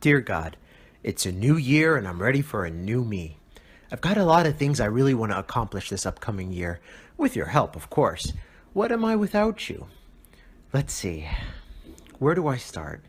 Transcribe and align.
Dear 0.00 0.22
God, 0.22 0.56
it's 1.02 1.26
a 1.26 1.32
new 1.32 1.58
year 1.58 1.94
and 1.94 2.08
I'm 2.08 2.22
ready 2.22 2.40
for 2.40 2.64
a 2.64 2.70
new 2.70 3.04
me. 3.04 3.36
I've 3.92 4.00
got 4.00 4.16
a 4.16 4.24
lot 4.24 4.46
of 4.46 4.56
things 4.56 4.80
I 4.80 4.86
really 4.86 5.12
want 5.12 5.30
to 5.30 5.38
accomplish 5.38 5.90
this 5.90 6.06
upcoming 6.06 6.54
year, 6.54 6.80
with 7.18 7.36
your 7.36 7.44
help, 7.44 7.76
of 7.76 7.90
course. 7.90 8.32
What 8.72 8.92
am 8.92 9.04
I 9.04 9.14
without 9.14 9.68
you? 9.68 9.88
Let's 10.72 10.94
see. 10.94 11.28
Where 12.18 12.34
do 12.34 12.48
I 12.48 12.56
start? 12.56 13.04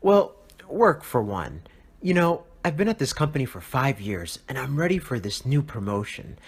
Well, 0.00 0.36
work 0.68 1.02
for 1.02 1.20
one. 1.20 1.62
You 2.00 2.14
know, 2.14 2.44
I've 2.64 2.76
been 2.76 2.88
at 2.88 3.00
this 3.00 3.12
company 3.12 3.44
for 3.44 3.60
five 3.60 4.00
years 4.00 4.38
and 4.48 4.56
I'm 4.56 4.76
ready 4.76 4.98
for 4.98 5.18
this 5.18 5.44
new 5.44 5.60
promotion. 5.60 6.38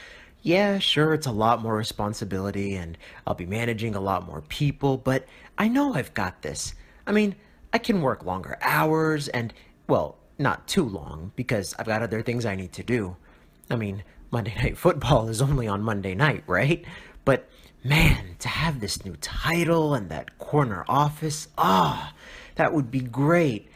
Yeah, 0.43 0.79
sure, 0.79 1.15
it's 1.15 1.27
a 1.27 1.33
lot 1.33 1.63
more 1.63 1.75
responsibility 1.75 2.77
and 2.77 2.97
I'll 3.27 3.35
be 3.35 3.45
managing 3.45 3.97
a 3.97 4.01
lot 4.01 4.25
more 4.25 4.43
people, 4.43 4.99
but 4.99 5.27
I 5.59 5.67
know 5.67 5.95
I've 5.95 6.15
got 6.15 6.43
this. 6.43 6.75
I 7.09 7.11
mean, 7.13 7.35
I 7.73 7.79
can 7.79 8.03
work 8.03 8.25
longer 8.25 8.57
hours 8.63 9.27
and, 9.27 9.53
well, 9.91 10.17
not 10.39 10.67
too 10.67 10.85
long 10.85 11.33
because 11.37 11.75
I've 11.79 11.87
got 11.87 12.03
other 12.03 12.23
things 12.23 12.47
I 12.47 12.55
need 12.55 12.73
to 12.75 12.83
do. 12.83 13.17
I 13.69 13.77
mean, 13.77 14.05
Monday 14.31 14.55
Night 14.63 14.79
Football 14.79 15.29
is 15.29 15.43
only 15.43 15.69
on 15.69 15.83
Monday 15.83 16.15
night, 16.15 16.45
right? 16.47 16.85
But 17.25 17.49
man, 17.85 18.37
to 18.39 18.49
have 18.49 18.81
this 18.81 19.05
new 19.05 19.17
title 19.17 19.95
and 19.95 20.09
that 20.09 20.39
corner 20.39 20.85
office, 20.89 21.49
ah, 21.59 22.15
that 22.55 22.73
would 22.73 22.91
be 22.91 23.01
great. 23.01 23.69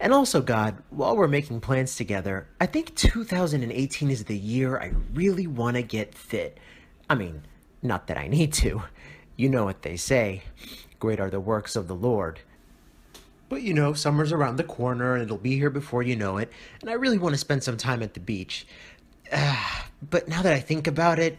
And 0.00 0.12
also, 0.12 0.42
God, 0.42 0.82
while 0.90 1.16
we're 1.16 1.28
making 1.28 1.60
plans 1.60 1.94
together, 1.94 2.48
I 2.60 2.66
think 2.66 2.96
2018 2.96 4.10
is 4.10 4.24
the 4.24 4.36
year 4.36 4.78
I 4.78 4.92
really 5.14 5.46
want 5.46 5.76
to 5.76 5.82
get 5.82 6.14
fit. 6.14 6.58
I 7.08 7.14
mean, 7.14 7.42
not 7.82 8.08
that 8.08 8.18
I 8.18 8.26
need 8.26 8.52
to. 8.54 8.82
You 9.36 9.48
know 9.48 9.64
what 9.64 9.82
they 9.82 9.96
say 9.96 10.42
great 10.98 11.18
are 11.18 11.30
the 11.30 11.40
works 11.40 11.74
of 11.74 11.88
the 11.88 11.94
Lord. 11.94 12.40
But 13.52 13.60
you 13.60 13.74
know, 13.74 13.92
summer's 13.92 14.32
around 14.32 14.56
the 14.56 14.64
corner 14.64 15.12
and 15.12 15.22
it'll 15.22 15.36
be 15.36 15.58
here 15.58 15.68
before 15.68 16.02
you 16.02 16.16
know 16.16 16.38
it, 16.38 16.50
and 16.80 16.88
I 16.88 16.94
really 16.94 17.18
want 17.18 17.34
to 17.34 17.38
spend 17.38 17.62
some 17.62 17.76
time 17.76 18.02
at 18.02 18.14
the 18.14 18.20
beach. 18.20 18.66
Uh, 19.30 19.82
but 20.10 20.26
now 20.26 20.40
that 20.40 20.54
I 20.54 20.60
think 20.60 20.86
about 20.86 21.18
it, 21.18 21.38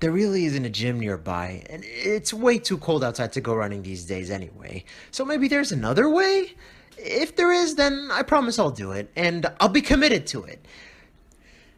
there 0.00 0.10
really 0.10 0.44
isn't 0.46 0.64
a 0.64 0.68
gym 0.68 0.98
nearby, 0.98 1.62
and 1.70 1.84
it's 1.84 2.34
way 2.34 2.58
too 2.58 2.78
cold 2.78 3.04
outside 3.04 3.32
to 3.34 3.40
go 3.40 3.54
running 3.54 3.84
these 3.84 4.04
days 4.04 4.28
anyway. 4.28 4.82
So 5.12 5.24
maybe 5.24 5.46
there's 5.46 5.70
another 5.70 6.08
way? 6.10 6.52
If 6.98 7.36
there 7.36 7.52
is, 7.52 7.76
then 7.76 8.08
I 8.10 8.24
promise 8.24 8.58
I'll 8.58 8.72
do 8.72 8.90
it, 8.90 9.12
and 9.14 9.46
I'll 9.60 9.68
be 9.68 9.82
committed 9.82 10.26
to 10.26 10.42
it. 10.42 10.66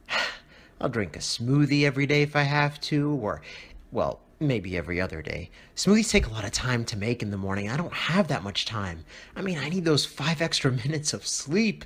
I'll 0.81 0.89
drink 0.89 1.15
a 1.15 1.19
smoothie 1.19 1.85
every 1.85 2.07
day 2.07 2.23
if 2.23 2.37
I 2.37 2.45
have 2.45 2.81
to, 2.89 3.11
or, 3.21 3.43
well, 3.93 4.21
maybe 4.47 4.77
every 4.77 5.00
other 5.00 5.23
day. 5.23 5.50
Smoothies 5.77 6.11
take 6.11 6.27
a 6.27 6.31
lot 6.31 6.45
of 6.45 6.53
time 6.53 6.84
to 6.87 6.97
make 6.97 7.23
in 7.23 7.31
the 7.31 7.37
morning. 7.37 7.69
I 7.69 7.77
don't 7.77 7.92
have 7.92 8.28
that 8.28 8.42
much 8.42 8.64
time. 8.64 9.05
I 9.37 9.42
mean, 9.42 9.59
I 9.59 9.69
need 9.69 9.84
those 9.84 10.05
five 10.05 10.41
extra 10.41 10.70
minutes 10.84 11.12
of 11.12 11.27
sleep, 11.27 11.84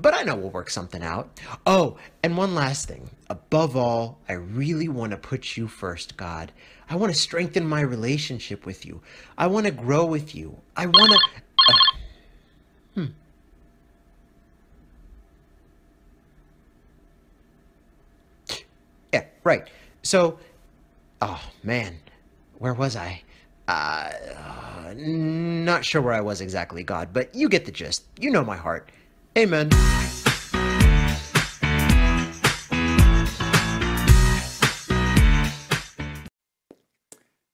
but 0.00 0.14
I 0.14 0.22
know 0.22 0.36
we'll 0.36 0.50
work 0.50 0.70
something 0.70 1.02
out. 1.02 1.40
Oh, 1.66 1.98
and 2.22 2.36
one 2.36 2.54
last 2.54 2.88
thing. 2.88 3.10
Above 3.28 3.76
all, 3.76 4.18
I 4.28 4.34
really 4.34 4.88
want 4.88 5.12
to 5.12 5.16
put 5.16 5.56
you 5.56 5.68
first, 5.68 6.16
God. 6.16 6.52
I 6.88 6.96
want 6.96 7.12
to 7.12 7.18
strengthen 7.18 7.66
my 7.66 7.80
relationship 7.80 8.66
with 8.66 8.86
you. 8.86 9.00
I 9.36 9.48
want 9.48 9.66
to 9.66 9.72
grow 9.72 10.04
with 10.04 10.34
you. 10.34 10.56
I 10.76 10.86
want 10.86 11.12
to. 11.12 11.18
Hmm. 12.94 13.06
Yeah, 19.12 19.24
right. 19.44 19.68
So, 20.02 20.38
oh 21.22 21.42
man, 21.62 21.98
where 22.58 22.74
was 22.74 22.96
I? 22.96 23.22
Uh, 23.68 24.12
uh, 24.36 24.94
not 24.96 25.84
sure 25.84 26.00
where 26.00 26.14
I 26.14 26.20
was 26.20 26.40
exactly, 26.40 26.82
God, 26.84 27.12
but 27.12 27.34
you 27.34 27.48
get 27.48 27.64
the 27.64 27.72
gist. 27.72 28.04
You 28.20 28.30
know 28.30 28.44
my 28.44 28.56
heart. 28.56 28.90
Amen. 29.36 29.70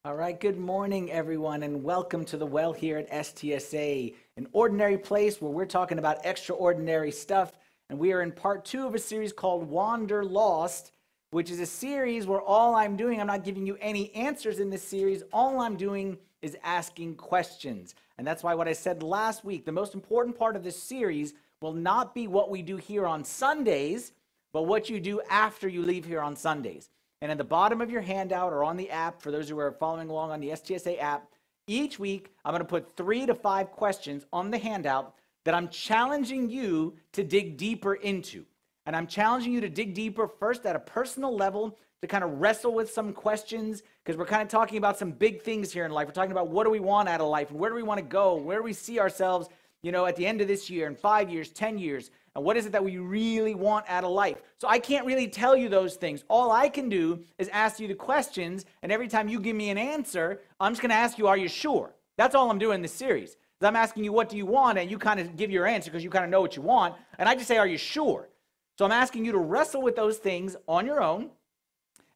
All 0.05 0.17
right, 0.17 0.39
good 0.39 0.59
morning, 0.59 1.11
everyone, 1.11 1.63
and 1.63 1.83
welcome 1.83 2.25
to 2.27 2.37
the 2.37 2.45
Well 2.45 2.73
here 2.73 2.99
at 2.99 3.11
STSA, 3.11 4.15
an 4.37 4.49
ordinary 4.53 4.99
place 4.99 5.41
where 5.41 5.51
we're 5.51 5.65
talking 5.65 5.99
about 5.99 6.27
extraordinary 6.27 7.13
stuff. 7.13 7.53
And 7.89 7.99
we 7.99 8.13
are 8.13 8.23
in 8.23 8.33
part 8.33 8.65
two 8.65 8.87
of 8.87 8.95
a 8.95 8.99
series 8.99 9.33
called 9.33 9.69
Wander 9.69 10.25
Lost 10.25 10.93
which 11.33 11.51
is 11.51 11.61
a 11.61 11.67
series 11.67 12.27
where 12.27 12.43
all 12.43 12.75
I'm 12.75 12.95
doing, 12.95 13.19
I'm 13.19 13.27
not 13.27 13.43
giving 13.43 13.67
you 13.67 13.79
any 13.81 14.15
answers 14.15 14.61
in 14.61 14.69
this 14.69 14.87
series. 14.87 15.23
All 15.33 15.61
I'm 15.61 15.77
doing 15.77 16.19
is 16.43 16.59
asking 16.63 17.15
questions. 17.15 17.95
And 18.19 18.27
that's 18.27 18.43
why 18.43 18.55
what 18.55 18.69
I 18.69 18.75
said 18.75 19.03
last 19.03 19.43
week, 19.43 19.65
the 19.65 19.73
most 19.73 19.95
important 19.95 20.39
part 20.39 20.57
of 20.57 20.63
this 20.63 20.81
series 20.81 21.33
will 21.63 21.73
not 21.73 22.15
be 22.15 22.27
what 22.29 22.51
we 22.51 22.61
do 22.61 22.77
here 22.77 23.07
on 23.07 23.25
Sundays, 23.25 24.13
but 24.53 24.65
what 24.65 24.91
you 24.91 25.01
do 25.01 25.23
after 25.31 25.69
you 25.69 25.81
leave 25.81 26.05
here 26.05 26.21
on 26.21 26.37
Sundays. 26.37 26.91
And 27.23 27.33
at 27.33 27.39
the 27.39 27.45
bottom 27.45 27.81
of 27.81 27.91
your 27.91 28.03
handout 28.03 28.53
or 28.53 28.63
on 28.63 28.77
the 28.77 28.91
app, 28.91 29.23
for 29.23 29.31
those 29.31 29.49
who 29.49 29.59
are 29.59 29.73
following 29.73 30.11
along 30.11 30.33
on 30.33 30.41
the 30.41 30.51
STSA 30.51 31.01
app, 31.01 31.31
each 31.67 31.99
week 31.99 32.31
I'm 32.45 32.53
going 32.53 32.61
to 32.61 32.69
put 32.69 32.95
three 32.95 33.25
to 33.25 33.35
five 33.35 33.71
questions 33.71 34.27
on 34.35 34.51
the 34.51 34.59
handout 34.59 35.15
that 35.47 35.55
I'm 35.55 35.71
challenging 35.71 36.51
you 36.51 36.95
to 37.13 37.25
dig 37.25 37.57
deeper 37.57 37.95
into. 37.95 38.45
And 38.87 38.97
I'm 38.97 39.07
challenging 39.07 39.53
you 39.53 39.61
to 39.61 39.69
dig 39.69 39.95
deeper 39.95 40.27
first 40.27 40.67
at 40.67 40.75
a 40.75 40.81
personal 40.81 41.35
level 41.35 41.79
to 42.01 42.09
kind 42.09 42.25
of 42.25 42.41
wrestle 42.41 42.75
with 42.75 42.91
some 42.91 43.13
questions 43.13 43.83
because 44.05 44.19
we're 44.19 44.27
kind 44.27 44.43
of 44.43 44.49
talking 44.49 44.77
about 44.77 44.99
some 44.99 45.13
big 45.13 45.43
things 45.43 45.73
here 45.73 45.85
in 45.85 45.93
life. 45.93 46.09
We're 46.09 46.15
talking 46.15 46.33
about 46.33 46.49
what 46.49 46.65
do 46.65 46.71
we 46.71 46.81
want 46.81 47.09
out 47.09 47.21
of 47.21 47.29
life 47.29 47.51
and 47.51 47.59
where 47.59 47.71
do 47.71 47.77
we 47.77 47.85
want 47.85 47.99
to 47.99 48.05
go? 48.05 48.35
Where 48.35 48.59
do 48.59 48.65
we 48.65 48.73
see 48.73 48.99
ourselves, 48.99 49.49
you 49.83 49.93
know, 49.93 50.07
at 50.07 50.17
the 50.17 50.27
end 50.27 50.41
of 50.41 50.49
this 50.49 50.69
year 50.69 50.89
in 50.89 50.97
5 50.97 51.31
years, 51.31 51.51
10 51.51 51.79
years? 51.79 52.11
And 52.35 52.45
what 52.45 52.57
is 52.57 52.67
it 52.67 52.73
that 52.73 52.83
we 52.83 52.99
really 52.99 53.55
want 53.55 53.87
out 53.89 54.03
of 54.03 54.11
life? 54.11 54.43
So 54.59 54.67
I 54.67 54.81
can't 54.81 55.07
really 55.07 55.29
tell 55.29 55.55
you 55.55 55.69
those 55.69 55.95
things. 55.95 56.25
All 56.29 56.51
I 56.51 56.69
can 56.69 56.89
do 56.89 57.23
is 57.39 57.49
ask 57.51 57.79
you 57.79 57.87
the 57.87 57.95
questions 57.95 58.65
and 58.83 58.91
every 58.91 59.07
time 59.07 59.29
you 59.29 59.39
give 59.39 59.55
me 59.55 59.71
an 59.71 59.79
answer, 59.79 60.41
I'm 60.59 60.73
just 60.73 60.83
going 60.83 60.91
to 60.91 60.97
ask 60.97 61.19
you 61.19 61.29
are 61.29 61.37
you 61.37 61.49
sure? 61.49 61.95
That's 62.17 62.35
all 62.35 62.51
I'm 62.51 62.59
doing 62.59 62.77
in 62.77 62.83
this 62.83 62.95
series. 62.95 63.37
I'm 63.61 63.77
asking 63.77 64.03
you 64.03 64.13
what 64.13 64.29
do 64.29 64.37
you 64.37 64.45
want 64.45 64.79
and 64.79 64.91
you 64.91 64.99
kind 64.99 65.21
of 65.21 65.37
give 65.37 65.53
your 65.53 65.67
answer 65.67 65.89
because 65.89 66.03
you 66.03 66.11
kind 66.11 66.25
of 66.25 66.31
know 66.33 66.41
what 66.41 66.57
you 66.57 66.63
want 66.63 66.97
and 67.19 67.29
I 67.29 67.37
just 67.37 67.47
say 67.47 67.59
are 67.59 67.67
you 67.67 67.79
sure? 67.79 68.29
So 68.79 68.85
I'm 68.85 68.93
asking 68.93 69.25
you 69.25 69.33
to 69.33 69.39
wrestle 69.39 69.83
with 69.83 69.97
those 69.97 70.19
things 70.19 70.57
on 70.67 70.87
your 70.87 71.03
own. 71.03 71.31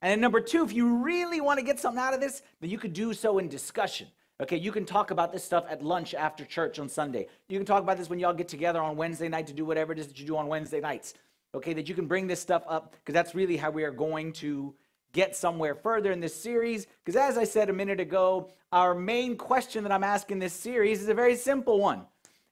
And 0.03 0.11
then 0.11 0.21
number 0.21 0.41
two, 0.41 0.65
if 0.65 0.72
you 0.72 0.97
really 0.97 1.41
want 1.41 1.59
to 1.59 1.65
get 1.65 1.81
something 1.81 2.03
out 2.03 2.15
of 2.15 2.21
this, 2.21 2.43
then 2.61 2.71
you 2.71 2.78
could 2.78 2.93
do 2.93 3.12
so 3.12 3.39
in 3.39 3.49
discussion. 3.49 4.09
Okay, 4.41 4.56
you 4.59 4.71
can 4.71 4.84
talk 4.84 5.11
about 5.11 5.33
this 5.33 5.43
stuff 5.43 5.65
at 5.71 5.83
lunch 5.83 6.12
after 6.12 6.45
church 6.45 6.78
on 6.78 6.89
Sunday. 6.91 7.27
You 7.49 7.59
can 7.59 7.65
talk 7.65 7.83
about 7.83 7.97
this 7.97 8.11
when 8.11 8.19
y'all 8.19 8.34
get 8.34 8.49
together 8.49 8.83
on 8.83 8.97
Wednesday 8.97 9.28
night 9.28 9.47
to 9.47 9.55
do 9.55 9.65
whatever 9.65 9.93
it 9.93 9.99
is 9.99 10.09
that 10.09 10.21
you 10.21 10.27
do 10.27 10.37
on 10.37 10.47
Wednesday 10.47 10.81
nights. 10.81 11.15
Okay, 11.55 11.72
that 11.72 11.89
you 11.89 11.95
can 11.95 12.06
bring 12.06 12.27
this 12.27 12.41
stuff 12.41 12.62
up 12.69 12.93
because 12.93 13.15
that's 13.15 13.34
really 13.34 13.56
how 13.56 13.71
we 13.71 13.83
are 13.83 13.91
going 13.91 14.33
to 14.34 14.75
get 15.12 15.34
somewhere 15.34 15.75
further 15.75 16.12
in 16.12 16.21
this 16.21 16.34
series. 16.34 16.87
Because 17.03 17.16
as 17.16 17.39
I 17.39 17.45
said 17.45 17.71
a 17.71 17.72
minute 17.72 17.99
ago, 17.99 18.50
our 18.72 18.95
main 18.95 19.37
question 19.37 19.83
that 19.84 19.93
I'm 19.93 20.05
asking 20.05 20.39
this 20.39 20.53
series 20.53 21.00
is 21.00 21.09
a 21.09 21.15
very 21.15 21.37
simple 21.37 21.81
one. 21.81 22.03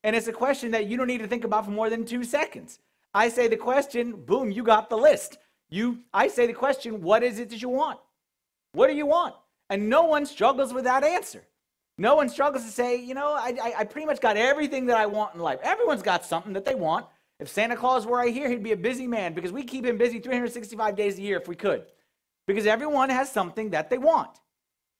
And 0.03 0.16
it's 0.16 0.28
a 0.28 0.32
question 0.32 0.70
that 0.70 0.87
you 0.87 0.97
don't 0.97 1.06
need 1.06 1.20
to 1.20 1.26
think 1.26 1.44
about 1.44 1.66
for 1.66 1.70
more 1.70 1.91
than 1.91 2.06
two 2.06 2.25
seconds. 2.25 2.78
I 3.14 3.28
say 3.28 3.47
the 3.47 3.56
question, 3.56 4.12
boom, 4.12 4.50
you 4.50 4.64
got 4.64 4.91
the 4.91 4.97
list. 4.97 5.38
You, 5.70 6.00
I 6.12 6.28
say 6.28 6.47
the 6.47 6.52
question, 6.52 7.00
what 7.00 7.22
is 7.22 7.38
it 7.38 7.50
that 7.50 7.62
you 7.62 7.69
want? 7.69 8.00
What 8.72 8.88
do 8.88 8.94
you 8.94 9.06
want? 9.06 9.34
And 9.70 9.88
no 9.88 10.02
one 10.02 10.26
struggles 10.26 10.75
with 10.75 10.84
that 10.84 11.04
answer. 11.04 11.44
No 11.97 12.16
one 12.16 12.28
struggles 12.28 12.64
to 12.64 12.70
say, 12.70 12.97
you 12.97 13.14
know, 13.14 13.32
I, 13.32 13.56
I, 13.62 13.75
I 13.78 13.84
pretty 13.84 14.06
much 14.06 14.20
got 14.20 14.36
everything 14.36 14.86
that 14.86 14.97
I 14.97 15.06
want 15.06 15.34
in 15.34 15.41
life. 15.41 15.60
Everyone's 15.62 16.02
got 16.02 16.25
something 16.25 16.52
that 16.54 16.64
they 16.64 16.75
want. 16.75 17.06
If 17.38 17.48
Santa 17.48 17.76
Claus 17.76 18.04
were 18.04 18.16
right 18.16 18.34
here, 18.34 18.48
he'd 18.48 18.64
be 18.64 18.72
a 18.72 18.76
busy 18.76 19.06
man 19.06 19.32
because 19.32 19.52
we 19.52 19.62
keep 19.62 19.86
him 19.86 19.96
busy 19.96 20.19
365 20.19 20.96
days 20.96 21.19
a 21.19 21.22
year 21.22 21.36
if 21.36 21.46
we 21.46 21.54
could. 21.54 21.84
Because 22.48 22.66
everyone 22.66 23.10
has 23.10 23.31
something 23.31 23.70
that 23.70 23.91
they 23.91 23.98
want. 23.98 24.41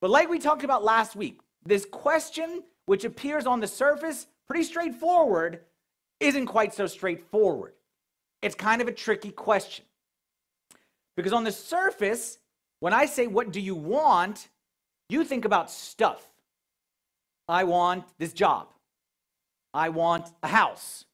But 0.01 0.11
like 0.11 0.29
we 0.29 0.39
talked 0.39 0.65
about 0.65 0.85
last 0.85 1.17
week, 1.17 1.41
this 1.65 1.85
question, 1.85 2.63
which 2.87 3.05
appears 3.05 3.47
on 3.47 3.61
the 3.61 3.67
surface 3.67 4.29
pretty 4.47 4.65
straightforward, 4.65 5.61
isn't 6.21 6.47
quite 6.47 6.75
so 6.75 6.87
straightforward 6.87 7.75
it's 8.45 8.55
kind 8.55 8.83
of 8.83 8.89
a 8.89 8.93
tricky 8.93 9.31
question. 9.31 9.85
Because 11.17 11.33
on 11.33 11.45
the 11.45 11.53
surface, 11.53 12.39
when 12.81 12.93
I 12.93 13.07
say, 13.07 13.27
What 13.27 13.51
do 13.51 13.61
you 13.61 13.75
want? 13.75 14.49
you 15.09 15.23
think 15.25 15.45
about 15.45 15.71
stuff. 15.71 16.27
I 17.47 17.65
want 17.65 18.05
this 18.19 18.33
job. 18.33 18.69
I 19.75 19.91
want 19.91 20.31
a 20.43 20.49
house. 20.49 21.05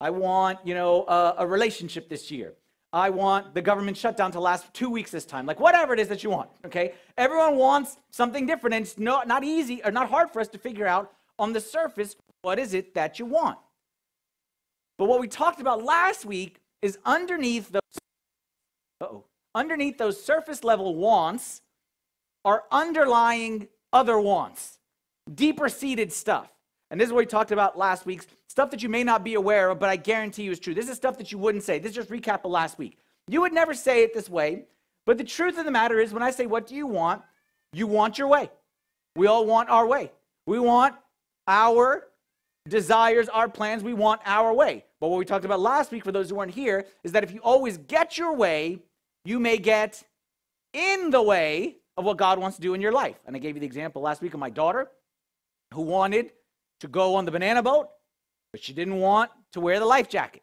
I 0.00 0.10
want, 0.10 0.58
you 0.64 0.74
know, 0.74 1.04
a, 1.06 1.34
a, 1.38 1.46
relationship 1.46 2.08
this 2.08 2.30
year. 2.30 2.54
I 2.92 3.10
want 3.10 3.54
the 3.54 3.60
government 3.60 3.96
shutdown 3.96 4.32
to 4.32 4.40
last 4.40 4.72
two 4.72 4.88
weeks 4.88 5.10
this 5.10 5.26
time. 5.26 5.44
Like 5.44 5.60
whatever 5.60 5.92
it 5.92 6.00
is 6.00 6.08
that 6.08 6.24
you 6.24 6.30
want. 6.30 6.48
Okay, 6.64 6.94
everyone 7.18 7.56
wants 7.56 7.98
something 8.10 8.46
different, 8.46 8.74
and 8.74 8.84
it's 8.86 8.98
not 8.98 9.28
not 9.28 9.44
easy 9.44 9.82
or 9.84 9.90
not 9.90 10.08
hard 10.08 10.30
for 10.30 10.40
us 10.40 10.48
to 10.48 10.58
figure 10.58 10.86
out 10.86 11.12
on 11.38 11.52
the 11.52 11.60
surface 11.60 12.16
what 12.42 12.58
is 12.58 12.72
it 12.74 12.94
that 12.94 13.18
you 13.18 13.26
want. 13.26 13.58
But 14.98 15.06
what 15.06 15.20
we 15.20 15.28
talked 15.28 15.60
about 15.60 15.84
last 15.84 16.24
week 16.24 16.60
is 16.86 16.98
underneath 17.04 17.70
those 17.70 17.98
oh 19.00 19.24
underneath 19.54 19.98
those 19.98 20.22
surface 20.22 20.62
level 20.62 20.94
wants 20.94 21.62
are 22.44 22.64
underlying 22.70 23.66
other 23.92 24.20
wants, 24.20 24.78
deeper 25.34 25.68
seated 25.68 26.12
stuff. 26.12 26.52
and 26.90 27.00
this 27.00 27.08
is 27.08 27.12
what 27.12 27.18
we 27.18 27.26
talked 27.26 27.50
about 27.50 27.76
last 27.76 28.06
week 28.06 28.22
stuff 28.48 28.70
that 28.70 28.82
you 28.82 28.88
may 28.88 29.04
not 29.04 29.22
be 29.22 29.34
aware 29.34 29.68
of, 29.70 29.78
but 29.78 29.90
I 29.90 29.96
guarantee 29.96 30.44
you 30.44 30.52
is 30.52 30.60
true. 30.60 30.72
This 30.72 30.88
is 30.88 30.96
stuff 30.96 31.18
that 31.18 31.30
you 31.30 31.36
wouldn't 31.36 31.64
say. 31.64 31.78
This 31.78 31.90
is 31.90 31.96
just 31.96 32.08
recap 32.08 32.44
of 32.44 32.50
last 32.50 32.78
week. 32.78 32.96
You 33.28 33.42
would 33.42 33.52
never 33.52 33.74
say 33.74 34.02
it 34.02 34.14
this 34.14 34.30
way, 34.30 34.64
but 35.04 35.18
the 35.18 35.24
truth 35.24 35.58
of 35.58 35.66
the 35.66 35.70
matter 35.70 35.98
is 35.98 36.14
when 36.14 36.22
I 36.22 36.30
say, 36.30 36.46
What 36.46 36.66
do 36.66 36.74
you 36.74 36.86
want? 36.86 37.20
You 37.74 37.86
want 37.86 38.16
your 38.16 38.28
way. 38.28 38.50
We 39.14 39.26
all 39.26 39.44
want 39.44 39.68
our 39.68 39.86
way. 39.86 40.12
We 40.46 40.58
want 40.58 40.94
our 41.46 42.06
desires, 42.68 43.28
our 43.28 43.48
plans. 43.48 43.82
We 43.82 43.92
want 43.92 44.22
our 44.24 44.54
way. 44.54 44.85
But 45.06 45.10
what 45.10 45.18
we 45.18 45.24
talked 45.24 45.44
about 45.44 45.60
last 45.60 45.92
week, 45.92 46.02
for 46.02 46.10
those 46.10 46.30
who 46.30 46.34
weren't 46.34 46.50
here, 46.50 46.84
is 47.04 47.12
that 47.12 47.22
if 47.22 47.32
you 47.32 47.38
always 47.38 47.78
get 47.78 48.18
your 48.18 48.34
way, 48.34 48.80
you 49.24 49.38
may 49.38 49.56
get 49.56 50.02
in 50.72 51.10
the 51.10 51.22
way 51.22 51.76
of 51.96 52.04
what 52.04 52.16
God 52.16 52.40
wants 52.40 52.56
to 52.56 52.60
do 52.60 52.74
in 52.74 52.80
your 52.80 52.90
life. 52.90 53.14
And 53.24 53.36
I 53.36 53.38
gave 53.38 53.54
you 53.54 53.60
the 53.60 53.66
example 53.66 54.02
last 54.02 54.20
week 54.20 54.34
of 54.34 54.40
my 54.40 54.50
daughter 54.50 54.90
who 55.72 55.82
wanted 55.82 56.32
to 56.80 56.88
go 56.88 57.14
on 57.14 57.24
the 57.24 57.30
banana 57.30 57.62
boat, 57.62 57.88
but 58.50 58.60
she 58.60 58.72
didn't 58.72 58.96
want 58.96 59.30
to 59.52 59.60
wear 59.60 59.78
the 59.78 59.86
life 59.86 60.08
jacket. 60.08 60.42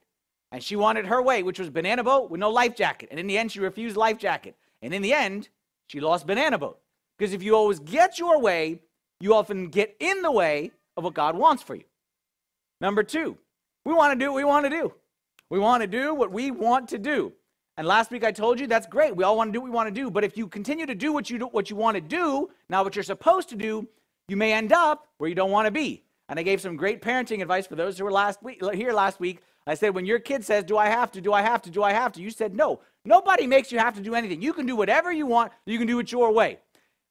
And 0.54 0.64
she 0.64 0.78
wanted 0.78 1.08
her 1.08 1.22
way, 1.22 1.44
which 1.44 1.60
was 1.60 1.70
banana 1.70 2.02
boat 2.02 2.32
with 2.32 2.40
no 2.40 2.50
life 2.50 2.74
jacket. 2.74 3.10
And 3.12 3.20
in 3.20 3.28
the 3.28 3.38
end, 3.38 3.52
she 3.52 3.60
refused 3.60 3.98
life 3.98 4.18
jacket. 4.18 4.56
And 4.82 4.94
in 4.94 5.02
the 5.02 5.12
end, 5.12 5.50
she 5.88 6.00
lost 6.00 6.26
banana 6.26 6.58
boat. 6.58 6.80
Because 7.18 7.34
if 7.34 7.44
you 7.44 7.54
always 7.54 7.80
get 7.80 8.18
your 8.18 8.40
way, 8.40 8.80
you 9.20 9.36
often 9.36 9.68
get 9.68 9.98
in 10.00 10.22
the 10.22 10.32
way 10.32 10.72
of 10.96 11.04
what 11.04 11.16
God 11.16 11.36
wants 11.36 11.62
for 11.62 11.76
you. 11.76 11.84
Number 12.80 13.04
two, 13.04 13.38
we 13.86 13.94
want 13.94 14.18
to 14.18 14.26
do 14.26 14.32
what 14.32 14.38
we 14.38 14.44
want 14.44 14.66
to 14.66 14.70
do. 14.70 14.94
We 15.50 15.60
want 15.60 15.82
to 15.82 15.88
do 15.88 16.14
what 16.14 16.32
we 16.32 16.52
want 16.52 16.90
to 16.90 16.98
do. 16.98 17.34
And 17.78 17.88
last 17.88 18.12
week 18.12 18.24
I 18.24 18.32
told 18.32 18.60
you 18.60 18.68
that's 18.68 18.88
great. 18.88 19.16
We 19.16 19.24
all 19.24 19.36
want 19.36 19.50
to 19.50 19.52
do 19.52 19.62
what 19.62 19.66
we 19.66 19.72
want 19.72 19.94
to 19.94 19.94
do. 19.94 20.10
But 20.12 20.24
if 20.24 20.38
you 20.38 20.48
continue 20.48 20.86
to 20.86 20.96
do 20.96 21.12
what 21.12 21.30
you 21.30 21.40
do, 21.40 21.46
what 21.48 21.70
you 21.70 21.76
want 21.76 21.96
to 21.96 22.02
do, 22.02 22.50
not 22.70 22.86
what 22.86 22.96
you're 22.96 23.04
supposed 23.04 23.50
to 23.50 23.56
do, 23.56 23.88
you 24.28 24.38
may 24.38 24.54
end 24.54 24.72
up 24.72 25.08
where 25.18 25.28
you 25.28 25.36
don't 25.36 25.52
want 25.52 25.66
to 25.66 25.72
be. 25.72 26.04
And 26.30 26.40
I 26.40 26.44
gave 26.44 26.62
some 26.62 26.76
great 26.78 27.02
parenting 27.02 27.42
advice 27.42 27.68
for 27.68 27.76
those 27.76 27.98
who 27.98 28.06
were 28.06 28.12
last 28.12 28.42
week 28.42 28.64
here 28.74 28.94
last 28.94 29.20
week. 29.20 29.42
I 29.66 29.76
said, 29.76 29.96
when 29.96 30.06
your 30.06 30.20
kid 30.20 30.44
says, 30.44 30.64
"Do 30.64 30.78
I 30.78 30.88
have 30.88 31.12
to? 31.12 31.22
Do 31.22 31.34
I 31.34 31.42
have 31.42 31.62
to? 31.64 31.70
Do 31.70 31.84
I 31.84 31.94
have 31.94 32.12
to?" 32.14 32.22
You 32.22 32.30
said, 32.30 32.56
"No. 32.56 32.82
Nobody 33.06 33.48
makes 33.48 33.72
you 33.72 33.80
have 33.80 33.96
to 33.96 34.02
do 34.02 34.16
anything. 34.16 34.42
You 34.42 34.54
can 34.54 34.66
do 34.66 34.76
whatever 34.76 35.12
you 35.12 35.26
want. 35.26 35.52
You 35.66 35.78
can 35.78 35.88
do 35.88 36.00
it 36.00 36.12
your 36.12 36.32
way." 36.32 36.60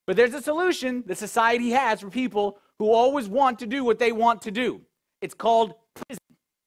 But 0.07 0.17
there's 0.17 0.35
a 0.35 0.43
solution 0.43 1.03
that 1.07 1.19
society 1.19 1.71
has 1.71 2.01
for 2.01 2.11
people 2.11 2.59
who 2.79 2.91
always 2.91 3.29
want 3.29 3.59
to 3.61 3.67
do 3.67 3.85
what 3.85 3.99
they 3.99 4.13
want 4.13 4.43
to 4.43 4.51
do. 4.51 4.81
It's 5.21 5.35
called. 5.35 5.75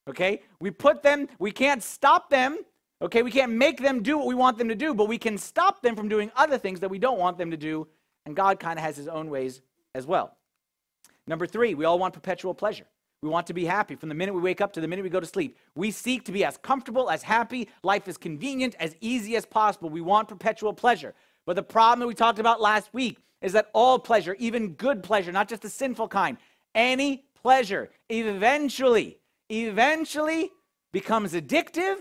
Okay? 0.07 0.41
We 0.59 0.71
put 0.71 1.01
them, 1.01 1.27
we 1.39 1.51
can't 1.51 1.81
stop 1.81 2.29
them. 2.29 2.59
Okay? 3.01 3.23
We 3.23 3.31
can't 3.31 3.51
make 3.51 3.81
them 3.81 4.03
do 4.03 4.17
what 4.17 4.27
we 4.27 4.35
want 4.35 4.57
them 4.57 4.69
to 4.69 4.75
do, 4.75 4.93
but 4.93 5.07
we 5.07 5.17
can 5.17 5.37
stop 5.37 5.81
them 5.81 5.95
from 5.95 6.07
doing 6.07 6.31
other 6.35 6.57
things 6.57 6.79
that 6.79 6.89
we 6.89 6.99
don't 6.99 7.19
want 7.19 7.37
them 7.37 7.51
to 7.51 7.57
do. 7.57 7.87
And 8.25 8.35
God 8.35 8.59
kind 8.59 8.79
of 8.79 8.85
has 8.85 8.95
his 8.95 9.07
own 9.07 9.29
ways 9.29 9.61
as 9.93 10.05
well. 10.05 10.35
Number 11.27 11.47
three, 11.47 11.73
we 11.73 11.85
all 11.85 11.99
want 11.99 12.13
perpetual 12.13 12.53
pleasure. 12.53 12.85
We 13.21 13.29
want 13.29 13.47
to 13.47 13.53
be 13.53 13.65
happy 13.65 13.95
from 13.95 14.09
the 14.09 14.15
minute 14.15 14.35
we 14.35 14.41
wake 14.41 14.61
up 14.61 14.71
to 14.73 14.81
the 14.81 14.87
minute 14.87 15.01
we 15.01 15.09
go 15.09 15.19
to 15.19 15.25
sleep. 15.25 15.57
We 15.73 15.89
seek 15.89 16.25
to 16.25 16.31
be 16.31 16.45
as 16.45 16.57
comfortable, 16.57 17.09
as 17.09 17.23
happy, 17.23 17.69
life 17.81 18.07
as 18.07 18.17
convenient, 18.17 18.75
as 18.79 18.95
easy 19.01 19.35
as 19.35 19.45
possible. 19.45 19.89
We 19.89 20.01
want 20.01 20.27
perpetual 20.27 20.73
pleasure. 20.73 21.15
But 21.45 21.55
the 21.55 21.63
problem 21.63 22.01
that 22.01 22.07
we 22.07 22.13
talked 22.13 22.39
about 22.39 22.61
last 22.61 22.93
week 22.93 23.17
is 23.41 23.53
that 23.53 23.69
all 23.73 23.97
pleasure, 23.97 24.35
even 24.37 24.73
good 24.73 25.01
pleasure, 25.01 25.31
not 25.31 25.47
just 25.47 25.63
the 25.63 25.69
sinful 25.69 26.07
kind, 26.09 26.37
any 26.75 27.25
pleasure 27.41 27.89
eventually, 28.09 29.17
eventually 29.49 30.51
becomes 30.91 31.33
addictive 31.33 31.97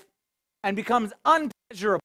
and 0.63 0.77
becomes 0.77 1.13
unpleasurable. 1.25 2.01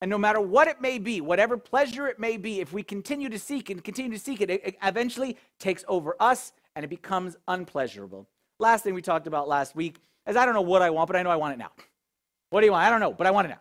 And 0.00 0.10
no 0.10 0.18
matter 0.18 0.40
what 0.40 0.68
it 0.68 0.80
may 0.80 0.98
be, 0.98 1.20
whatever 1.20 1.56
pleasure 1.56 2.06
it 2.06 2.18
may 2.18 2.36
be, 2.36 2.60
if 2.60 2.72
we 2.72 2.82
continue 2.82 3.28
to 3.28 3.38
seek 3.38 3.70
and 3.70 3.82
continue 3.82 4.12
to 4.12 4.22
seek 4.22 4.40
it, 4.40 4.50
it 4.50 4.76
eventually 4.82 5.36
takes 5.58 5.84
over 5.88 6.14
us 6.20 6.52
and 6.74 6.84
it 6.84 6.88
becomes 6.88 7.36
unpleasurable. 7.48 8.26
Last 8.58 8.84
thing 8.84 8.94
we 8.94 9.02
talked 9.02 9.26
about 9.26 9.48
last 9.48 9.74
week 9.74 9.96
is 10.26 10.36
I 10.36 10.44
don't 10.44 10.54
know 10.54 10.60
what 10.60 10.82
I 10.82 10.90
want, 10.90 11.06
but 11.06 11.16
I 11.16 11.22
know 11.22 11.30
I 11.30 11.36
want 11.36 11.54
it 11.54 11.58
now. 11.58 11.70
What 12.50 12.60
do 12.60 12.66
you 12.66 12.72
want? 12.72 12.84
I 12.84 12.90
don't 12.90 13.00
know, 13.00 13.12
but 13.12 13.26
I 13.26 13.30
want 13.30 13.46
it 13.46 13.50
now. 13.50 13.60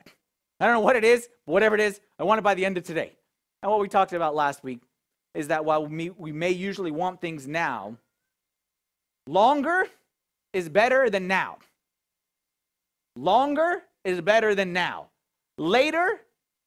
I 0.60 0.66
don't 0.66 0.76
know 0.76 0.82
what 0.82 0.96
it 0.96 1.04
is, 1.04 1.30
but 1.46 1.54
whatever 1.54 1.76
it 1.76 1.82
is, 1.82 2.00
I 2.20 2.24
want 2.24 2.40
it 2.40 2.44
by 2.44 2.54
the 2.54 2.66
end 2.66 2.78
of 2.78 2.84
today. 2.84 3.14
And 3.62 3.72
what 3.72 3.80
we 3.80 3.88
talked 3.88 4.14
about 4.14 4.36
last 4.36 4.64
week 4.64 4.82
is 5.34 5.48
that 5.50 5.66
while 5.66 5.86
we, 5.86 6.10
we 6.12 6.32
may 6.32 6.52
usually 6.52 6.92
want 6.92 7.20
things 7.20 7.48
now, 7.48 7.98
longer 9.28 9.88
is 10.56 10.70
better 10.70 11.10
than 11.10 11.28
now. 11.28 11.58
Longer 13.18 13.84
is 14.06 14.22
better 14.22 14.56
than 14.56 14.72
now. 14.72 15.08
Later 15.58 16.22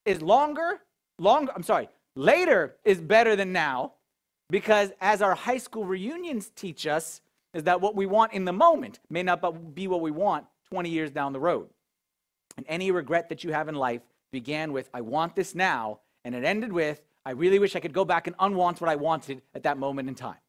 is 0.04 0.20
longer. 0.20 0.80
Longer, 1.18 1.50
I'm 1.56 1.62
sorry, 1.62 1.88
later 2.14 2.76
is 2.84 3.00
better 3.00 3.34
than 3.34 3.52
now 3.52 3.94
because 4.50 4.92
as 5.00 5.22
our 5.22 5.34
high 5.34 5.56
school 5.56 5.84
reunions 5.84 6.50
teach 6.54 6.86
us, 6.86 7.22
is 7.54 7.64
that 7.64 7.80
what 7.80 7.96
we 7.96 8.04
want 8.04 8.34
in 8.34 8.44
the 8.44 8.52
moment 8.52 9.00
may 9.08 9.22
not 9.22 9.74
be 9.74 9.88
what 9.88 10.02
we 10.02 10.10
want 10.10 10.44
20 10.70 10.90
years 10.90 11.10
down 11.10 11.32
the 11.32 11.40
road. 11.40 11.68
And 12.58 12.66
any 12.68 12.90
regret 12.90 13.30
that 13.30 13.42
you 13.42 13.52
have 13.52 13.68
in 13.68 13.74
life 13.74 14.02
began 14.30 14.72
with, 14.72 14.90
I 14.92 15.00
want 15.00 15.34
this 15.34 15.54
now, 15.54 16.00
and 16.24 16.34
it 16.34 16.44
ended 16.44 16.72
with, 16.72 17.00
I 17.24 17.30
really 17.30 17.58
wish 17.58 17.74
I 17.74 17.80
could 17.80 17.94
go 17.94 18.04
back 18.04 18.26
and 18.26 18.36
unwant 18.36 18.82
what 18.82 18.90
I 18.90 18.96
wanted 18.96 19.40
at 19.54 19.62
that 19.62 19.78
moment 19.78 20.08
in 20.08 20.14
time. 20.14 20.40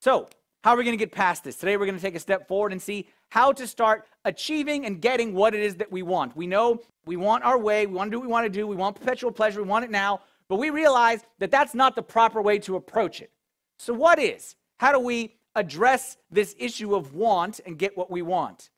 So, 0.00 0.28
how 0.62 0.74
are 0.74 0.76
we 0.76 0.84
going 0.84 0.96
to 0.96 1.04
get 1.04 1.12
past 1.12 1.42
this? 1.42 1.56
Today, 1.56 1.76
we're 1.76 1.86
going 1.86 1.98
to 1.98 2.02
take 2.02 2.14
a 2.14 2.20
step 2.20 2.46
forward 2.46 2.72
and 2.72 2.80
see 2.80 3.08
how 3.30 3.52
to 3.52 3.66
start 3.66 4.06
achieving 4.24 4.86
and 4.86 5.00
getting 5.00 5.34
what 5.34 5.54
it 5.54 5.60
is 5.60 5.76
that 5.76 5.90
we 5.90 6.02
want. 6.02 6.36
We 6.36 6.46
know 6.46 6.80
we 7.04 7.16
want 7.16 7.42
our 7.44 7.58
way, 7.58 7.86
we 7.86 7.94
want 7.94 8.10
to 8.10 8.12
do 8.12 8.20
what 8.20 8.26
we 8.26 8.32
want 8.32 8.46
to 8.46 8.50
do, 8.50 8.66
we 8.66 8.76
want 8.76 8.96
perpetual 8.96 9.32
pleasure, 9.32 9.62
we 9.62 9.68
want 9.68 9.84
it 9.84 9.90
now, 9.90 10.20
but 10.48 10.56
we 10.56 10.70
realize 10.70 11.24
that 11.40 11.50
that's 11.50 11.74
not 11.74 11.96
the 11.96 12.02
proper 12.02 12.40
way 12.40 12.58
to 12.60 12.76
approach 12.76 13.20
it. 13.20 13.30
So, 13.78 13.92
what 13.92 14.20
is? 14.20 14.54
How 14.78 14.92
do 14.92 15.00
we 15.00 15.34
address 15.56 16.16
this 16.30 16.54
issue 16.58 16.94
of 16.94 17.14
want 17.14 17.60
and 17.66 17.76
get 17.76 17.96
what 17.96 18.10
we 18.10 18.22
want? 18.22 18.70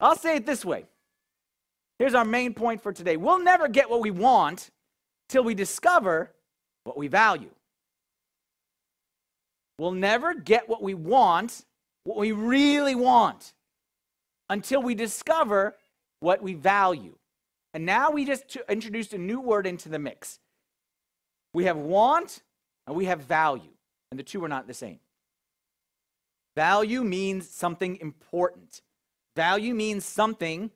I'll 0.00 0.16
say 0.16 0.36
it 0.36 0.46
this 0.46 0.64
way 0.64 0.86
Here's 1.98 2.14
our 2.14 2.24
main 2.24 2.54
point 2.54 2.82
for 2.82 2.92
today. 2.92 3.16
We'll 3.16 3.42
never 3.42 3.68
get 3.68 3.88
what 3.88 4.00
we 4.00 4.10
want 4.10 4.70
till 5.28 5.44
we 5.44 5.54
discover 5.54 6.32
what 6.82 6.96
we 6.96 7.06
value. 7.06 7.50
We'll 9.78 9.92
never 9.92 10.34
get 10.34 10.68
what 10.68 10.82
we 10.82 10.94
want, 10.94 11.64
what 12.04 12.18
we 12.18 12.32
really 12.32 12.94
want, 12.94 13.54
until 14.48 14.82
we 14.82 14.94
discover 14.94 15.76
what 16.20 16.42
we 16.42 16.54
value. 16.54 17.16
And 17.72 17.84
now 17.84 18.10
we 18.10 18.24
just 18.24 18.56
introduced 18.68 19.12
a 19.12 19.18
new 19.18 19.40
word 19.40 19.66
into 19.66 19.88
the 19.88 19.98
mix. 19.98 20.38
We 21.52 21.64
have 21.64 21.76
want 21.76 22.42
and 22.86 22.94
we 22.94 23.06
have 23.06 23.20
value, 23.20 23.72
and 24.10 24.18
the 24.18 24.24
two 24.24 24.44
are 24.44 24.48
not 24.48 24.66
the 24.66 24.74
same. 24.74 25.00
Value 26.54 27.02
means 27.02 27.48
something 27.48 27.96
important. 27.96 28.80
Value 29.34 29.74
means 29.74 30.04
something 30.04 30.70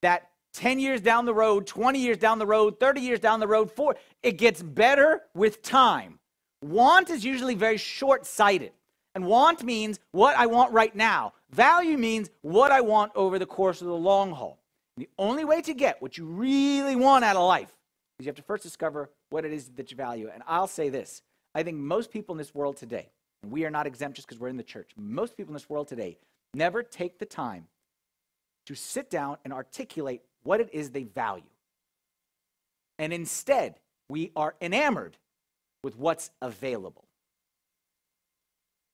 that 0.00 0.30
10 0.54 0.78
years 0.78 1.00
down 1.00 1.26
the 1.26 1.34
road, 1.34 1.66
20 1.66 1.98
years 1.98 2.18
down 2.18 2.38
the 2.38 2.46
road, 2.46 2.78
30 2.80 3.00
years 3.00 3.20
down 3.20 3.40
the 3.40 3.46
road, 3.46 3.70
four, 3.70 3.96
it 4.22 4.32
gets 4.32 4.62
better 4.62 5.22
with 5.34 5.62
time. 5.62 6.18
Want 6.62 7.10
is 7.10 7.24
usually 7.24 7.54
very 7.54 7.76
short 7.76 8.24
sighted. 8.24 8.72
And 9.14 9.26
want 9.26 9.62
means 9.62 10.00
what 10.12 10.36
I 10.36 10.46
want 10.46 10.72
right 10.72 10.94
now. 10.94 11.34
Value 11.50 11.98
means 11.98 12.30
what 12.40 12.72
I 12.72 12.80
want 12.80 13.12
over 13.14 13.38
the 13.38 13.46
course 13.46 13.82
of 13.82 13.88
the 13.88 13.94
long 13.94 14.32
haul. 14.32 14.58
And 14.96 15.04
the 15.04 15.10
only 15.18 15.44
way 15.44 15.60
to 15.62 15.74
get 15.74 16.00
what 16.00 16.16
you 16.16 16.24
really 16.24 16.96
want 16.96 17.24
out 17.24 17.36
of 17.36 17.46
life 17.46 17.76
is 18.18 18.26
you 18.26 18.30
have 18.30 18.36
to 18.36 18.42
first 18.42 18.62
discover 18.62 19.10
what 19.30 19.44
it 19.44 19.52
is 19.52 19.68
that 19.76 19.90
you 19.90 19.96
value. 19.96 20.30
And 20.32 20.42
I'll 20.46 20.66
say 20.66 20.88
this 20.88 21.22
I 21.54 21.62
think 21.62 21.76
most 21.76 22.10
people 22.10 22.34
in 22.34 22.38
this 22.38 22.54
world 22.54 22.76
today, 22.76 23.10
and 23.42 23.52
we 23.52 23.64
are 23.64 23.70
not 23.70 23.86
exempt 23.86 24.16
just 24.16 24.28
because 24.28 24.40
we're 24.40 24.48
in 24.48 24.56
the 24.56 24.62
church, 24.62 24.90
most 24.96 25.36
people 25.36 25.50
in 25.50 25.54
this 25.54 25.68
world 25.68 25.88
today 25.88 26.16
never 26.54 26.82
take 26.82 27.18
the 27.18 27.26
time 27.26 27.66
to 28.66 28.74
sit 28.74 29.10
down 29.10 29.36
and 29.44 29.52
articulate 29.52 30.22
what 30.44 30.60
it 30.60 30.70
is 30.72 30.90
they 30.90 31.04
value. 31.04 31.42
And 32.98 33.12
instead, 33.12 33.78
we 34.08 34.30
are 34.36 34.54
enamored 34.60 35.16
with 35.82 35.96
what's 35.96 36.30
available. 36.40 37.04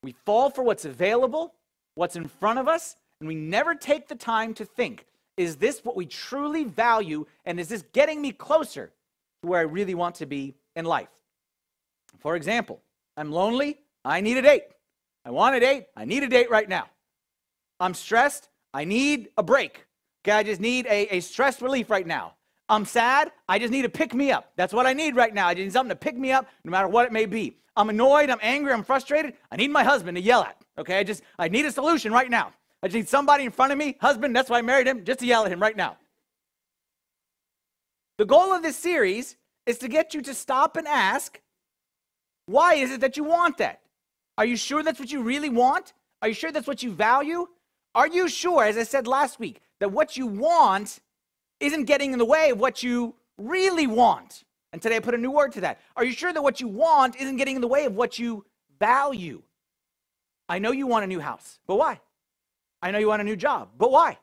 We 0.02 0.14
fall 0.24 0.50
for 0.50 0.62
what's 0.62 0.84
available, 0.84 1.54
what's 1.94 2.16
in 2.16 2.28
front 2.28 2.58
of 2.58 2.68
us, 2.68 2.96
and 3.20 3.28
we 3.28 3.34
never 3.34 3.74
take 3.74 4.08
the 4.08 4.14
time 4.14 4.54
to 4.54 4.64
think 4.64 5.04
is 5.38 5.56
this 5.56 5.84
what 5.84 5.94
we 5.94 6.04
truly 6.04 6.64
value? 6.64 7.24
And 7.46 7.60
is 7.60 7.68
this 7.68 7.84
getting 7.92 8.20
me 8.20 8.32
closer 8.32 8.90
to 9.42 9.48
where 9.48 9.60
I 9.60 9.62
really 9.62 9.94
want 9.94 10.16
to 10.16 10.26
be 10.26 10.56
in 10.74 10.84
life? 10.84 11.08
For 12.18 12.34
example, 12.34 12.82
I'm 13.16 13.30
lonely, 13.30 13.78
I 14.04 14.20
need 14.20 14.36
a 14.36 14.42
date. 14.42 14.64
I 15.24 15.30
want 15.30 15.54
a 15.54 15.60
date, 15.60 15.86
I 15.96 16.04
need 16.04 16.24
a 16.24 16.28
date 16.28 16.50
right 16.50 16.68
now. 16.68 16.88
I'm 17.78 17.94
stressed, 17.94 18.48
I 18.74 18.84
need 18.84 19.28
a 19.38 19.42
break. 19.44 19.86
Okay, 20.24 20.32
I 20.32 20.42
just 20.42 20.60
need 20.60 20.86
a, 20.86 21.16
a 21.16 21.20
stress 21.20 21.62
relief 21.62 21.88
right 21.88 22.06
now. 22.06 22.34
I'm 22.68 22.84
sad. 22.84 23.32
I 23.48 23.58
just 23.58 23.72
need 23.72 23.82
to 23.82 23.88
pick 23.88 24.14
me 24.14 24.30
up. 24.30 24.52
That's 24.56 24.72
what 24.72 24.86
I 24.86 24.92
need 24.92 25.16
right 25.16 25.32
now. 25.32 25.48
I 25.48 25.54
need 25.54 25.72
something 25.72 25.90
to 25.90 25.96
pick 25.96 26.16
me 26.16 26.32
up, 26.32 26.46
no 26.64 26.70
matter 26.70 26.88
what 26.88 27.06
it 27.06 27.12
may 27.12 27.26
be. 27.26 27.56
I'm 27.76 27.88
annoyed. 27.90 28.28
I'm 28.28 28.40
angry. 28.42 28.72
I'm 28.72 28.84
frustrated. 28.84 29.34
I 29.50 29.56
need 29.56 29.70
my 29.70 29.84
husband 29.84 30.16
to 30.16 30.22
yell 30.22 30.42
at. 30.42 30.56
Okay, 30.76 30.98
I 30.98 31.04
just 31.04 31.22
I 31.38 31.48
need 31.48 31.64
a 31.64 31.72
solution 31.72 32.12
right 32.12 32.30
now. 32.30 32.52
I 32.82 32.88
just 32.88 32.94
need 32.94 33.08
somebody 33.08 33.44
in 33.44 33.50
front 33.50 33.72
of 33.72 33.78
me, 33.78 33.96
husband. 34.00 34.36
That's 34.36 34.50
why 34.50 34.58
I 34.58 34.62
married 34.62 34.86
him, 34.86 35.04
just 35.04 35.20
to 35.20 35.26
yell 35.26 35.44
at 35.44 35.52
him 35.52 35.60
right 35.60 35.76
now. 35.76 35.96
The 38.18 38.26
goal 38.26 38.52
of 38.52 38.62
this 38.62 38.76
series 38.76 39.36
is 39.66 39.78
to 39.78 39.88
get 39.88 40.14
you 40.14 40.22
to 40.22 40.34
stop 40.34 40.76
and 40.76 40.86
ask, 40.86 41.40
why 42.46 42.74
is 42.74 42.90
it 42.90 43.00
that 43.00 43.16
you 43.16 43.24
want 43.24 43.58
that? 43.58 43.80
Are 44.36 44.44
you 44.44 44.56
sure 44.56 44.82
that's 44.82 44.98
what 44.98 45.10
you 45.10 45.22
really 45.22 45.50
want? 45.50 45.92
Are 46.22 46.28
you 46.28 46.34
sure 46.34 46.52
that's 46.52 46.66
what 46.66 46.82
you 46.82 46.92
value? 46.92 47.46
Are 47.94 48.08
you 48.08 48.28
sure, 48.28 48.64
as 48.64 48.76
I 48.76 48.84
said 48.84 49.06
last 49.06 49.38
week, 49.38 49.60
that 49.80 49.92
what 49.92 50.16
you 50.16 50.26
want 50.26 51.00
isn't 51.60 51.84
getting 51.84 52.12
in 52.12 52.18
the 52.18 52.24
way 52.24 52.50
of 52.50 52.60
what 52.60 52.82
you 52.82 53.14
really 53.36 53.86
want? 53.86 54.44
And 54.72 54.82
today 54.82 54.96
I 54.96 55.00
put 55.00 55.14
a 55.14 55.18
new 55.18 55.30
word 55.30 55.52
to 55.52 55.62
that. 55.62 55.80
Are 55.96 56.04
you 56.04 56.12
sure 56.12 56.32
that 56.32 56.42
what 56.42 56.60
you 56.60 56.68
want 56.68 57.16
isn't 57.16 57.36
getting 57.36 57.56
in 57.56 57.60
the 57.60 57.68
way 57.68 57.84
of 57.84 57.94
what 57.94 58.18
you 58.18 58.44
value? 58.78 59.42
I 60.48 60.58
know 60.58 60.72
you 60.72 60.86
want 60.86 61.04
a 61.04 61.08
new 61.08 61.20
house, 61.20 61.58
but 61.66 61.76
why? 61.76 62.00
I 62.82 62.90
know 62.90 62.98
you 62.98 63.08
want 63.08 63.20
a 63.20 63.24
new 63.24 63.36
job, 63.36 63.70
but 63.76 63.90
why? 63.90 64.18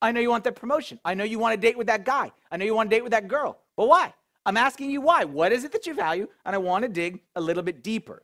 I 0.00 0.12
know 0.12 0.20
you 0.20 0.30
want 0.30 0.44
that 0.44 0.54
promotion. 0.54 1.00
I 1.04 1.14
know 1.14 1.24
you 1.24 1.38
want 1.38 1.54
to 1.54 1.60
date 1.60 1.76
with 1.76 1.88
that 1.88 2.04
guy. 2.04 2.30
I 2.50 2.56
know 2.56 2.64
you 2.64 2.74
want 2.74 2.88
to 2.90 2.96
date 2.96 3.02
with 3.02 3.12
that 3.12 3.28
girl, 3.28 3.58
but 3.76 3.88
why? 3.88 4.14
I'm 4.46 4.56
asking 4.56 4.90
you 4.90 5.00
why. 5.00 5.24
What 5.24 5.52
is 5.52 5.64
it 5.64 5.72
that 5.72 5.86
you 5.86 5.94
value? 5.94 6.28
And 6.46 6.54
I 6.54 6.58
want 6.58 6.82
to 6.82 6.88
dig 6.88 7.20
a 7.34 7.40
little 7.40 7.62
bit 7.62 7.82
deeper. 7.82 8.22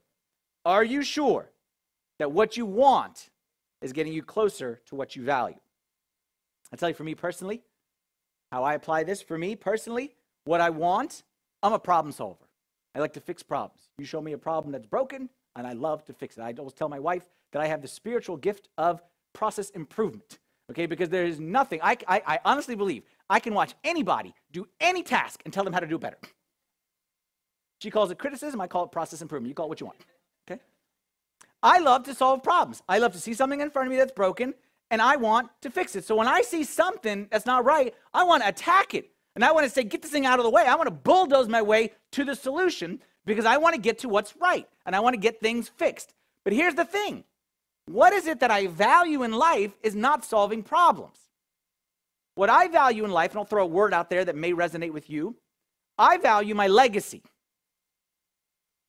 Are 0.65 0.85
you 0.85 1.03
sure 1.03 1.51
that 2.19 2.31
what 2.31 2.57
you 2.57 2.65
want 2.65 3.31
is 3.83 3.93
getting 3.93 4.13
you 4.13 4.23
closer 4.23 4.81
to 4.87 4.95
what 4.95 5.17
you 5.17 5.25
value? 5.25 5.59
I 6.73 6.77
tell 6.77 6.89
you, 6.89 6.95
for 6.95 7.05
me 7.05 7.15
personally, 7.15 7.63
how 8.55 8.63
I 8.63 8.75
apply 8.75 9.03
this 9.03 9.21
for 9.21 9.37
me 9.37 9.57
personally, 9.57 10.15
what 10.45 10.61
I 10.61 10.71
want, 10.71 11.25
I'm 11.65 11.73
a 11.73 11.79
problem 11.79 12.13
solver. 12.13 12.47
I 12.95 13.01
like 13.01 13.13
to 13.15 13.21
fix 13.21 13.43
problems. 13.43 13.81
You 13.99 14.05
show 14.05 14.21
me 14.21 14.33
a 14.33 14.39
problem 14.39 14.71
that's 14.71 14.87
broken, 14.87 15.29
and 15.57 15.67
I 15.67 15.73
love 15.73 16.05
to 16.05 16.13
fix 16.13 16.39
it. 16.39 16.43
I 16.43 16.55
always 16.57 16.73
tell 16.73 16.89
my 16.89 17.01
wife 17.01 17.29
that 17.51 17.61
I 17.61 17.67
have 17.67 17.83
the 17.83 17.89
spiritual 17.89 18.37
gift 18.37 18.69
of 18.79 19.03
process 19.33 19.71
improvement. 19.71 20.39
Okay, 20.71 20.87
because 20.87 21.09
there 21.09 21.25
is 21.25 21.41
nothing, 21.41 21.81
I, 21.83 21.97
I, 22.07 22.23
I 22.25 22.39
honestly 22.45 22.77
believe 22.77 23.03
I 23.29 23.41
can 23.41 23.55
watch 23.55 23.75
anybody 23.83 24.33
do 24.53 24.69
any 24.81 25.03
task 25.03 25.43
and 25.45 25.53
tell 25.53 25.65
them 25.65 25.73
how 25.73 25.81
to 25.81 25.89
do 25.89 25.97
it 25.97 26.01
better. 26.01 26.19
She 27.83 27.91
calls 27.91 28.13
it 28.13 28.19
criticism, 28.21 28.61
I 28.61 28.69
call 28.69 28.85
it 28.85 28.93
process 28.93 29.21
improvement. 29.21 29.49
You 29.49 29.55
call 29.57 29.67
it 29.67 29.71
what 29.71 29.81
you 29.81 29.87
want. 29.87 29.99
Okay? 30.49 30.61
I 31.61 31.81
love 31.81 32.05
to 32.05 32.15
solve 32.15 32.45
problems. 32.45 32.85
I 32.89 32.99
love 32.99 33.13
to 33.15 33.19
see 33.19 33.35
something 33.35 33.61
in 33.61 33.69
front 33.71 33.89
of 33.89 33.91
me 33.91 33.97
that's 33.99 34.13
broken 34.13 34.55
and 34.91 35.03
I 35.03 35.17
want 35.17 35.51
to 35.63 35.71
fix 35.71 35.97
it. 35.97 36.05
So 36.05 36.15
when 36.15 36.29
I 36.29 36.43
see 36.43 36.65
something 36.65 37.29
that's 37.31 37.47
not 37.47 37.65
right, 37.65 37.95
I 38.13 38.25
want 38.25 38.43
to 38.43 38.49
attack 38.49 38.95
it. 38.95 39.11
And 39.35 39.45
I 39.45 39.53
want 39.53 39.67
to 39.67 39.71
say, 39.71 39.83
get 39.83 40.03
this 40.03 40.11
thing 40.11 40.27
out 40.27 40.39
of 40.39 40.45
the 40.45 40.51
way. 40.51 40.63
I 40.63 40.77
want 40.77 40.87
to 40.87 40.95
bulldoze 40.95 41.49
my 41.49 41.63
way 41.63 41.93
to 42.13 42.25
the 42.25 42.37
solution 42.37 43.01
because 43.27 43.45
I 43.45 43.57
want 43.57 43.75
to 43.75 43.81
get 43.81 43.99
to 44.01 44.09
what's 44.09 44.37
right 44.37 44.69
and 44.87 44.95
I 44.95 45.01
want 45.01 45.15
to 45.15 45.21
get 45.21 45.41
things 45.41 45.69
fixed. 45.69 46.15
But 46.45 46.53
here's 46.53 46.75
the 46.75 46.85
thing 46.85 47.25
what 47.87 48.13
is 48.13 48.27
it 48.27 48.41
that 48.41 48.51
I 48.51 48.67
value 48.67 49.23
in 49.23 49.33
life 49.33 49.73
is 49.83 49.95
not 49.95 50.25
solving 50.25 50.63
problems. 50.63 51.19
What 52.35 52.51
I 52.51 52.69
value 52.69 53.05
in 53.05 53.11
life, 53.11 53.33
and 53.33 53.39
I'll 53.39 53.45
throw 53.45 53.63
a 53.63 53.67
word 53.67 53.95
out 53.95 54.11
there 54.11 54.25
that 54.25 54.37
may 54.37 54.53
resonate 54.53 54.93
with 54.93 55.09
you, 55.09 55.37
I 55.99 56.17
value 56.19 56.55
my 56.55 56.67
legacy. 56.67 57.23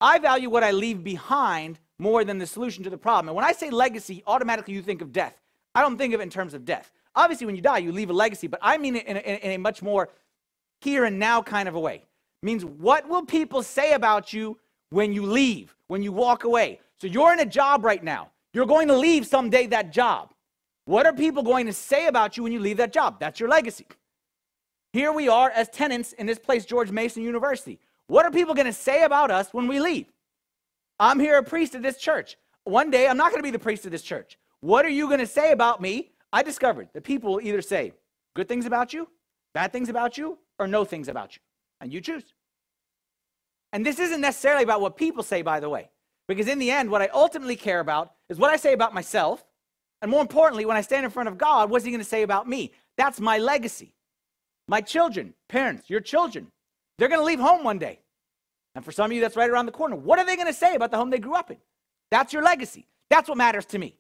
I 0.02 0.20
value 0.20 0.50
what 0.50 0.64
I 0.64 0.72
leave 0.72 1.04
behind 1.04 1.80
more 2.00 2.24
than 2.24 2.38
the 2.38 2.48
solution 2.48 2.84
to 2.84 2.90
the 2.90 2.98
problem. 2.98 3.30
And 3.30 3.36
when 3.36 3.46
I 3.46 3.52
say 3.52 3.70
legacy, 3.70 4.24
automatically 4.28 4.74
you 4.74 4.82
think 4.82 5.02
of 5.02 5.12
death. 5.12 5.36
I 5.76 5.82
don't 5.82 5.98
think 5.98 6.14
of 6.14 6.22
it 6.22 6.24
in 6.24 6.30
terms 6.30 6.54
of 6.54 6.66
death. 6.66 6.92
Obviously, 7.16 7.46
when 7.46 7.56
you 7.56 7.62
die, 7.62 7.78
you 7.80 7.92
leave 7.92 8.10
a 8.10 8.14
legacy, 8.14 8.48
but 8.48 8.60
I 8.64 8.78
mean 8.78 8.96
it 8.96 9.06
in 9.06 9.18
a, 9.18 9.20
in 9.20 9.52
a 9.52 9.58
much 9.58 9.82
more 9.82 10.10
here 10.82 11.06
and 11.06 11.20
now 11.20 11.42
kind 11.42 11.68
of 11.68 11.76
a 11.76 11.80
way. 11.80 11.96
It 11.96 12.46
means 12.46 12.66
what 12.66 13.08
will 13.08 13.26
people 13.26 13.62
say 13.62 13.94
about 13.94 14.34
you 14.34 14.58
when 14.90 15.14
you 15.14 15.26
leave, 15.26 15.76
when 15.88 16.02
you 16.02 16.12
walk 16.12 16.46
away? 16.46 16.80
So 16.98 17.08
you're 17.08 17.34
in 17.34 17.40
a 17.40 17.46
job 17.46 17.84
right 17.84 18.04
now. 18.04 18.32
You're 18.54 18.66
going 18.66 18.88
to 18.88 18.98
leave 18.98 19.28
someday 19.28 19.68
that 19.68 19.92
job. 19.92 20.34
What 20.86 21.06
are 21.06 21.14
people 21.14 21.44
going 21.44 21.66
to 21.66 21.74
say 21.74 22.08
about 22.08 22.38
you 22.38 22.44
when 22.44 22.52
you 22.52 22.60
leave 22.60 22.78
that 22.78 22.94
job? 22.94 23.20
That's 23.20 23.40
your 23.40 23.50
legacy. 23.50 23.86
Here 24.94 25.12
we 25.12 25.28
are 25.28 25.50
as 25.50 25.68
tenants 25.70 26.14
in 26.14 26.26
this 26.26 26.40
place, 26.40 26.64
George 26.64 26.90
Mason 26.90 27.22
University. 27.22 27.80
What 28.08 28.26
are 28.26 28.32
people 28.32 28.54
going 28.54 28.68
to 28.68 28.74
say 28.74 29.04
about 29.04 29.30
us 29.30 29.50
when 29.52 29.68
we 29.68 29.80
leave? 29.80 30.06
I'm 31.00 31.20
here 31.20 31.38
a 31.38 31.44
priest 31.44 31.76
of 31.76 31.82
this 31.82 31.98
church. 31.98 32.38
One 32.64 32.92
day, 32.92 33.08
I'm 33.08 33.18
not 33.18 33.32
going 33.32 33.40
to 33.40 33.44
be 33.44 33.52
the 33.52 33.60
priest 33.60 33.86
of 33.86 33.92
this 33.92 34.04
church. 34.04 34.38
What 34.66 34.84
are 34.84 34.90
you 34.90 35.06
going 35.06 35.20
to 35.20 35.28
say 35.28 35.52
about 35.52 35.80
me? 35.80 36.10
I 36.34 36.42
discovered 36.42 36.90
that 36.94 37.04
people 37.04 37.34
will 37.34 37.42
either 37.42 37.62
say 37.62 37.94
good 38.36 38.48
things 38.48 38.66
about 38.66 38.94
you, 38.94 39.08
bad 39.54 39.72
things 39.72 39.90
about 39.90 40.18
you, 40.18 40.40
or 40.58 40.66
no 40.66 40.84
things 40.84 41.08
about 41.08 41.36
you. 41.36 41.42
And 41.82 41.94
you 41.94 42.02
choose. 42.02 42.24
And 43.74 43.86
this 43.86 44.00
isn't 44.00 44.22
necessarily 44.22 44.64
about 44.64 44.82
what 44.82 44.98
people 44.98 45.22
say, 45.22 45.44
by 45.44 45.60
the 45.60 45.70
way, 45.70 45.92
because 46.28 46.48
in 46.48 46.58
the 46.58 46.72
end, 46.72 46.90
what 46.90 47.04
I 47.04 47.10
ultimately 47.14 47.56
care 47.56 47.80
about 47.80 48.14
is 48.28 48.40
what 48.40 48.50
I 48.50 48.56
say 48.56 48.74
about 48.74 48.92
myself. 48.92 49.46
And 50.02 50.10
more 50.10 50.22
importantly, 50.22 50.66
when 50.66 50.78
I 50.78 50.82
stand 50.82 51.06
in 51.06 51.12
front 51.12 51.30
of 51.30 51.38
God, 51.38 51.70
what's 51.70 51.86
He 51.86 51.92
going 51.92 52.02
to 52.02 52.10
say 52.10 52.24
about 52.24 52.50
me? 52.50 52.72
That's 52.98 53.20
my 53.20 53.38
legacy. 53.38 53.94
My 54.68 54.82
children, 54.82 55.36
parents, 55.48 55.92
your 55.92 56.00
children, 56.00 56.48
they're 56.98 57.08
going 57.08 57.22
to 57.22 57.26
leave 57.26 57.40
home 57.40 57.64
one 57.64 57.78
day. 57.78 58.00
And 58.74 58.84
for 58.84 58.92
some 58.92 59.12
of 59.12 59.16
you, 59.16 59.22
that's 59.22 59.36
right 59.36 59.50
around 59.52 59.68
the 59.68 59.74
corner. 59.74 59.96
What 59.96 60.18
are 60.18 60.26
they 60.26 60.36
going 60.36 60.48
to 60.48 60.54
say 60.54 60.74
about 60.74 60.90
the 60.90 60.98
home 60.98 61.12
they 61.12 61.20
grew 61.20 61.36
up 61.36 61.52
in? 61.52 61.58
That's 62.10 62.34
your 62.34 62.42
legacy. 62.42 62.88
That's 63.12 63.30
what 63.30 63.38
matters 63.38 63.68
to 63.68 63.78
me. 63.78 64.00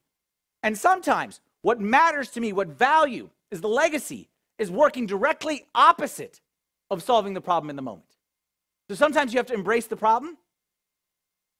And 0.66 0.76
sometimes 0.76 1.42
what 1.62 1.80
matters 1.80 2.32
to 2.32 2.42
me, 2.42 2.52
what 2.52 2.70
value 2.70 3.30
is 3.52 3.62
the 3.62 3.70
legacy, 3.70 4.30
is 4.58 4.72
working 4.72 5.06
directly 5.06 5.68
opposite 5.76 6.42
of 6.90 7.04
solving 7.04 7.36
the 7.36 7.42
problem 7.42 7.70
in 7.70 7.76
the 7.76 7.84
moment. 7.84 8.08
So 8.90 8.96
sometimes 8.96 9.32
you 9.32 9.38
have 9.38 9.46
to 9.48 9.54
embrace 9.54 9.86
the 9.86 9.96
problem 9.96 10.38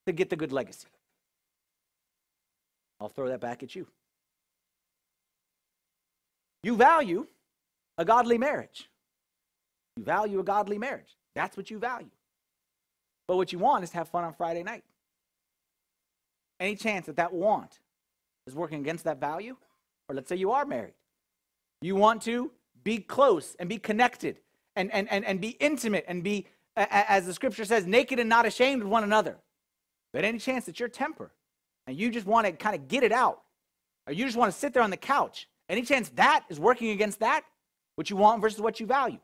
to 0.06 0.12
get 0.12 0.28
the 0.28 0.34
good 0.34 0.50
legacy. 0.50 0.88
I'll 3.00 3.08
throw 3.08 3.28
that 3.28 3.40
back 3.40 3.62
at 3.62 3.76
you. 3.76 3.86
You 6.64 6.74
value 6.74 7.28
a 7.98 8.04
godly 8.04 8.38
marriage. 8.38 8.90
You 9.96 10.02
value 10.02 10.40
a 10.40 10.44
godly 10.44 10.78
marriage. 10.78 11.16
That's 11.36 11.56
what 11.56 11.70
you 11.70 11.78
value. 11.78 12.10
But 13.28 13.36
what 13.36 13.52
you 13.52 13.60
want 13.60 13.84
is 13.84 13.90
to 13.90 13.98
have 13.98 14.08
fun 14.08 14.24
on 14.24 14.32
Friday 14.32 14.64
night. 14.64 14.82
Any 16.58 16.74
chance 16.74 17.06
that 17.06 17.16
that 17.16 17.32
want 17.32 17.78
is 18.46 18.54
working 18.54 18.80
against 18.80 19.04
that 19.04 19.20
value? 19.20 19.56
Or 20.08 20.14
let's 20.14 20.28
say 20.28 20.36
you 20.36 20.52
are 20.52 20.64
married. 20.64 20.94
You 21.82 21.96
want 21.96 22.22
to 22.22 22.50
be 22.84 22.98
close 22.98 23.56
and 23.58 23.68
be 23.68 23.78
connected 23.78 24.38
and, 24.76 24.92
and, 24.92 25.10
and, 25.10 25.24
and 25.24 25.40
be 25.40 25.50
intimate 25.60 26.04
and 26.06 26.22
be, 26.22 26.46
as 26.76 27.26
the 27.26 27.34
scripture 27.34 27.64
says, 27.64 27.86
naked 27.86 28.18
and 28.18 28.28
not 28.28 28.46
ashamed 28.46 28.82
of 28.82 28.88
one 28.88 29.04
another. 29.04 29.36
But 30.12 30.24
any 30.24 30.38
chance 30.38 30.66
that 30.66 30.78
your 30.78 30.88
temper 30.88 31.32
and 31.86 31.96
you 31.96 32.10
just 32.10 32.26
want 32.26 32.46
to 32.46 32.52
kind 32.52 32.74
of 32.74 32.88
get 32.88 33.02
it 33.02 33.12
out, 33.12 33.42
or 34.06 34.12
you 34.12 34.24
just 34.24 34.36
want 34.36 34.52
to 34.52 34.58
sit 34.58 34.72
there 34.72 34.82
on 34.82 34.90
the 34.90 34.96
couch, 34.96 35.48
any 35.68 35.82
chance 35.82 36.08
that 36.10 36.44
is 36.48 36.60
working 36.60 36.90
against 36.90 37.20
that, 37.20 37.42
what 37.96 38.10
you 38.10 38.16
want 38.16 38.40
versus 38.40 38.60
what 38.60 38.78
you 38.78 38.86
value? 38.86 39.18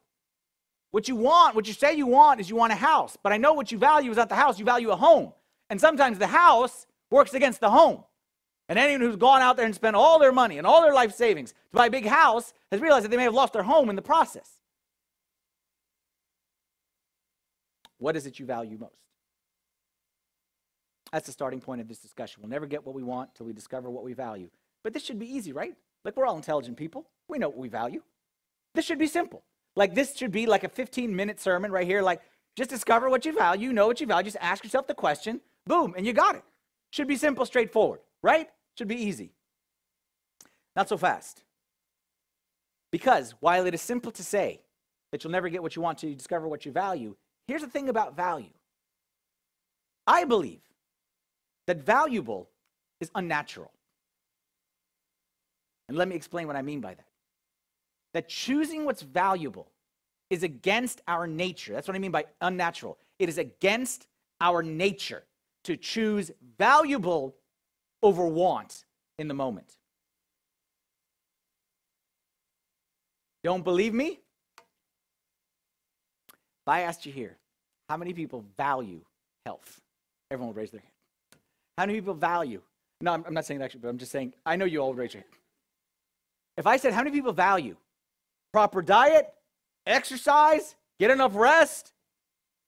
What 0.91 1.09
you 1.09 1.17
want, 1.17 1.55
what 1.55 1.67
you 1.67 1.73
say 1.73 1.95
you 1.95 2.07
want, 2.07 2.41
is 2.41 2.51
you 2.51 2.57
want 2.57 2.73
a 2.73 2.77
house. 2.77 3.17
But 3.23 3.33
I 3.33 3.39
know 3.39 3.55
what 3.55 3.73
you 3.73 3.79
value 3.79 4.11
is 4.11 4.17
not 4.17 4.29
the 4.29 4.35
house, 4.35 4.59
you 4.59 4.65
value 4.65 4.91
a 4.91 4.97
home. 4.97 5.33
And 5.71 5.81
sometimes 5.81 6.19
the 6.19 6.27
house 6.27 6.87
works 7.11 7.33
against 7.33 7.61
the 7.61 7.71
home. 7.71 8.05
And 8.73 8.79
anyone 8.79 9.03
who's 9.03 9.17
gone 9.17 9.43
out 9.43 9.59
there 9.59 9.67
and 9.67 9.75
spent 9.75 9.97
all 9.97 10.19
their 10.19 10.33
money 10.33 10.57
and 10.57 10.67
all 10.67 10.81
their 10.81 10.95
life 10.95 11.15
savings 11.15 11.51
to 11.51 11.57
buy 11.75 11.89
a 11.89 11.91
big 11.91 12.07
house 12.07 12.55
has 12.71 12.81
realized 12.81 13.05
that 13.05 13.11
they 13.11 13.19
may 13.19 13.25
have 13.25 13.35
lost 13.35 13.53
their 13.53 13.65
home 13.65 13.91
in 13.91 13.97
the 13.97 14.01
process. 14.01 14.49
What 17.99 18.17
is 18.17 18.25
it 18.25 18.39
you 18.39 18.47
value 18.47 18.79
most? 18.79 18.97
That's 21.13 21.27
the 21.27 21.33
starting 21.33 21.61
point 21.61 21.83
of 21.83 21.89
this 21.89 21.99
discussion. 21.99 22.41
We'll 22.41 22.49
never 22.49 22.65
get 22.65 22.87
what 22.87 22.95
we 22.95 23.03
want 23.03 23.35
till 23.35 23.45
we 23.45 23.53
discover 23.53 23.91
what 23.91 24.05
we 24.05 24.15
value. 24.15 24.49
But 24.83 24.95
this 24.95 25.05
should 25.05 25.19
be 25.19 25.31
easy, 25.31 25.53
right? 25.53 25.75
Like 26.03 26.17
we're 26.17 26.25
all 26.25 26.37
intelligent 26.37 26.79
people. 26.79 27.07
We 27.29 27.37
know 27.37 27.51
what 27.51 27.59
we 27.59 27.69
value. 27.69 28.01
This 28.75 28.87
should 28.87 28.99
be 28.99 29.07
simple. 29.07 29.43
Like 29.77 29.95
this 29.95 30.17
should 30.17 30.33
be 30.33 30.47
like 30.47 30.65
a 30.65 30.71
15 30.71 31.15
minute 31.15 31.41
sermon 31.41 31.71
right 31.71 31.87
here. 31.87 32.01
Like 32.01 32.23
just 32.57 32.71
discover 32.71 33.11
what 33.11 33.27
you 33.27 33.35
value, 33.35 33.71
know 33.71 33.87
what 33.87 34.01
you 34.01 34.07
value, 34.07 34.25
just 34.25 34.39
ask 34.41 34.65
yourself 34.65 34.87
the 34.87 34.95
question, 34.95 35.43
boom, 35.67 35.93
and 35.95 36.07
you 36.07 36.15
got 36.15 36.37
it. 36.37 36.45
Should 36.89 37.09
be 37.09 37.17
simple, 37.17 37.45
straightforward, 37.45 38.01
right? 38.23 38.49
Should 38.77 38.89
be 38.89 38.97
easy. 38.97 39.33
Not 40.75 40.89
so 40.89 40.97
fast. 40.97 41.43
Because 42.91 43.35
while 43.41 43.67
it 43.67 43.75
is 43.75 43.83
simple 43.83 44.13
to 44.13 44.23
say 44.23 44.61
that 45.11 45.23
you'll 45.23 45.33
never 45.33 45.49
get 45.49 45.63
what 45.63 45.77
you 45.77 45.83
want 45.83 46.03
you 46.03 46.15
discover 46.15 46.49
what 46.49 46.65
you 46.65 46.73
value, 46.73 47.17
here's 47.47 47.63
the 47.63 47.69
thing 47.69 47.89
about 47.89 48.17
value. 48.17 48.53
I 50.07 50.25
believe 50.25 50.63
that 51.67 51.85
valuable 51.85 52.49
is 53.01 53.11
unnatural. 53.15 53.71
And 55.89 55.97
let 55.97 56.09
me 56.09 56.17
explain 56.17 56.47
what 56.47 56.57
I 56.57 56.63
mean 56.63 56.81
by 56.81 56.95
that 56.95 57.07
that 58.13 58.29
choosing 58.29 58.85
what's 58.85 59.03
valuable 59.03 59.71
is 60.31 60.43
against 60.43 61.01
our 61.09 61.27
nature. 61.27 61.73
That's 61.73 61.89
what 61.89 61.95
I 61.95 61.99
mean 61.99 62.11
by 62.11 62.27
unnatural. 62.41 62.99
It 63.19 63.29
is 63.29 63.39
against 63.39 64.07
our 64.41 64.63
nature 64.63 65.25
to 65.65 65.77
choose 65.77 66.31
valuable 66.59 67.37
over 68.03 68.27
want 68.27 68.85
in 69.19 69.29
the 69.29 69.35
moment. 69.35 69.77
Don't 73.45 73.65
believe 73.65 73.93
me? 73.95 74.21
If 76.65 76.69
I 76.69 76.83
asked 76.83 77.07
you 77.07 77.13
here, 77.13 77.37
how 77.89 77.97
many 77.97 78.13
people 78.13 78.45
value 78.57 79.01
health? 79.45 79.81
Everyone 80.31 80.55
will 80.55 80.61
raise 80.61 80.71
their 80.71 80.81
hand. 80.81 80.93
How 81.77 81.87
many 81.87 81.99
people 81.99 82.15
value? 82.15 82.61
No, 83.01 83.13
I'm 83.13 83.35
not 83.35 83.45
saying 83.45 83.59
that 83.59 83.67
actually, 83.67 83.81
but 83.81 83.89
I'm 83.89 83.99
just 83.99 84.13
saying, 84.13 84.35
I 84.47 84.55
know 84.57 84.65
you 84.65 84.79
all 84.79 84.95
raise 84.95 85.15
your 85.15 85.23
hand. 85.23 85.33
If 86.57 86.67
I 86.67 86.77
said, 86.77 86.93
how 86.93 87.01
many 87.01 87.11
people 87.11 87.33
value 87.33 87.77
proper 88.53 88.83
diet, 88.83 89.33
exercise, 89.87 90.77
get 91.01 91.11
enough 91.11 91.35
rest, 91.35 91.93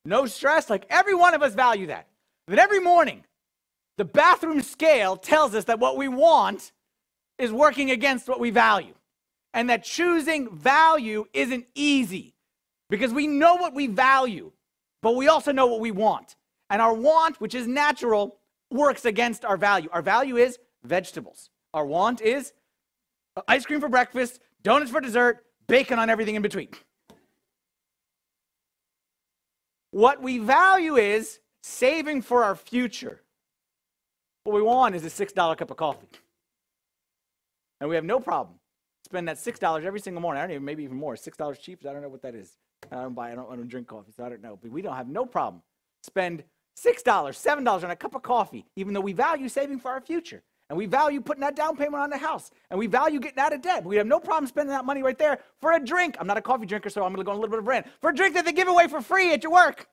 no 0.04 0.26
stress. 0.26 0.70
Like 0.70 0.86
every 0.90 1.14
one 1.14 1.34
of 1.34 1.42
us 1.42 1.54
value 1.54 1.86
that. 1.88 2.06
That 2.48 2.58
every 2.58 2.80
morning 2.80 3.24
The 3.96 4.04
bathroom 4.04 4.62
scale 4.62 5.16
tells 5.16 5.54
us 5.54 5.64
that 5.64 5.78
what 5.78 5.96
we 5.96 6.08
want 6.08 6.72
is 7.38 7.52
working 7.52 7.90
against 7.90 8.28
what 8.28 8.40
we 8.40 8.50
value. 8.50 8.94
And 9.52 9.70
that 9.70 9.84
choosing 9.84 10.54
value 10.56 11.26
isn't 11.32 11.66
easy 11.74 12.34
because 12.90 13.12
we 13.12 13.26
know 13.26 13.54
what 13.54 13.72
we 13.72 13.86
value, 13.86 14.50
but 15.00 15.14
we 15.14 15.28
also 15.28 15.52
know 15.52 15.66
what 15.66 15.80
we 15.80 15.92
want. 15.92 16.36
And 16.70 16.82
our 16.82 16.92
want, 16.92 17.40
which 17.40 17.54
is 17.54 17.66
natural, 17.68 18.38
works 18.70 19.04
against 19.04 19.44
our 19.44 19.56
value. 19.56 19.88
Our 19.92 20.02
value 20.02 20.36
is 20.36 20.58
vegetables. 20.82 21.50
Our 21.72 21.86
want 21.86 22.20
is 22.20 22.52
uh, 23.36 23.42
ice 23.46 23.64
cream 23.64 23.80
for 23.80 23.88
breakfast, 23.88 24.40
donuts 24.62 24.90
for 24.90 25.00
dessert, 25.00 25.44
bacon 25.68 25.98
on 25.98 26.10
everything 26.10 26.34
in 26.34 26.42
between. 26.42 26.68
What 29.92 30.20
we 30.20 30.38
value 30.38 30.96
is 30.96 31.38
saving 31.62 32.22
for 32.22 32.42
our 32.42 32.56
future. 32.56 33.20
What 34.44 34.54
we 34.54 34.62
want 34.62 34.94
is 34.94 35.04
a 35.04 35.26
$6 35.26 35.56
cup 35.56 35.70
of 35.70 35.76
coffee. 35.76 36.06
And 37.80 37.88
we 37.88 37.96
have 37.96 38.04
no 38.04 38.20
problem 38.20 38.58
spend 39.04 39.28
that 39.28 39.36
$6 39.36 39.84
every 39.84 40.00
single 40.00 40.20
morning. 40.20 40.42
I 40.42 40.46
don't 40.46 40.52
even, 40.52 40.64
maybe 40.64 40.82
even 40.82 40.96
more. 40.96 41.14
$6 41.14 41.60
cheap. 41.60 41.80
I 41.88 41.92
don't 41.92 42.02
know 42.02 42.08
what 42.08 42.22
that 42.22 42.34
is. 42.34 42.56
I 42.90 42.96
don't 42.96 43.14
buy, 43.14 43.30
I 43.30 43.34
don't, 43.34 43.50
I 43.50 43.56
don't 43.56 43.68
drink 43.68 43.86
coffee, 43.86 44.12
so 44.16 44.24
I 44.24 44.28
don't 44.28 44.42
know. 44.42 44.58
But 44.60 44.72
we 44.72 44.82
don't 44.82 44.96
have 44.96 45.08
no 45.08 45.24
problem. 45.24 45.62
Spend 46.02 46.42
$6, 46.84 47.04
$7 47.04 47.84
on 47.84 47.90
a 47.90 47.96
cup 47.96 48.14
of 48.14 48.22
coffee, 48.22 48.64
even 48.76 48.92
though 48.92 49.00
we 49.00 49.12
value 49.12 49.48
saving 49.48 49.78
for 49.78 49.90
our 49.90 50.00
future. 50.00 50.42
And 50.70 50.78
we 50.78 50.86
value 50.86 51.20
putting 51.20 51.42
that 51.42 51.54
down 51.54 51.76
payment 51.76 51.96
on 51.96 52.10
the 52.10 52.16
house. 52.16 52.50
And 52.70 52.78
we 52.78 52.86
value 52.86 53.20
getting 53.20 53.38
out 53.38 53.52
of 53.52 53.60
debt. 53.60 53.84
We 53.84 53.96
have 53.96 54.06
no 54.06 54.18
problem 54.18 54.48
spending 54.48 54.70
that 54.70 54.84
money 54.84 55.02
right 55.02 55.18
there 55.18 55.38
for 55.60 55.72
a 55.72 55.78
drink. 55.78 56.16
I'm 56.18 56.26
not 56.26 56.38
a 56.38 56.42
coffee 56.42 56.66
drinker, 56.66 56.88
so 56.88 57.04
I'm 57.04 57.12
going 57.12 57.18
to 57.18 57.24
go 57.24 57.32
on 57.32 57.36
a 57.36 57.40
little 57.40 57.52
bit 57.52 57.58
of 57.58 57.66
brand. 57.66 57.84
For 58.00 58.10
a 58.10 58.14
drink 58.14 58.34
that 58.34 58.46
they 58.46 58.52
give 58.52 58.68
away 58.68 58.88
for 58.88 59.00
free 59.00 59.32
at 59.32 59.42
your 59.42 59.52
work. 59.52 59.86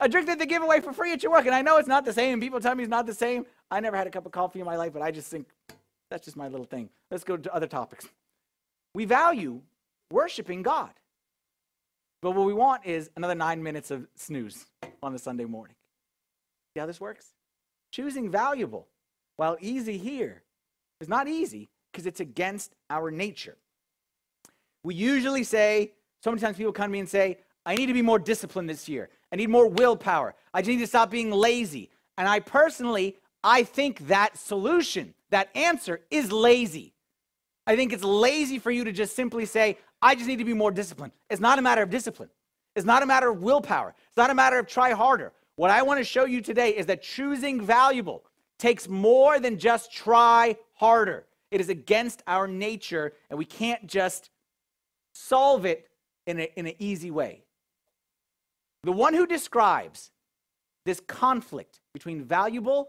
A 0.00 0.08
drink 0.08 0.26
that 0.26 0.38
they 0.38 0.46
give 0.46 0.62
away 0.62 0.80
for 0.80 0.92
free 0.92 1.12
at 1.12 1.22
your 1.22 1.32
work. 1.32 1.46
And 1.46 1.54
I 1.54 1.62
know 1.62 1.78
it's 1.78 1.88
not 1.88 2.04
the 2.04 2.12
same. 2.12 2.40
People 2.40 2.60
tell 2.60 2.74
me 2.74 2.82
it's 2.82 2.90
not 2.90 3.06
the 3.06 3.14
same. 3.14 3.46
I 3.70 3.80
never 3.80 3.96
had 3.96 4.06
a 4.06 4.10
cup 4.10 4.26
of 4.26 4.32
coffee 4.32 4.60
in 4.60 4.66
my 4.66 4.76
life, 4.76 4.92
but 4.92 5.02
I 5.02 5.10
just 5.10 5.30
think 5.30 5.48
that's 6.10 6.24
just 6.24 6.36
my 6.36 6.48
little 6.48 6.66
thing. 6.66 6.90
Let's 7.10 7.24
go 7.24 7.36
to 7.36 7.54
other 7.54 7.66
topics. 7.66 8.06
We 8.94 9.04
value 9.04 9.62
worshiping 10.10 10.62
God. 10.62 10.90
But 12.22 12.32
what 12.32 12.46
we 12.46 12.54
want 12.54 12.86
is 12.86 13.10
another 13.16 13.34
nine 13.34 13.62
minutes 13.62 13.90
of 13.90 14.06
snooze 14.16 14.66
on 15.02 15.14
a 15.14 15.18
Sunday 15.18 15.44
morning. 15.44 15.76
See 16.74 16.80
how 16.80 16.86
this 16.86 17.00
works? 17.00 17.34
Choosing 17.92 18.30
valuable 18.30 18.88
while 19.36 19.56
easy 19.60 19.98
here 19.98 20.42
is 21.00 21.08
not 21.08 21.28
easy 21.28 21.68
because 21.92 22.06
it's 22.06 22.20
against 22.20 22.74
our 22.90 23.10
nature. 23.10 23.56
We 24.82 24.94
usually 24.94 25.44
say, 25.44 25.92
so 26.22 26.30
many 26.30 26.40
times 26.40 26.56
people 26.56 26.72
come 26.72 26.88
to 26.88 26.92
me 26.92 27.00
and 27.00 27.08
say, 27.08 27.38
I 27.64 27.74
need 27.74 27.86
to 27.86 27.94
be 27.94 28.02
more 28.02 28.18
disciplined 28.18 28.68
this 28.68 28.88
year. 28.88 29.08
I 29.32 29.36
need 29.36 29.48
more 29.48 29.66
willpower. 29.68 30.34
I 30.54 30.62
just 30.62 30.70
need 30.70 30.78
to 30.78 30.86
stop 30.86 31.10
being 31.10 31.30
lazy. 31.30 31.90
And 32.16 32.28
I 32.28 32.40
personally, 32.40 33.16
I 33.42 33.62
think 33.62 34.06
that 34.08 34.36
solution, 34.36 35.14
that 35.30 35.50
answer 35.54 36.00
is 36.10 36.32
lazy. 36.32 36.94
I 37.66 37.76
think 37.76 37.92
it's 37.92 38.04
lazy 38.04 38.58
for 38.58 38.70
you 38.70 38.84
to 38.84 38.92
just 38.92 39.16
simply 39.16 39.44
say, 39.44 39.78
I 40.00 40.14
just 40.14 40.26
need 40.26 40.38
to 40.38 40.44
be 40.44 40.54
more 40.54 40.70
disciplined. 40.70 41.12
It's 41.28 41.40
not 41.40 41.58
a 41.58 41.62
matter 41.62 41.82
of 41.82 41.90
discipline. 41.90 42.30
It's 42.76 42.86
not 42.86 43.02
a 43.02 43.06
matter 43.06 43.30
of 43.30 43.42
willpower. 43.42 43.94
It's 44.08 44.16
not 44.16 44.30
a 44.30 44.34
matter 44.34 44.58
of 44.58 44.66
try 44.66 44.92
harder. 44.92 45.32
What 45.56 45.70
I 45.70 45.82
want 45.82 45.98
to 45.98 46.04
show 46.04 46.26
you 46.26 46.42
today 46.42 46.70
is 46.70 46.86
that 46.86 47.02
choosing 47.02 47.60
valuable 47.60 48.22
takes 48.58 48.88
more 48.88 49.40
than 49.40 49.58
just 49.58 49.92
try 49.92 50.56
harder. 50.74 51.26
It 51.50 51.60
is 51.60 51.68
against 51.68 52.22
our 52.26 52.46
nature, 52.46 53.14
and 53.30 53.38
we 53.38 53.46
can't 53.46 53.86
just 53.86 54.30
solve 55.14 55.64
it 55.64 55.88
in, 56.26 56.40
a, 56.40 56.50
in 56.56 56.66
an 56.66 56.74
easy 56.78 57.10
way. 57.10 57.45
The 58.84 58.92
one 58.92 59.14
who 59.14 59.26
describes 59.26 60.10
this 60.84 61.00
conflict 61.00 61.80
between 61.92 62.24
valuable 62.24 62.88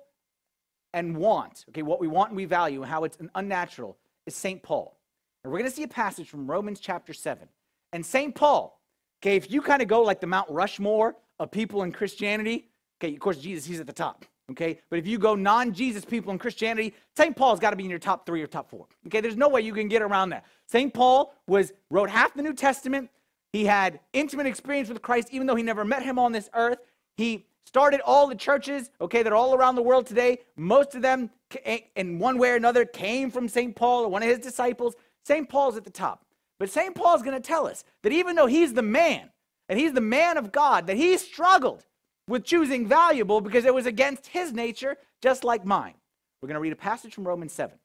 and 0.94 1.17
want, 1.17 1.65
okay, 1.70 1.82
what 1.82 2.00
we 2.00 2.08
want 2.08 2.29
and 2.29 2.38
we 2.38 2.46
value, 2.46 2.82
and 2.82 2.89
how 2.89 3.04
it's 3.04 3.17
unnatural, 3.36 3.97
is 4.26 4.36
St. 4.36 4.62
Paul. 4.63 4.97
And 5.43 5.52
we're 5.52 5.60
going 5.60 5.69
to 5.69 5.76
see 5.76 5.84
a 5.84 5.88
passage 5.88 6.30
from 6.30 6.50
Romans 6.50 6.80
chapter 6.80 7.13
7. 7.13 7.47
And 7.93 8.06
St. 8.06 8.34
Paul, 8.34 8.82
okay, 9.21 9.36
if 9.36 9.52
you 9.52 9.62
kind 9.62 9.82
of 9.82 9.88
go 9.88 10.02
like 10.02 10.21
the 10.21 10.28
Mount 10.28 10.50
Rushmore 10.50 11.15
of 11.39 11.52
people 11.52 11.84
in 11.84 11.91
Christianity, 11.91 12.69
okay, 13.02 13.13
of 13.13 13.19
course, 13.19 13.38
Jesus, 13.38 13.65
he's 13.65 13.80
at 13.80 13.88
the 13.88 13.93
top, 13.93 14.26
okay? 14.52 14.80
But 14.89 15.00
if 15.00 15.08
you 15.08 15.17
go 15.17 15.36
non 15.36 15.73
Jesus 15.73 16.04
people 16.04 16.32
in 16.32 16.39
Christianity, 16.39 16.93
St. 17.15 17.36
Paul's 17.36 17.60
got 17.60 17.71
to 17.71 17.76
be 17.76 17.84
in 17.84 17.89
your 17.89 18.00
top 18.00 18.26
three 18.26 18.41
or 18.41 18.47
top 18.47 18.69
four, 18.69 18.88
okay? 19.08 19.21
There's 19.21 19.38
no 19.38 19.50
way 19.50 19.62
you 19.62 19.73
can 19.73 19.88
get 19.88 20.02
around 20.02 20.30
that. 20.30 20.45
St. 20.67 20.93
Paul 20.93 21.34
was 21.47 21.71
wrote 21.89 22.10
half 22.10 22.34
the 22.34 22.43
New 22.43 22.54
Testament. 22.54 23.10
He 23.53 23.65
had 23.65 23.99
intimate 24.13 24.45
experience 24.45 24.89
with 24.89 25.01
Christ, 25.01 25.29
even 25.31 25.47
though 25.47 25.55
he 25.55 25.63
never 25.63 25.86
met 25.86 26.03
him 26.03 26.19
on 26.19 26.31
this 26.31 26.49
earth. 26.53 26.79
He 27.15 27.45
started 27.65 28.01
all 28.01 28.27
the 28.27 28.36
churches, 28.36 28.89
okay, 29.01 29.23
that 29.23 29.31
are 29.31 29.36
all 29.36 29.55
around 29.55 29.75
the 29.75 29.81
world 29.81 30.07
today. 30.07 30.39
Most 30.55 30.95
of 30.95 31.01
them, 31.01 31.29
eh, 31.63 31.79
in 31.95 32.19
one 32.19 32.38
way 32.38 32.51
or 32.51 32.55
another, 32.55 32.86
came 32.86 33.31
from 33.31 33.47
St. 33.47 33.75
Paul 33.75 34.05
or 34.05 34.10
one 34.10 34.23
of 34.23 34.29
his 34.29 34.39
disciples. 34.39 34.95
St. 35.25 35.47
Paul's 35.49 35.77
at 35.77 35.83
the 35.83 35.89
top. 35.89 36.25
But 36.60 36.69
St. 36.69 36.95
Paul's 36.95 37.21
going 37.21 37.36
to 37.36 37.45
tell 37.45 37.67
us 37.67 37.83
that 38.03 38.12
even 38.12 38.36
though 38.36 38.47
he's 38.47 38.73
the 38.73 38.81
man, 38.81 39.29
and 39.69 39.77
he's 39.77 39.93
the 39.93 40.01
man 40.01 40.38
of 40.38 40.51
God, 40.51 40.88
that 40.88 40.97
he 40.97 41.17
struggled 41.17 41.86
with 42.27 42.43
choosing 42.43 42.88
valuable 42.88 43.41
because 43.41 43.65
it 43.65 43.73
was 43.73 43.86
against 43.86 44.27
his 44.27 44.53
nature, 44.53 44.97
just 45.21 45.43
like 45.43 45.65
mine. 45.65 45.93
We're 46.41 46.47
going 46.47 46.55
to 46.55 46.62
read 46.62 46.73
a 46.73 46.77
passage 46.77 47.13
from 47.13 47.27
Romans 47.27 47.53
7. 47.53 47.77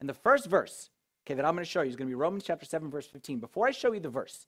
And 0.00 0.08
the 0.08 0.14
first 0.14 0.46
verse, 0.46 0.90
okay, 1.26 1.34
that 1.34 1.44
I'm 1.44 1.54
going 1.54 1.64
to 1.64 1.70
show 1.70 1.82
you 1.82 1.90
is 1.90 1.96
going 1.96 2.08
to 2.08 2.10
be 2.10 2.14
Romans 2.14 2.44
chapter 2.44 2.64
7, 2.64 2.90
verse 2.90 3.06
15. 3.06 3.38
Before 3.38 3.66
I 3.66 3.70
show 3.70 3.92
you 3.92 4.00
the 4.00 4.08
verse, 4.08 4.46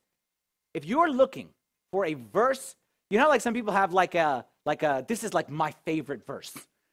if 0.75 0.85
you're 0.85 1.11
looking 1.11 1.49
for 1.93 2.05
a 2.05 2.15
verse 2.15 2.77
you 3.11 3.19
know, 3.19 3.29
like 3.29 3.41
some 3.41 3.55
people 3.55 3.73
have 3.73 3.93
like 3.93 4.15
a 4.15 4.47
like 4.65 4.83
a 4.83 5.05
this 5.07 5.25
is 5.25 5.35
like 5.35 5.51
my 5.51 5.73
favorite 5.85 6.25
verse. 6.25 6.53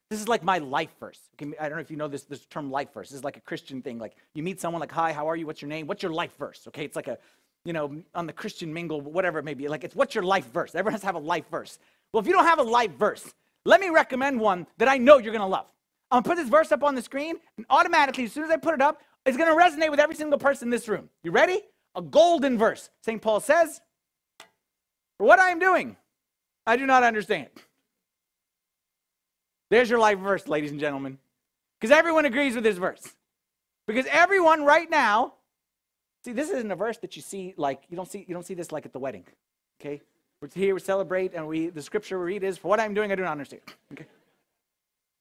This 0.10 0.22
is 0.22 0.28
like 0.28 0.44
my 0.44 0.58
life 0.58 0.90
verse. 1.00 1.20
Okay, 1.36 1.54
I 1.60 1.70
don't 1.70 1.78
know 1.78 1.82
if 1.82 1.92
you 1.92 1.98
know 1.98 2.08
this 2.08 2.24
this 2.24 2.46
term 2.48 2.72
life 2.72 2.94
verse. 2.94 3.10
This 3.10 3.18
is 3.18 3.24
like 3.24 3.38
a 3.38 3.42
Christian 3.42 3.82
thing. 3.82 4.00
Like 4.00 4.16
you 4.34 4.42
meet 4.42 4.60
someone 4.60 4.80
like, 4.80 4.92
"Hi, 4.92 5.14
how 5.14 5.30
are 5.30 5.36
you? 5.36 5.46
What's 5.46 5.62
your 5.62 5.70
name? 5.70 5.86
What's 5.86 6.02
your 6.02 6.12
life 6.12 6.36
verse?" 6.38 6.64
Okay, 6.70 6.86
it's 6.86 6.96
like 6.96 7.08
a 7.08 7.18
you 7.66 7.74
know 7.74 8.02
on 8.16 8.26
the 8.26 8.34
Christian 8.34 8.74
mingle, 8.74 9.00
whatever 9.00 9.38
it 9.38 9.46
may 9.46 9.54
be. 9.54 9.68
Like 9.68 9.84
it's 9.84 9.96
what's 9.96 10.16
your 10.16 10.24
life 10.24 10.52
verse? 10.52 10.74
Everyone 10.74 10.94
has 10.94 11.02
to 11.02 11.08
have 11.08 11.16
a 11.16 11.20
life 11.20 11.46
verse. 11.52 11.78
Well, 12.12 12.22
if 12.22 12.28
you 12.28 12.34
don't 12.34 12.46
have 12.46 12.60
a 12.60 12.64
life 12.64 12.92
verse, 12.94 13.32
let 13.66 13.80
me 13.80 13.90
recommend 13.90 14.40
one 14.40 14.66
that 14.78 14.88
I 14.88 14.98
know 14.98 15.18
you're 15.18 15.34
gonna 15.34 15.48
love. 15.48 15.72
I'm 16.10 16.24
gonna 16.24 16.36
put 16.36 16.42
this 16.42 16.50
verse 16.50 16.72
up 16.72 16.84
on 16.84 16.96
the 16.96 17.02
screen, 17.02 17.36
and 17.58 17.66
automatically, 17.70 18.24
as 18.24 18.32
soon 18.32 18.46
as 18.46 18.50
I 18.50 18.58
put 18.58 18.74
it 18.74 18.82
up, 18.82 19.02
it's 19.26 19.38
gonna 19.38 19.52
resonate 19.52 19.92
with 19.92 20.00
every 20.00 20.16
single 20.16 20.40
person 20.40 20.68
in 20.68 20.72
this 20.72 20.88
room. 20.88 21.10
You 21.22 21.32
ready? 21.32 21.62
A 21.98 22.02
golden 22.02 22.58
verse. 22.58 22.90
St. 23.02 23.22
Paul 23.22 23.42
says, 23.42 23.82
"For 25.18 25.26
what 25.26 25.40
I 25.40 25.50
am 25.50 25.60
doing." 25.60 25.98
I 26.66 26.78
do 26.78 26.86
not 26.86 27.04
understand. 27.04 27.50
There's 29.70 29.90
your 29.90 30.00
life 30.00 30.20
verse, 30.20 30.48
ladies 30.48 30.72
and 30.72 30.80
gentlemen. 30.80 31.18
Because 31.80 31.96
everyone 31.96 32.26
agrees 32.26 32.56
with 32.56 32.64
this 32.64 32.78
verse. 32.78 33.16
Because 33.86 34.06
everyone 34.10 34.64
right 34.64 34.90
now, 34.90 35.34
see, 36.26 36.34
this 36.34 36.50
isn't 36.50 36.72
a 36.72 36.76
verse 36.76 36.98
that 37.00 37.16
you 37.16 37.22
see 37.22 37.54
like 37.58 37.84
you 37.90 37.96
don't 37.96 38.10
see 38.10 38.26
you 38.28 38.34
don't 38.34 38.46
see 38.46 38.54
this 38.54 38.72
like 38.72 38.86
at 38.86 38.94
the 38.94 39.00
wedding. 39.00 39.26
Okay? 39.80 40.02
We're 40.42 40.50
here, 40.54 40.76
we 40.76 40.82
celebrate, 40.82 41.34
and 41.34 41.48
we 41.48 41.70
the 41.70 41.82
scripture 41.82 42.20
we 42.20 42.26
read 42.26 42.44
is 42.44 42.58
for 42.58 42.68
what 42.68 42.80
I'm 42.80 42.94
doing, 42.94 43.12
I 43.12 43.16
do 43.16 43.24
not 43.24 43.32
understand. 43.32 43.64
Okay. 43.94 44.06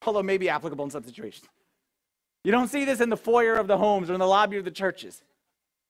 Although 0.05 0.23
maybe 0.23 0.49
applicable 0.49 0.85
in 0.85 0.91
some 0.91 1.05
situations. 1.05 1.49
You 2.45 2.53
don't 2.53 2.69
see 2.69 2.85
this 2.85 3.01
in 3.01 3.09
the 3.09 3.17
foyer 3.17 3.55
of 3.55 3.67
the 3.67 3.79
homes 3.79 4.11
or 4.11 4.15
in 4.15 4.21
the 4.21 4.27
lobby 4.27 4.57
of 4.57 4.65
the 4.65 4.71
churches. 4.71 5.23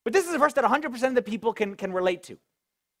But 0.07 0.13
this 0.13 0.25
is 0.25 0.33
a 0.33 0.37
verse 0.37 0.53
that 0.53 0.63
100% 0.63 1.03
of 1.03 1.15
the 1.15 1.21
people 1.21 1.51
can, 1.51 1.75
can 1.75 1.91
relate 1.91 2.23
to. 2.23 2.37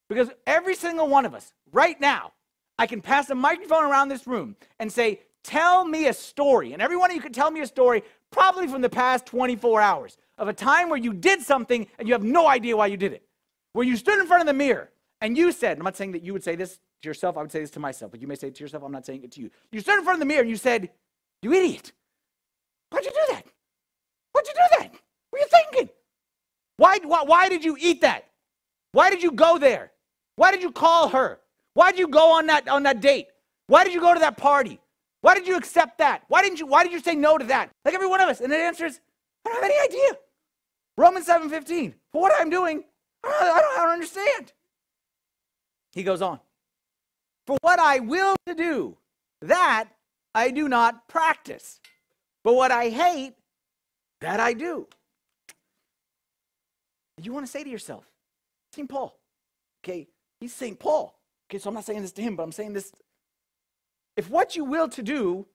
Because 0.09 0.27
every 0.45 0.75
single 0.75 1.07
one 1.07 1.25
of 1.25 1.33
us, 1.33 1.53
right 1.71 1.97
now, 2.01 2.33
I 2.77 2.85
can 2.85 2.99
pass 2.99 3.29
a 3.29 3.35
microphone 3.35 3.85
around 3.85 4.09
this 4.09 4.27
room 4.27 4.57
and 4.77 4.91
say, 4.91 5.21
Tell 5.41 5.85
me 5.85 6.07
a 6.07 6.13
story. 6.13 6.73
And 6.73 6.81
every 6.81 6.97
one 6.97 7.09
of 7.09 7.15
you 7.15 7.21
can 7.21 7.31
tell 7.31 7.49
me 7.49 7.61
a 7.61 7.65
story, 7.65 8.03
probably 8.29 8.67
from 8.67 8.81
the 8.81 8.89
past 8.89 9.25
24 9.25 9.79
hours, 9.79 10.17
of 10.37 10.49
a 10.49 10.53
time 10.53 10.89
where 10.89 10.99
you 10.99 11.13
did 11.13 11.41
something 11.41 11.87
and 11.97 12.09
you 12.09 12.13
have 12.13 12.25
no 12.25 12.45
idea 12.45 12.75
why 12.75 12.87
you 12.87 12.97
did 12.97 13.13
it. 13.13 13.23
Where 13.71 13.85
you 13.85 13.95
stood 13.95 14.19
in 14.19 14.27
front 14.27 14.41
of 14.41 14.47
the 14.47 14.53
mirror 14.53 14.89
and 15.21 15.37
you 15.37 15.53
said, 15.53 15.77
I'm 15.77 15.85
not 15.85 15.95
saying 15.95 16.11
that 16.11 16.23
you 16.23 16.33
would 16.33 16.43
say 16.43 16.57
this 16.57 16.77
to 17.03 17.07
yourself, 17.07 17.37
I 17.37 17.41
would 17.41 17.53
say 17.53 17.61
this 17.61 17.71
to 17.71 17.79
myself, 17.79 18.11
but 18.11 18.19
you 18.19 18.27
may 18.27 18.35
say 18.35 18.47
it 18.47 18.55
to 18.55 18.63
yourself, 18.65 18.83
I'm 18.83 18.91
not 18.91 19.05
saying 19.05 19.23
it 19.23 19.31
to 19.31 19.39
you. 19.39 19.49
You 19.71 19.79
stood 19.79 19.97
in 19.97 20.03
front 20.03 20.17
of 20.17 20.19
the 20.19 20.25
mirror 20.25 20.41
and 20.41 20.49
you 20.49 20.57
said, 20.57 20.89
You 21.41 21.53
idiot. 21.53 21.93
Why'd 22.89 23.05
you 23.05 23.11
do 23.11 23.25
that? 23.29 23.45
Why'd 24.33 24.45
you 24.45 24.53
do 24.53 24.77
that? 24.79 24.91
What 25.29 25.41
are 25.41 25.45
you 25.45 25.47
thinking? 25.49 25.89
Why, 26.77 26.99
why, 27.03 27.23
why 27.23 27.49
did 27.49 27.63
you 27.63 27.75
eat 27.79 28.01
that? 28.01 28.25
Why 28.91 29.09
did 29.09 29.21
you 29.21 29.31
go 29.31 29.57
there? 29.57 29.91
Why 30.35 30.51
did 30.51 30.61
you 30.61 30.71
call 30.71 31.09
her? 31.09 31.39
Why 31.73 31.91
did 31.91 31.99
you 31.99 32.07
go 32.07 32.31
on 32.37 32.47
that 32.47 32.67
on 32.67 32.83
that 32.83 33.01
date? 33.01 33.27
Why 33.67 33.83
did 33.83 33.93
you 33.93 33.99
go 33.99 34.13
to 34.13 34.19
that 34.19 34.37
party? 34.37 34.79
Why 35.21 35.35
did 35.35 35.47
you 35.47 35.57
accept 35.57 35.97
that? 35.97 36.23
Why 36.27 36.41
didn't 36.41 36.59
you 36.59 36.67
why 36.67 36.83
did 36.83 36.91
you 36.91 36.99
say 36.99 37.15
no 37.15 37.37
to 37.37 37.45
that? 37.45 37.69
Like 37.83 37.93
every 37.93 38.07
one 38.07 38.21
of 38.21 38.29
us. 38.29 38.39
And 38.39 38.51
the 38.51 38.57
answer 38.57 38.85
is, 38.85 38.99
I 39.45 39.49
don't 39.49 39.61
have 39.61 39.71
any 39.71 39.79
idea. 39.83 40.17
Romans 40.97 41.27
7:15. 41.27 41.93
For 42.11 42.21
what 42.21 42.31
I'm 42.39 42.49
doing, 42.49 42.83
I 43.23 43.29
don't, 43.29 43.41
I 43.41 43.61
don't, 43.61 43.79
I 43.79 43.83
don't 43.83 43.93
understand. 43.93 44.53
He 45.93 46.03
goes 46.03 46.21
on. 46.21 46.39
For 47.45 47.57
what 47.61 47.79
I 47.79 47.99
will 47.99 48.35
to 48.45 48.53
do, 48.53 48.97
that 49.41 49.89
I 50.35 50.51
do 50.51 50.67
not 50.67 51.07
practice. 51.07 51.79
But 52.43 52.53
what 52.53 52.71
I 52.71 52.89
hate, 52.89 53.33
that 54.21 54.39
I 54.39 54.53
do. 54.53 54.87
You 57.21 57.33
want 57.33 57.45
to 57.45 57.51
say 57.51 57.63
to 57.63 57.69
yourself, 57.69 58.05
St. 58.73 58.87
Paul, 58.87 59.17
okay, 59.83 60.07
he's 60.39 60.53
St. 60.53 60.77
Paul. 60.79 61.15
Okay, 61.49 61.57
so 61.57 61.69
I'm 61.69 61.73
not 61.73 61.85
saying 61.85 62.01
this 62.01 62.11
to 62.13 62.21
him, 62.21 62.35
but 62.35 62.43
I'm 62.43 62.51
saying 62.51 62.73
this. 62.73 62.91
If 64.15 64.29
what 64.29 64.55
you 64.55 64.65
will 64.65 64.89
to 64.89 65.01
do 65.01 65.45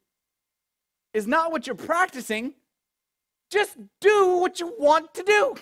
is 1.12 1.26
not 1.26 1.52
what 1.52 1.66
you're 1.66 1.76
practicing, 1.76 2.54
just 3.50 3.76
do 4.00 4.38
what 4.38 4.58
you 4.60 4.74
want 4.78 5.12
to 5.14 5.22
do. 5.22 5.54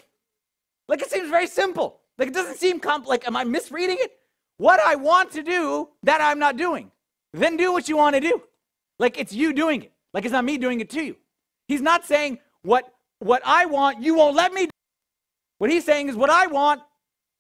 Like 0.89 1.03
it 1.03 1.11
seems 1.11 1.29
very 1.29 1.47
simple. 1.47 2.01
Like 2.19 2.29
it 2.29 2.35
doesn't 2.35 2.59
seem 2.59 2.81
comp 2.81 3.07
like 3.07 3.27
am 3.27 3.37
I 3.37 3.45
misreading 3.45 3.97
it? 3.99 4.13
What 4.59 4.81
I 4.81 4.95
want 4.95 5.33
to 5.33 5.43
do 5.43 5.89
that 6.03 6.21
I'm 6.21 6.39
not 6.39 6.57
doing. 6.57 6.91
Then 7.33 7.57
do 7.57 7.73
what 7.73 7.89
you 7.89 7.97
want 7.97 8.15
to 8.15 8.21
do. 8.21 8.43
Like 8.99 9.19
it's 9.19 9.33
you 9.33 9.53
doing 9.53 9.83
it. 9.83 9.93
Like 10.15 10.25
it's 10.25 10.33
not 10.33 10.45
me 10.45 10.59
doing 10.59 10.81
it 10.81 10.91
to 10.91 11.03
you. 11.03 11.17
He's 11.67 11.81
not 11.81 12.05
saying 12.05 12.39
what 12.63 12.93
what 13.19 13.43
I 13.45 13.67
want 13.67 14.03
you 14.03 14.15
won't 14.15 14.37
let 14.37 14.53
me 14.53 14.67
do. 14.67 14.71
What 15.61 15.69
he's 15.71 15.85
saying 15.85 16.09
is 16.09 16.17
what 16.17 16.31
I 16.31 16.47
want 16.47 16.81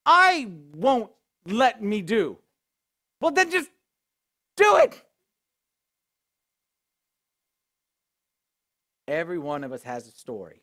I 0.05 0.47
won't 0.75 1.11
let 1.47 1.83
me 1.83 2.03
do. 2.03 2.37
Well 3.19 3.31
then 3.31 3.51
just 3.51 3.71
do 4.59 4.77
it. 4.77 5.03
Every 9.09 9.39
one 9.39 9.65
of 9.65 9.73
us 9.73 9.83
has 9.85 10.07
a 10.07 10.11
story 10.11 10.61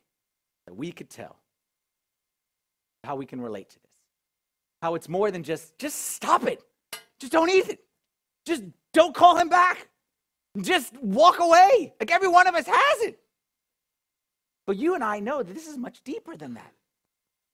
that 0.66 0.74
we 0.74 0.92
could 0.92 1.10
tell 1.10 1.36
how 3.02 3.16
we 3.16 3.26
can 3.26 3.40
relate 3.40 3.70
to 3.70 3.80
this. 3.80 3.90
How 4.80 4.94
it's 4.94 5.08
more 5.08 5.32
than 5.32 5.42
just, 5.42 5.76
just 5.80 6.12
stop 6.12 6.46
it. 6.46 6.62
Just 7.18 7.32
don't 7.32 7.50
eat 7.50 7.68
it. 7.68 7.80
Just 8.46 8.62
don't 8.92 9.16
call 9.16 9.36
him 9.36 9.48
back. 9.48 9.88
Just 10.60 10.96
walk 11.02 11.40
away. 11.40 11.92
Like 11.98 12.12
every 12.12 12.28
one 12.28 12.46
of 12.46 12.54
us 12.54 12.66
has 12.68 13.00
it. 13.00 13.18
But 14.64 14.76
you 14.76 14.94
and 14.94 15.02
I 15.02 15.18
know 15.18 15.42
that 15.42 15.52
this 15.52 15.66
is 15.66 15.76
much 15.76 16.04
deeper 16.04 16.36
than 16.36 16.54
that. 16.54 16.72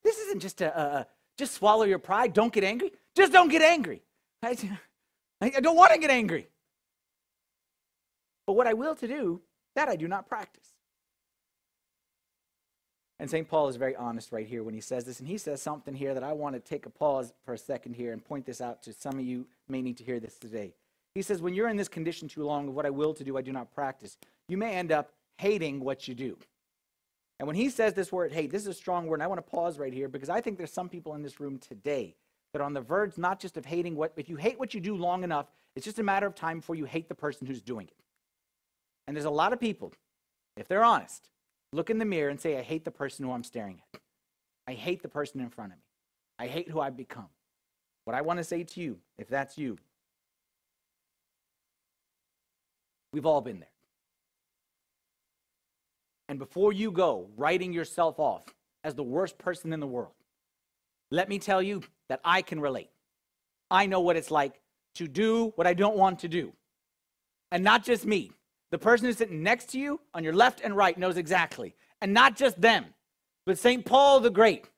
This 0.05 0.19
isn't 0.19 0.41
just 0.41 0.61
a, 0.61 1.07
just 1.37 1.55
swallow 1.55 1.85
your 1.85 1.99
pride. 1.99 2.33
Don't 2.33 2.53
get 2.53 2.63
angry. 2.63 2.93
Just 3.17 3.33
don't 3.33 3.49
get 3.49 3.63
angry. 3.63 4.03
I, 4.43 4.57
I 5.41 5.61
don't 5.61 5.77
want 5.77 5.93
to 5.93 5.99
get 5.99 6.11
angry. 6.11 6.49
But 8.47 8.53
what 8.53 8.67
I 8.67 8.75
will 8.75 8.95
to 8.97 9.09
do, 9.09 9.41
that 9.75 9.89
I 9.89 9.97
do 9.97 10.07
not 10.07 10.29
practice. 10.29 10.69
And 13.19 13.31
St. 13.31 13.49
Paul 13.49 13.69
is 13.69 13.77
very 13.77 13.97
honest 13.97 14.33
right 14.33 14.47
here 14.47 14.63
when 14.63 14.75
he 14.75 14.81
says 14.81 15.05
this. 15.05 15.21
And 15.21 15.29
he 15.29 15.39
says 15.39 15.63
something 15.63 15.95
here 15.95 16.15
that 16.15 16.23
I 16.23 16.33
want 16.33 16.55
to 16.57 16.61
take 16.61 16.85
a 16.85 16.91
pause 16.91 17.33
for 17.45 17.55
a 17.55 17.59
second 17.59 17.95
here 17.95 18.13
and 18.13 18.23
point 18.23 18.45
this 18.45 18.61
out 18.61 18.83
to 18.83 18.93
some 18.93 19.19
of 19.19 19.25
you 19.25 19.47
may 19.69 19.81
need 19.81 19.97
to 19.99 20.05
hear 20.05 20.21
this 20.21 20.37
today. 20.37 20.75
He 21.15 21.23
says, 21.23 21.41
when 21.41 21.55
you're 21.55 21.69
in 21.69 21.77
this 21.77 21.89
condition 21.89 22.29
too 22.29 22.45
long 22.45 22.69
of 22.69 22.75
what 22.75 22.87
I 22.87 22.91
will 22.91 23.15
to 23.15 23.25
do, 23.25 23.39
I 23.39 23.43
do 23.43 23.53
not 23.53 23.73
practice, 23.73 24.19
you 24.49 24.57
may 24.57 24.75
end 24.75 24.91
up 24.91 25.13
hating 25.39 25.81
what 25.81 26.09
you 26.09 26.15
do. 26.15 26.37
And 27.39 27.47
when 27.47 27.57
he 27.57 27.69
says 27.69 27.95
this 27.95 28.13
word 28.13 28.33
hate, 28.33 28.51
this 28.51 28.63
is 28.63 28.69
a 28.69 28.75
strong 28.75 29.07
word. 29.07 29.17
And 29.17 29.23
I 29.23 29.27
want 29.27 29.45
to 29.45 29.51
pause 29.51 29.79
right 29.79 29.93
here 29.93 30.09
because 30.09 30.31
I 30.31 30.41
think 30.41 30.57
there's 30.57 30.73
some 30.73 30.89
people 30.89 31.15
in 31.15 31.23
this 31.23 31.41
room 31.41 31.59
today 31.59 32.15
that 32.53 32.61
are 32.61 32.65
on 32.65 32.75
the 32.75 32.81
verge 32.81 33.19
not 33.19 33.41
just 33.41 33.57
of 33.57 33.65
hating 33.65 33.97
what, 33.97 34.13
if 34.17 34.29
you 34.29 34.37
hate 34.37 34.59
what 34.59 34.75
you 34.75 34.81
do 34.81 34.97
long 34.97 35.25
enough, 35.25 35.47
it's 35.75 35.85
just 35.85 35.99
a 35.99 36.03
matter 36.05 36.27
of 36.27 36.35
time 36.35 36.61
before 36.61 36.77
you 36.77 36.85
hate 36.85 37.09
the 37.09 37.15
person 37.15 37.47
who's 37.47 37.61
doing 37.61 37.89
it. 37.89 37.97
And 39.07 39.17
there's 39.17 39.27
a 39.27 39.31
lot 39.31 39.53
of 39.53 39.61
people, 39.61 39.93
if 40.57 40.69
they're 40.69 40.85
honest, 40.85 41.29
look 41.73 41.91
in 41.91 41.99
the 41.99 42.05
mirror 42.05 42.31
and 42.31 42.41
say, 42.41 42.57
I 42.57 42.63
hate 42.63 42.85
the 42.85 42.93
person 42.93 43.25
who 43.25 43.33
I'm 43.33 43.45
staring 43.45 43.81
at. 43.93 44.01
I 44.67 44.75
hate 44.75 45.03
the 45.03 45.09
person 45.09 45.41
in 45.41 45.51
front 45.51 45.73
of 45.73 45.79
me. 45.79 45.85
I 46.39 46.47
hate 46.47 46.71
who 46.71 46.81
I've 46.81 46.97
become. 46.97 47.29
What 48.05 48.15
I 48.15 48.23
want 48.23 48.39
to 48.39 48.45
say 48.45 48.63
to 48.63 48.81
you, 48.81 48.99
if 49.19 49.29
that's 49.29 49.59
you, 49.59 49.79
we've 53.13 53.27
all 53.27 53.41
been 53.41 53.61
there. 53.61 53.74
And 56.29 56.39
before 56.39 56.73
you 56.73 56.91
go 56.91 57.29
writing 57.37 57.73
yourself 57.73 58.19
off 58.19 58.45
as 58.83 58.95
the 58.95 59.03
worst 59.03 59.39
person 59.39 59.73
in 59.73 59.81
the 59.81 59.87
world, 59.87 60.15
let 61.11 61.29
me 61.29 61.39
tell 61.39 61.63
you 61.63 61.83
that 62.09 62.21
I 62.25 62.43
can 62.43 62.61
relate. 62.61 62.91
I 63.71 63.87
know 63.87 64.01
what 64.01 64.17
it's 64.17 64.31
like 64.31 64.61
to 64.97 65.09
do 65.09 65.53
what 65.57 65.67
I 65.67 65.75
don't 65.75 65.97
want 65.97 66.21
to 66.21 66.29
do. 66.29 66.53
And 67.51 67.63
not 67.63 67.85
just 67.85 68.07
me, 68.07 68.33
the 68.71 68.79
person 68.79 69.07
who's 69.07 69.17
sitting 69.17 69.43
next 69.43 69.71
to 69.71 69.79
you 69.79 70.01
on 70.15 70.25
your 70.25 70.33
left 70.33 70.61
and 70.63 70.77
right 70.77 70.97
knows 70.97 71.17
exactly. 71.17 71.75
And 72.01 72.13
not 72.13 72.37
just 72.37 72.61
them, 72.61 72.87
but 73.47 73.59
St. 73.59 73.85
Paul 73.85 74.21
the 74.21 74.31
Great, 74.31 74.69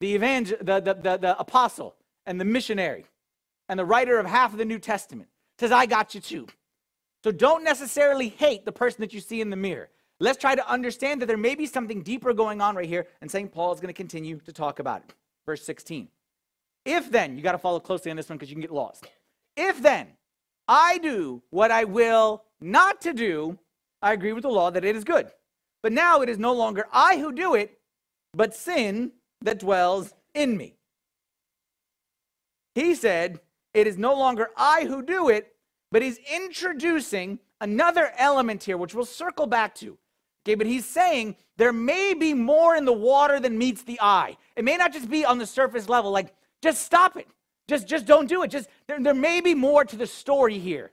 the, 0.00 0.14
evangel- 0.14 0.58
the, 0.60 0.80
the, 0.80 0.94
the, 0.94 1.16
the 1.16 1.38
apostle 1.38 1.96
and 2.26 2.40
the 2.40 2.44
missionary 2.44 3.06
and 3.68 3.78
the 3.78 3.84
writer 3.84 4.18
of 4.18 4.26
half 4.26 4.52
of 4.52 4.58
the 4.58 4.64
New 4.64 4.78
Testament 4.78 5.28
says, 5.58 5.72
I 5.72 5.86
got 5.86 6.14
you 6.14 6.20
too. 6.20 6.46
So 7.26 7.32
don't 7.32 7.64
necessarily 7.64 8.28
hate 8.28 8.64
the 8.64 8.70
person 8.70 9.00
that 9.00 9.12
you 9.12 9.18
see 9.18 9.40
in 9.40 9.50
the 9.50 9.56
mirror. 9.56 9.88
Let's 10.20 10.38
try 10.38 10.54
to 10.54 10.70
understand 10.70 11.20
that 11.20 11.26
there 11.26 11.36
may 11.36 11.56
be 11.56 11.66
something 11.66 12.02
deeper 12.02 12.32
going 12.32 12.60
on 12.60 12.76
right 12.76 12.88
here, 12.88 13.08
and 13.20 13.28
St. 13.28 13.50
Paul 13.50 13.72
is 13.72 13.80
going 13.80 13.92
to 13.92 13.96
continue 13.96 14.38
to 14.46 14.52
talk 14.52 14.78
about 14.78 15.00
it. 15.00 15.12
Verse 15.44 15.64
16. 15.64 16.06
If 16.84 17.10
then, 17.10 17.36
you 17.36 17.42
got 17.42 17.50
to 17.50 17.58
follow 17.58 17.80
closely 17.80 18.12
on 18.12 18.16
this 18.16 18.28
one 18.28 18.38
because 18.38 18.48
you 18.48 18.54
can 18.54 18.60
get 18.60 18.70
lost. 18.70 19.08
If 19.56 19.82
then 19.82 20.06
I 20.68 20.98
do 20.98 21.42
what 21.50 21.72
I 21.72 21.82
will 21.82 22.44
not 22.60 23.00
to 23.00 23.12
do, 23.12 23.58
I 24.00 24.12
agree 24.12 24.32
with 24.32 24.42
the 24.42 24.48
law 24.48 24.70
that 24.70 24.84
it 24.84 24.94
is 24.94 25.02
good. 25.02 25.28
But 25.82 25.90
now 25.90 26.20
it 26.20 26.28
is 26.28 26.38
no 26.38 26.52
longer 26.52 26.86
I 26.92 27.18
who 27.18 27.32
do 27.32 27.56
it, 27.56 27.76
but 28.34 28.54
sin 28.54 29.10
that 29.40 29.58
dwells 29.58 30.14
in 30.32 30.56
me. 30.56 30.76
He 32.76 32.94
said, 32.94 33.40
It 33.74 33.88
is 33.88 33.98
no 33.98 34.14
longer 34.14 34.50
I 34.56 34.84
who 34.84 35.02
do 35.02 35.28
it, 35.28 35.55
but 35.92 36.02
he's 36.02 36.18
introducing 36.32 37.38
another 37.60 38.12
element 38.18 38.62
here, 38.64 38.76
which 38.76 38.94
we'll 38.94 39.04
circle 39.04 39.46
back 39.46 39.74
to. 39.76 39.96
Okay, 40.44 40.54
but 40.54 40.66
he's 40.66 40.86
saying 40.86 41.36
there 41.56 41.72
may 41.72 42.14
be 42.14 42.34
more 42.34 42.76
in 42.76 42.84
the 42.84 42.92
water 42.92 43.40
than 43.40 43.58
meets 43.58 43.82
the 43.82 43.98
eye. 44.00 44.36
It 44.54 44.64
may 44.64 44.76
not 44.76 44.92
just 44.92 45.10
be 45.10 45.24
on 45.24 45.38
the 45.38 45.46
surface 45.46 45.88
level, 45.88 46.10
like 46.10 46.34
just 46.62 46.82
stop 46.82 47.16
it. 47.16 47.26
Just, 47.68 47.88
just 47.88 48.06
don't 48.06 48.28
do 48.28 48.42
it. 48.44 48.50
Just 48.50 48.68
there, 48.86 49.00
there 49.00 49.14
may 49.14 49.40
be 49.40 49.54
more 49.54 49.84
to 49.84 49.96
the 49.96 50.06
story 50.06 50.58
here. 50.58 50.92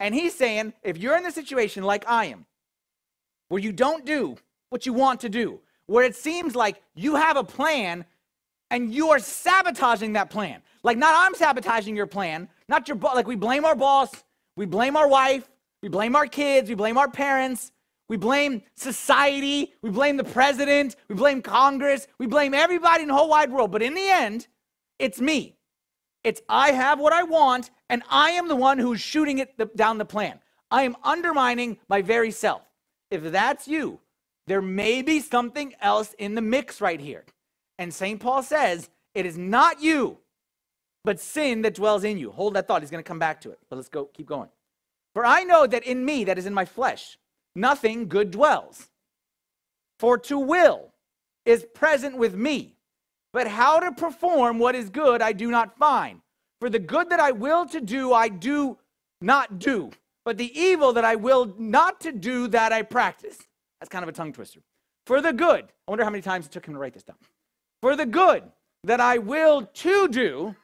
And 0.00 0.14
he's 0.14 0.34
saying, 0.34 0.72
if 0.82 0.98
you're 0.98 1.16
in 1.16 1.22
the 1.22 1.30
situation 1.30 1.84
like 1.84 2.04
I 2.08 2.26
am, 2.26 2.46
where 3.48 3.60
you 3.60 3.72
don't 3.72 4.04
do 4.04 4.36
what 4.70 4.86
you 4.86 4.92
want 4.92 5.20
to 5.20 5.28
do, 5.28 5.60
where 5.86 6.04
it 6.04 6.16
seems 6.16 6.56
like 6.56 6.82
you 6.94 7.16
have 7.16 7.36
a 7.36 7.44
plan 7.44 8.04
and 8.70 8.92
you 8.94 9.10
are 9.10 9.18
sabotaging 9.18 10.14
that 10.14 10.30
plan. 10.30 10.62
Like 10.82 10.96
not 10.96 11.14
I'm 11.14 11.34
sabotaging 11.34 11.96
your 11.96 12.06
plan, 12.06 12.48
not 12.70 12.88
your 12.88 12.94
boss. 12.94 13.14
Like 13.14 13.26
we 13.26 13.36
blame 13.36 13.66
our 13.66 13.74
boss, 13.74 14.10
we 14.56 14.64
blame 14.64 14.96
our 14.96 15.08
wife, 15.08 15.50
we 15.82 15.88
blame 15.88 16.16
our 16.16 16.26
kids, 16.26 16.70
we 16.70 16.74
blame 16.74 16.96
our 16.96 17.10
parents, 17.10 17.72
we 18.08 18.16
blame 18.16 18.62
society, 18.76 19.74
we 19.82 19.90
blame 19.90 20.16
the 20.16 20.24
president, 20.24 20.96
we 21.08 21.14
blame 21.14 21.42
Congress, 21.42 22.06
we 22.18 22.26
blame 22.26 22.54
everybody 22.54 23.02
in 23.02 23.08
the 23.08 23.14
whole 23.14 23.28
wide 23.28 23.52
world. 23.52 23.70
But 23.70 23.82
in 23.82 23.94
the 23.94 24.08
end, 24.08 24.46
it's 24.98 25.20
me. 25.20 25.56
It's 26.22 26.40
I 26.48 26.72
have 26.72 27.00
what 27.00 27.12
I 27.12 27.24
want, 27.24 27.70
and 27.88 28.02
I 28.08 28.30
am 28.30 28.48
the 28.48 28.56
one 28.56 28.78
who's 28.78 29.00
shooting 29.00 29.38
it 29.38 29.58
the, 29.58 29.66
down 29.66 29.98
the 29.98 30.04
plan. 30.04 30.38
I 30.70 30.84
am 30.84 30.96
undermining 31.02 31.78
my 31.88 32.02
very 32.02 32.30
self. 32.30 32.62
If 33.10 33.24
that's 33.24 33.66
you, 33.66 34.00
there 34.46 34.62
may 34.62 35.02
be 35.02 35.20
something 35.20 35.74
else 35.80 36.14
in 36.18 36.34
the 36.34 36.40
mix 36.40 36.80
right 36.80 37.00
here. 37.00 37.24
And 37.78 37.92
St. 37.92 38.20
Paul 38.20 38.42
says, 38.42 38.90
it 39.14 39.26
is 39.26 39.36
not 39.36 39.82
you, 39.82 40.18
but 41.04 41.20
sin 41.20 41.62
that 41.62 41.74
dwells 41.74 42.04
in 42.04 42.18
you. 42.18 42.30
Hold 42.30 42.54
that 42.54 42.66
thought. 42.66 42.82
He's 42.82 42.90
going 42.90 43.02
to 43.02 43.08
come 43.08 43.18
back 43.18 43.40
to 43.42 43.50
it. 43.50 43.58
But 43.68 43.76
let's 43.76 43.88
go, 43.88 44.06
keep 44.06 44.26
going. 44.26 44.48
For 45.14 45.24
I 45.24 45.42
know 45.44 45.66
that 45.66 45.84
in 45.84 46.04
me, 46.04 46.24
that 46.24 46.38
is 46.38 46.46
in 46.46 46.54
my 46.54 46.64
flesh, 46.64 47.18
nothing 47.54 48.08
good 48.08 48.30
dwells. 48.30 48.88
For 49.98 50.18
to 50.18 50.38
will 50.38 50.92
is 51.44 51.66
present 51.74 52.16
with 52.16 52.34
me, 52.34 52.76
but 53.32 53.46
how 53.46 53.80
to 53.80 53.92
perform 53.92 54.58
what 54.58 54.74
is 54.74 54.88
good 54.88 55.20
I 55.20 55.32
do 55.32 55.50
not 55.50 55.76
find. 55.78 56.20
For 56.60 56.70
the 56.70 56.78
good 56.78 57.10
that 57.10 57.20
I 57.20 57.32
will 57.32 57.66
to 57.66 57.80
do, 57.80 58.12
I 58.12 58.28
do 58.28 58.78
not 59.20 59.58
do. 59.58 59.90
But 60.24 60.36
the 60.36 60.58
evil 60.58 60.92
that 60.92 61.04
I 61.04 61.16
will 61.16 61.54
not 61.58 62.00
to 62.02 62.12
do, 62.12 62.48
that 62.48 62.72
I 62.72 62.82
practice. 62.82 63.38
That's 63.80 63.88
kind 63.88 64.02
of 64.02 64.08
a 64.08 64.12
tongue 64.12 64.32
twister. 64.32 64.60
For 65.06 65.20
the 65.20 65.32
good, 65.32 65.64
I 65.64 65.90
wonder 65.90 66.04
how 66.04 66.10
many 66.10 66.22
times 66.22 66.46
it 66.46 66.52
took 66.52 66.66
him 66.66 66.74
to 66.74 66.80
write 66.80 66.92
this 66.92 67.02
down. 67.02 67.16
For 67.80 67.96
the 67.96 68.06
good 68.06 68.44
that 68.84 69.00
I 69.00 69.18
will 69.18 69.62
to 69.62 70.08
do, 70.08 70.54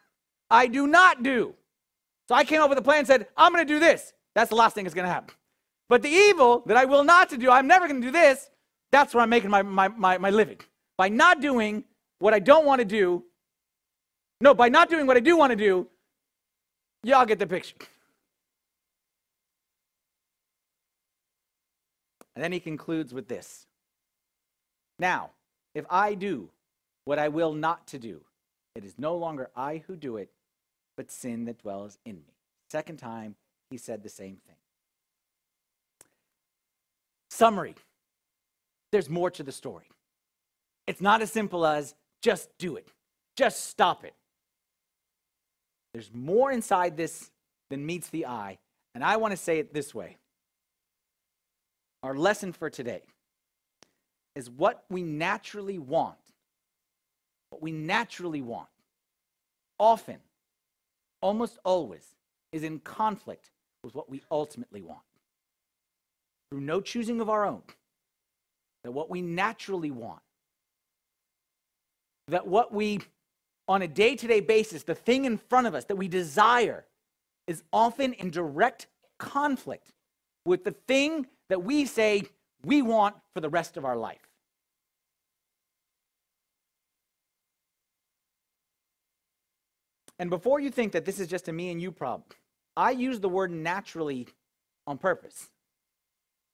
I 0.51 0.67
do 0.67 0.87
not 0.87 1.23
do. 1.23 1.55
So 2.29 2.35
I 2.35 2.45
came 2.45 2.61
up 2.61 2.69
with 2.69 2.79
a 2.79 2.83
plan 2.83 2.99
and 2.99 3.07
said, 3.07 3.27
I'm 3.37 3.53
going 3.53 3.67
to 3.67 3.73
do 3.73 3.79
this. 3.79 4.13
That's 4.35 4.51
the 4.51 4.57
last 4.57 4.75
thing 4.75 4.85
that's 4.85 4.95
going 4.95 5.07
to 5.07 5.13
happen. 5.13 5.35
But 5.89 6.03
the 6.03 6.09
evil 6.09 6.63
that 6.67 6.77
I 6.77 6.85
will 6.85 7.05
not 7.05 7.29
to 7.31 7.37
do, 7.37 7.51
I'm 7.51 7.67
never 7.67 7.87
going 7.87 8.01
to 8.01 8.07
do 8.07 8.13
this. 8.13 8.51
That's 8.91 9.15
where 9.15 9.23
I'm 9.23 9.31
making 9.31 9.51
my, 9.51 9.63
my, 9.63 9.89
my, 9.89 10.19
my 10.19 10.31
living. 10.31 10.59
By 10.97 11.09
not 11.09 11.41
doing 11.41 11.85
what 12.19 12.35
I 12.35 12.39
don't 12.39 12.67
want 12.67 12.81
to 12.81 12.85
do. 12.85 13.25
No, 14.41 14.55
by 14.55 14.69
not 14.69 14.91
doing 14.91 15.07
what 15.07 15.17
I 15.17 15.21
do 15.21 15.37
want 15.37 15.51
to 15.51 15.57
do, 15.57 15.87
y'all 17.03 17.25
get 17.25 17.39
the 17.39 17.47
picture. 17.47 17.77
And 22.35 22.45
then 22.45 22.53
he 22.53 22.61
concludes 22.61 23.15
with 23.15 23.29
this. 23.29 23.67
Now, 24.99 25.31
if 25.75 25.87
I 25.89 26.15
do 26.15 26.51
what 27.05 27.19
I 27.19 27.29
will 27.29 27.55
not 27.55 27.87
to 27.89 27.99
do, 27.99 28.21
it 28.75 28.85
is 28.85 28.95
no 28.99 29.17
longer 29.17 29.51
I 29.57 29.83
who 29.87 29.97
do 29.97 30.19
it, 30.19 30.31
but 30.97 31.11
sin 31.11 31.45
that 31.45 31.63
dwells 31.63 31.99
in 32.05 32.17
me. 32.17 32.35
Second 32.71 32.99
time, 32.99 33.37
he 33.71 33.77
said 33.77 34.03
the 34.03 34.09
same 34.09 34.37
thing. 34.47 34.57
Summary 37.31 37.75
there's 38.93 39.11
more 39.11 39.31
to 39.31 39.43
the 39.43 39.53
story. 39.53 39.91
It's 40.87 41.01
not 41.01 41.21
as 41.21 41.31
simple 41.31 41.67
as 41.67 41.95
just 42.23 42.49
do 42.59 42.77
it. 42.77 42.89
Just 43.37 43.65
stop 43.69 44.05
it. 44.05 44.15
There's 45.93 46.11
more 46.15 46.51
inside 46.51 46.97
this 46.97 47.31
than 47.69 47.85
meets 47.85 48.09
the 48.09 48.27
eye. 48.27 48.59
And 48.95 49.05
I 49.05 49.17
want 49.17 49.33
to 49.33 49.37
say 49.37 49.59
it 49.59 49.75
this 49.75 49.95
way 49.95 50.17
our 52.03 52.15
lesson 52.15 52.53
for 52.53 52.71
today 52.71 53.03
is 54.35 54.49
what 54.49 54.85
we 54.89 55.03
naturally 55.03 55.79
want. 55.79 56.17
What 57.51 57.63
we 57.63 57.73
naturally 57.73 58.43
want, 58.43 58.69
often, 59.79 60.17
almost 61.21 61.59
always, 61.65 62.15
is 62.53 62.63
in 62.63 62.79
conflict 62.81 63.51
with 63.83 63.95
what 63.95 64.11
we 64.11 64.23
ultimately 64.31 64.83
want. 64.83 65.01
Through 66.51 66.61
no 66.61 66.81
choosing 66.81 67.21
of 67.21 67.29
our 67.29 67.45
own, 67.45 67.63
that 68.85 68.93
what 68.93 69.11
we 69.11 69.21
naturally 69.21 69.91
want, 69.91 70.23
that 72.29 72.47
what 72.47 72.73
we, 72.73 73.01
on 73.69 73.83
a 73.83 73.89
day 73.89 74.15
to 74.17 74.27
day 74.27 74.41
basis, 74.41 74.83
the 74.83 74.95
thing 74.95 75.25
in 75.25 75.39
front 75.39 75.67
of 75.67 75.75
us 75.75 75.85
that 75.87 75.97
we 75.97 76.09
desire, 76.09 76.85
is 77.47 77.63
often 77.73 78.13
in 78.15 78.31
direct 78.31 78.87
conflict 79.19 79.93
with 80.45 80.65
the 80.65 80.73
thing 80.73 81.27
that 81.49 81.63
we 81.63 81.85
say 81.85 82.25
we 82.65 82.83
want 82.83 83.17
for 83.35 83.41
the 83.41 83.49
rest 83.49 83.77
of 83.77 83.85
our 83.85 83.97
life. 83.97 84.19
And 90.19 90.31
before 90.31 90.61
you 90.61 90.71
think 90.71 90.93
that 90.93 91.05
this 91.05 91.21
is 91.21 91.29
just 91.29 91.49
a 91.49 91.53
me 91.53 91.71
and 91.71 91.81
you 91.81 91.93
problem, 91.93 92.25
I 92.77 92.93
use 92.93 93.21
the 93.21 93.29
word 93.29 93.51
naturally 93.51 94.29
on 94.87 94.99
purpose 94.99 95.49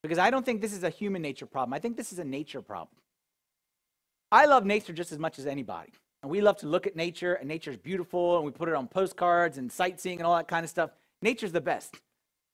because 0.02 0.18
I 0.18 0.30
don't 0.30 0.44
think 0.44 0.60
this 0.60 0.72
is 0.72 0.82
a 0.82 0.90
human 0.90 1.22
nature 1.22 1.46
problem. 1.46 1.72
I 1.72 1.78
think 1.78 1.96
this 1.96 2.12
is 2.12 2.18
a 2.18 2.24
nature 2.24 2.62
problem. 2.62 2.96
I 4.30 4.46
love 4.46 4.64
nature 4.64 4.92
just 4.92 5.12
as 5.12 5.18
much 5.18 5.38
as 5.38 5.46
anybody. 5.46 5.92
And 6.22 6.30
we 6.30 6.40
love 6.40 6.56
to 6.58 6.68
look 6.68 6.86
at 6.86 6.94
nature, 6.94 7.34
and 7.34 7.48
nature 7.48 7.72
is 7.72 7.76
beautiful, 7.76 8.36
and 8.36 8.44
we 8.46 8.52
put 8.52 8.68
it 8.68 8.74
on 8.74 8.86
postcards 8.86 9.58
and 9.58 9.70
sightseeing 9.70 10.18
and 10.18 10.26
all 10.26 10.36
that 10.36 10.46
kind 10.46 10.64
of 10.64 10.70
stuff. 10.70 10.90
Nature's 11.20 11.52
the 11.52 11.60
best. 11.60 11.96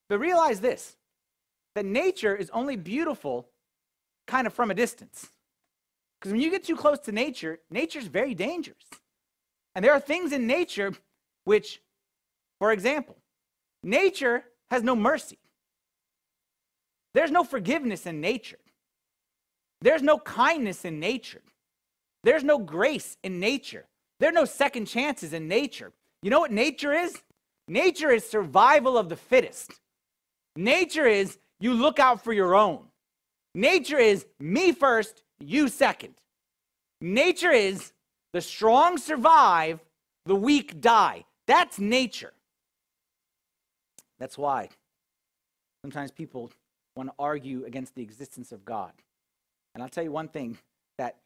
But 0.08 0.18
realize 0.18 0.60
this 0.60 0.96
that 1.74 1.84
nature 1.84 2.34
is 2.34 2.50
only 2.50 2.76
beautiful 2.76 3.48
kind 4.26 4.46
of 4.46 4.52
from 4.52 4.70
a 4.70 4.74
distance. 4.74 5.30
Because 6.18 6.32
when 6.32 6.40
you 6.40 6.50
get 6.50 6.64
too 6.64 6.76
close 6.76 6.98
to 7.00 7.12
nature, 7.12 7.60
nature's 7.70 8.06
very 8.06 8.34
dangerous. 8.34 8.84
And 9.78 9.84
there 9.84 9.92
are 9.92 10.00
things 10.00 10.32
in 10.32 10.48
nature 10.48 10.92
which, 11.44 11.80
for 12.58 12.72
example, 12.72 13.16
nature 13.84 14.42
has 14.72 14.82
no 14.82 14.96
mercy. 14.96 15.38
There's 17.14 17.30
no 17.30 17.44
forgiveness 17.44 18.04
in 18.04 18.20
nature. 18.20 18.58
There's 19.80 20.02
no 20.02 20.18
kindness 20.18 20.84
in 20.84 20.98
nature. 20.98 21.42
There's 22.24 22.42
no 22.42 22.58
grace 22.58 23.18
in 23.22 23.38
nature. 23.38 23.86
There 24.18 24.28
are 24.28 24.32
no 24.32 24.46
second 24.46 24.86
chances 24.86 25.32
in 25.32 25.46
nature. 25.46 25.92
You 26.24 26.30
know 26.30 26.40
what 26.40 26.50
nature 26.50 26.92
is? 26.92 27.16
Nature 27.68 28.10
is 28.10 28.28
survival 28.28 28.98
of 28.98 29.08
the 29.08 29.14
fittest. 29.14 29.70
Nature 30.56 31.06
is 31.06 31.38
you 31.60 31.72
look 31.72 32.00
out 32.00 32.24
for 32.24 32.32
your 32.32 32.56
own. 32.56 32.80
Nature 33.54 33.98
is 33.98 34.26
me 34.40 34.72
first, 34.72 35.22
you 35.38 35.68
second. 35.68 36.14
Nature 37.00 37.52
is 37.52 37.92
the 38.32 38.40
strong 38.40 38.98
survive, 38.98 39.80
the 40.26 40.34
weak 40.34 40.80
die. 40.80 41.24
That's 41.46 41.78
nature. 41.78 42.32
That's 44.18 44.36
why 44.36 44.68
sometimes 45.82 46.10
people 46.10 46.50
want 46.96 47.08
to 47.08 47.14
argue 47.18 47.64
against 47.64 47.94
the 47.94 48.02
existence 48.02 48.52
of 48.52 48.64
God. 48.64 48.92
And 49.74 49.82
I'll 49.82 49.88
tell 49.88 50.04
you 50.04 50.12
one 50.12 50.28
thing 50.28 50.58
that 50.98 51.16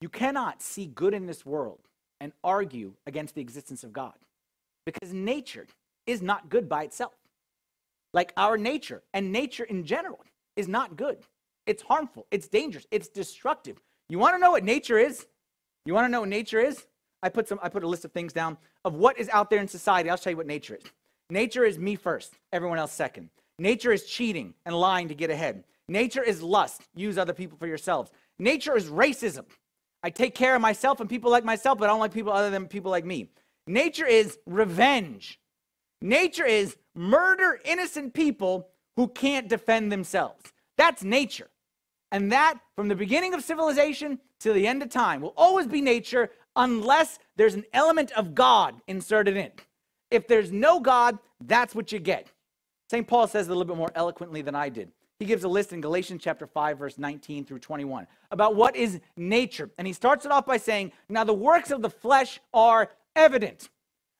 you 0.00 0.08
cannot 0.08 0.62
see 0.62 0.86
good 0.86 1.14
in 1.14 1.26
this 1.26 1.46
world 1.46 1.80
and 2.20 2.32
argue 2.44 2.92
against 3.06 3.34
the 3.34 3.40
existence 3.40 3.82
of 3.82 3.92
God 3.92 4.14
because 4.84 5.12
nature 5.12 5.66
is 6.06 6.22
not 6.22 6.48
good 6.48 6.68
by 6.68 6.84
itself. 6.84 7.14
Like 8.12 8.32
our 8.36 8.58
nature 8.58 9.02
and 9.14 9.32
nature 9.32 9.64
in 9.64 9.84
general 9.84 10.20
is 10.56 10.68
not 10.68 10.96
good. 10.96 11.18
It's 11.66 11.82
harmful, 11.82 12.26
it's 12.30 12.48
dangerous, 12.48 12.86
it's 12.90 13.08
destructive. 13.08 13.80
You 14.08 14.18
want 14.18 14.34
to 14.34 14.40
know 14.40 14.50
what 14.50 14.64
nature 14.64 14.98
is? 14.98 15.26
You 15.84 15.94
want 15.94 16.06
to 16.06 16.08
know 16.10 16.20
what 16.20 16.28
nature 16.28 16.60
is? 16.60 16.86
I 17.22 17.28
put 17.28 17.48
some 17.48 17.58
I 17.62 17.68
put 17.68 17.84
a 17.84 17.88
list 17.88 18.04
of 18.04 18.12
things 18.12 18.32
down 18.32 18.56
of 18.84 18.94
what 18.94 19.18
is 19.18 19.28
out 19.28 19.50
there 19.50 19.60
in 19.60 19.68
society. 19.68 20.10
I'll 20.10 20.16
show 20.16 20.30
you 20.30 20.36
what 20.36 20.46
nature 20.46 20.76
is. 20.76 20.84
Nature 21.30 21.64
is 21.64 21.78
me 21.78 21.96
first, 21.96 22.34
everyone 22.52 22.78
else 22.78 22.92
second. 22.92 23.30
Nature 23.58 23.92
is 23.92 24.04
cheating 24.04 24.54
and 24.66 24.74
lying 24.74 25.08
to 25.08 25.14
get 25.14 25.30
ahead. 25.30 25.64
Nature 25.88 26.22
is 26.22 26.42
lust, 26.42 26.82
use 26.94 27.18
other 27.18 27.32
people 27.32 27.56
for 27.58 27.66
yourselves. 27.66 28.10
Nature 28.38 28.76
is 28.76 28.86
racism. 28.86 29.44
I 30.02 30.10
take 30.10 30.34
care 30.34 30.54
of 30.56 30.62
myself 30.62 31.00
and 31.00 31.08
people 31.08 31.30
like 31.30 31.44
myself, 31.44 31.78
but 31.78 31.84
I 31.84 31.92
don't 31.92 32.00
like 32.00 32.12
people 32.12 32.32
other 32.32 32.50
than 32.50 32.66
people 32.66 32.90
like 32.90 33.04
me. 33.04 33.30
Nature 33.66 34.06
is 34.06 34.38
revenge. 34.46 35.38
Nature 36.00 36.46
is 36.46 36.76
murder 36.94 37.60
innocent 37.64 38.12
people 38.12 38.68
who 38.96 39.06
can't 39.08 39.48
defend 39.48 39.92
themselves. 39.92 40.52
That's 40.76 41.04
nature. 41.04 41.48
And 42.10 42.32
that, 42.32 42.58
from 42.74 42.88
the 42.88 42.96
beginning 42.96 43.32
of 43.32 43.42
civilization 43.42 44.18
to 44.42 44.52
the 44.52 44.66
end 44.66 44.82
of 44.82 44.90
time, 44.90 45.20
will 45.20 45.34
always 45.36 45.66
be 45.66 45.80
nature 45.80 46.30
unless 46.56 47.18
there's 47.36 47.54
an 47.54 47.64
element 47.72 48.12
of 48.12 48.34
God 48.34 48.80
inserted 48.86 49.36
in. 49.36 49.50
If 50.10 50.28
there's 50.28 50.52
no 50.52 50.80
God, 50.80 51.18
that's 51.40 51.74
what 51.74 51.92
you 51.92 51.98
get. 51.98 52.28
St. 52.90 53.06
Paul 53.06 53.26
says 53.26 53.48
it 53.48 53.50
a 53.50 53.54
little 53.54 53.64
bit 53.64 53.78
more 53.78 53.92
eloquently 53.94 54.42
than 54.42 54.54
I 54.54 54.68
did. 54.68 54.92
He 55.18 55.24
gives 55.24 55.44
a 55.44 55.48
list 55.48 55.72
in 55.72 55.80
Galatians 55.80 56.20
chapter 56.22 56.46
5, 56.46 56.78
verse 56.78 56.98
19 56.98 57.44
through 57.44 57.60
21 57.60 58.06
about 58.30 58.56
what 58.56 58.74
is 58.74 59.00
nature. 59.16 59.70
And 59.78 59.86
he 59.86 59.92
starts 59.92 60.24
it 60.26 60.32
off 60.32 60.46
by 60.46 60.56
saying, 60.56 60.92
Now 61.08 61.24
the 61.24 61.32
works 61.32 61.70
of 61.70 61.80
the 61.80 61.88
flesh 61.88 62.40
are 62.52 62.90
evident. 63.14 63.70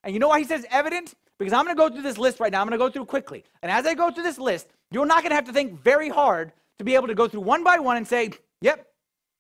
And 0.05 0.15
you 0.15 0.21
know 0.21 0.29
why 0.29 0.39
he 0.39 0.45
says 0.45 0.65
evident? 0.71 1.15
Because 1.39 1.53
I'm 1.53 1.65
going 1.65 1.77
to 1.77 1.81
go 1.81 1.89
through 1.89 2.03
this 2.03 2.19
list 2.19 2.39
right 2.39 2.53
now. 2.53 2.61
I'm 2.61 2.69
going 2.69 2.79
to 2.79 2.85
go 2.85 2.89
through 2.89 3.07
quickly. 3.07 3.45
And 3.63 3.73
as 3.73 3.85
I 3.85 3.95
go 3.95 4.11
through 4.11 4.23
this 4.23 4.39
list, 4.39 4.69
you're 4.91 5.07
not 5.07 5.23
going 5.23 5.31
to 5.31 5.35
have 5.35 5.47
to 5.47 5.53
think 5.53 5.83
very 5.83 6.09
hard 6.09 6.53
to 6.79 6.85
be 6.85 6.95
able 6.95 7.09
to 7.09 7.15
go 7.15 7.27
through 7.27 7.41
one 7.41 7.65
by 7.65 7.79
one 7.79 7.97
and 7.97 8.07
say, 8.07 8.31
yep, 8.61 8.87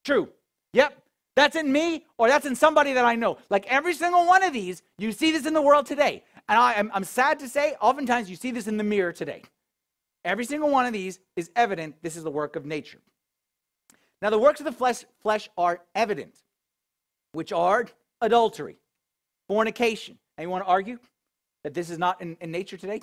true. 0.05 0.29
Yep, 0.72 1.02
that's 1.37 1.56
in 1.56 1.70
me 1.70 2.04
or 2.18 2.28
that's 2.28 2.46
in 2.46 2.54
somebody 2.54 2.92
that 2.92 3.04
I 3.04 3.14
know. 3.14 3.38
Like 3.50 3.66
every 3.66 3.94
single 3.94 4.26
one 4.26 4.42
of 4.42 4.52
these, 4.52 4.82
you 4.98 5.12
see 5.12 5.32
this 5.32 5.46
in 5.46 5.54
the 5.54 5.62
world 5.62 5.87
today. 5.87 6.24
And 6.48 6.58
I, 6.58 6.74
am 6.74 6.90
I'm 6.94 7.04
sad 7.04 7.38
to 7.40 7.48
say, 7.48 7.74
oftentimes 7.80 8.28
you 8.28 8.37
see 8.37 8.50
this 8.50 8.66
in 8.66 8.76
the 8.76 8.85
mirror 8.85 9.12
today. 9.12 9.42
Every 10.24 10.44
single 10.44 10.70
one 10.70 10.87
of 10.87 10.92
these 10.92 11.18
is 11.37 11.50
evident. 11.56 11.96
This 12.02 12.16
is 12.16 12.24
the 12.24 12.30
work 12.30 12.56
of 12.56 12.64
nature. 12.64 13.00
Now, 14.20 14.30
the 14.30 14.38
works 14.38 14.61
of 14.61 14.66
the 14.66 14.72
flesh, 14.72 15.04
flesh 15.20 15.50
are 15.58 15.80
evident, 15.96 16.35
which 17.32 17.52
are 17.52 17.87
adultery, 18.20 18.76
fornication. 19.48 20.16
Anyone 20.38 20.62
argue 20.62 20.98
that 21.64 21.74
this 21.74 21.90
is 21.90 21.98
not 21.98 22.20
in, 22.22 22.37
in 22.40 22.52
nature 22.52 22.76
today? 22.76 23.00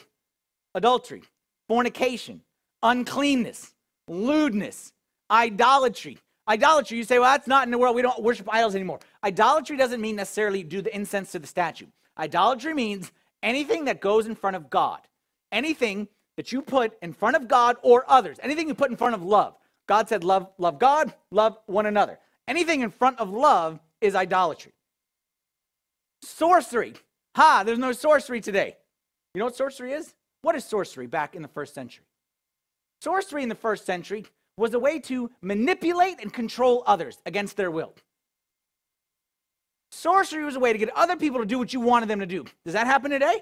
Adultery, 0.76 1.24
fornication, 1.68 2.42
uncleanness, 2.82 3.74
lewdness, 4.08 4.94
idolatry. 5.30 6.18
Idolatry, 6.50 6.98
you 6.98 7.04
say, 7.04 7.20
well, 7.20 7.32
that's 7.32 7.48
not 7.48 7.68
in 7.68 7.72
the 7.72 7.78
world. 7.78 7.96
We 7.96 8.02
don't 8.02 8.24
worship 8.24 8.50
idols 8.52 8.74
anymore. 8.74 9.00
Idolatry 9.24 9.78
doesn't 9.78 10.02
mean 10.02 10.16
necessarily 10.16 10.64
do 10.64 10.82
the 10.82 10.94
incense 10.96 11.32
to 11.34 11.40
the 11.40 11.46
statue. 11.46 11.86
Idolatry 12.18 12.74
means 12.74 13.12
anything 13.44 13.86
that 13.86 14.02
goes 14.02 14.26
in 14.26 14.34
front 14.34 14.56
of 14.56 14.70
God, 14.70 15.00
anything 15.52 16.08
that 16.38 16.52
you 16.52 16.64
put 16.64 16.98
in 17.04 17.14
front 17.14 17.36
of 17.36 17.48
God 17.48 17.78
or 17.84 18.04
others, 18.08 18.38
anything 18.42 18.68
you 18.68 18.74
put 18.74 18.90
in 18.90 18.98
front 18.98 19.14
of 19.14 19.22
love. 19.22 19.56
God 19.88 20.10
said, 20.10 20.24
love, 20.24 20.50
love 20.58 20.80
God, 20.80 21.14
love 21.30 21.60
one 21.68 21.86
another. 21.86 22.18
Anything 22.48 22.82
in 22.82 22.90
front 22.90 23.20
of 23.20 23.30
love 23.30 23.80
is 24.02 24.16
idolatry. 24.16 24.72
Sorcery. 26.24 26.96
Ha, 27.36 27.64
there's 27.64 27.78
no 27.78 27.92
sorcery 27.92 28.42
today. 28.42 28.76
You 29.36 29.40
know 29.40 29.46
what 29.46 29.56
sorcery 29.56 29.94
is? 29.94 30.16
What 30.42 30.56
is 30.56 30.66
sorcery 30.66 31.06
back 31.06 31.36
in 31.36 31.44
the 31.44 31.48
first 31.48 31.76
century? 31.76 32.06
Sorcery 33.02 33.44
in 33.44 33.50
the 33.50 33.56
first 33.56 33.86
century 33.86 34.26
was 34.60 34.74
a 34.74 34.80
way 34.80 35.00
to 35.00 35.32
manipulate 35.42 36.22
and 36.22 36.34
control 36.34 36.84
others 36.86 37.18
against 37.26 37.56
their 37.58 37.72
will. 37.72 37.94
Sorcery 39.92 40.44
was 40.44 40.56
a 40.56 40.60
way 40.60 40.72
to 40.74 40.78
get 40.78 40.90
other 40.96 41.16
people 41.16 41.40
to 41.40 41.46
do 41.46 41.58
what 41.58 41.74
you 41.74 41.80
wanted 41.80 42.10
them 42.10 42.20
to 42.20 42.26
do. 42.26 42.46
Does 42.66 42.74
that 42.74 42.86
happen 42.86 43.10
today? 43.10 43.40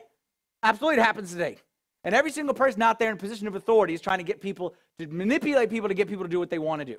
Absolutely, 0.63 0.99
it 0.99 1.03
happens 1.03 1.31
today. 1.31 1.57
And 2.03 2.15
every 2.15 2.31
single 2.31 2.53
person 2.53 2.81
out 2.81 2.99
there 2.99 3.09
in 3.09 3.15
a 3.15 3.19
position 3.19 3.47
of 3.47 3.55
authority 3.55 3.93
is 3.93 3.99
trying 3.99 4.19
to 4.19 4.23
get 4.23 4.39
people 4.39 4.75
to 4.99 5.07
manipulate 5.07 5.69
people 5.69 5.89
to 5.89 5.95
get 5.95 6.07
people 6.07 6.23
to 6.23 6.29
do 6.29 6.39
what 6.39 6.49
they 6.49 6.59
want 6.59 6.79
to 6.79 6.85
do. 6.85 6.97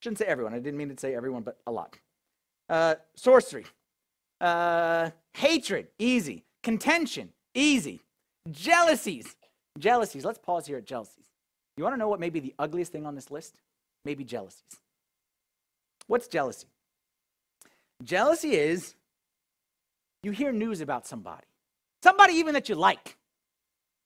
Shouldn't 0.00 0.18
say 0.18 0.26
everyone. 0.26 0.54
I 0.54 0.60
didn't 0.60 0.78
mean 0.78 0.88
to 0.88 0.98
say 0.98 1.14
everyone, 1.14 1.42
but 1.42 1.58
a 1.66 1.72
lot. 1.72 1.98
Uh, 2.68 2.94
sorcery, 3.16 3.66
uh, 4.40 5.10
hatred, 5.34 5.88
easy. 5.98 6.44
Contention, 6.62 7.30
easy. 7.54 8.00
Jealousies, 8.50 9.36
jealousies. 9.78 10.24
Let's 10.24 10.38
pause 10.38 10.66
here 10.66 10.78
at 10.78 10.86
jealousies. 10.86 11.24
You 11.76 11.84
want 11.84 11.94
to 11.94 11.98
know 11.98 12.08
what 12.08 12.20
may 12.20 12.30
be 12.30 12.40
the 12.40 12.54
ugliest 12.58 12.92
thing 12.92 13.06
on 13.06 13.14
this 13.14 13.30
list? 13.30 13.60
Maybe 14.04 14.24
jealousies. 14.24 14.62
What's 16.06 16.28
jealousy? 16.28 16.68
Jealousy 18.02 18.54
is 18.54 18.94
you 20.22 20.30
hear 20.30 20.52
news 20.52 20.80
about 20.80 21.06
somebody, 21.06 21.46
somebody 22.02 22.34
even 22.34 22.54
that 22.54 22.68
you 22.68 22.74
like. 22.74 23.16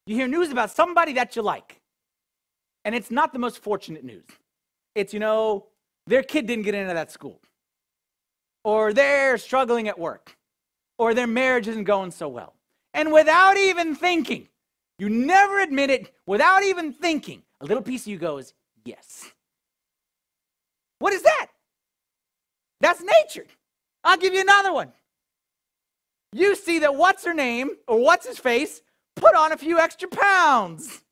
You 0.07 0.17
hear 0.17 0.29
news 0.29 0.51
about 0.51 0.71
somebody 0.71 1.13
that 1.15 1.37
you 1.37 1.43
like. 1.43 1.81
And 2.85 2.95
it's 2.95 3.11
not 3.11 3.33
the 3.33 3.39
most 3.39 3.63
fortunate 3.63 4.05
news. 4.05 4.25
It's, 4.95 5.13
you 5.13 5.21
know, 5.21 5.67
their 6.07 6.23
kid 6.23 6.47
didn't 6.47 6.65
get 6.65 6.75
into 6.75 6.95
that 6.95 7.11
school, 7.13 7.41
or 8.65 8.93
they're 8.93 9.37
struggling 9.37 9.89
at 9.89 9.99
work, 9.99 10.37
or 10.97 11.13
their 11.13 11.27
marriage 11.27 11.69
isn't 11.69 11.85
going 11.85 12.11
so 12.11 12.29
well. 12.29 12.55
And 12.95 13.13
without 13.13 13.57
even 13.59 13.95
thinking, 13.95 14.49
you 14.99 15.11
never 15.11 15.61
admit 15.61 15.91
it, 15.91 16.15
without 16.27 16.63
even 16.63 16.93
thinking, 16.93 17.43
a 17.61 17.66
little 17.66 17.83
piece 17.83 18.03
of 18.03 18.09
you 18.09 18.18
goes, 18.18 18.55
yes. 18.85 19.33
What 20.99 21.12
is 21.12 21.23
that? 21.23 21.49
That's 22.81 23.03
nature. 23.03 23.47
I'll 24.05 24.16
give 24.16 24.35
you 24.35 24.40
another 24.40 24.73
one. 24.73 24.92
You 26.33 26.55
see 26.55 26.81
that 26.81 26.94
what's 26.94 27.25
her 27.25 27.35
name 27.35 27.71
or 27.87 27.99
what's 28.01 28.27
his 28.27 28.38
face 28.38 28.83
put 29.16 29.35
on 29.35 29.53
a 29.53 29.57
few 29.57 29.79
extra 29.79 30.09
pounds. 30.09 31.03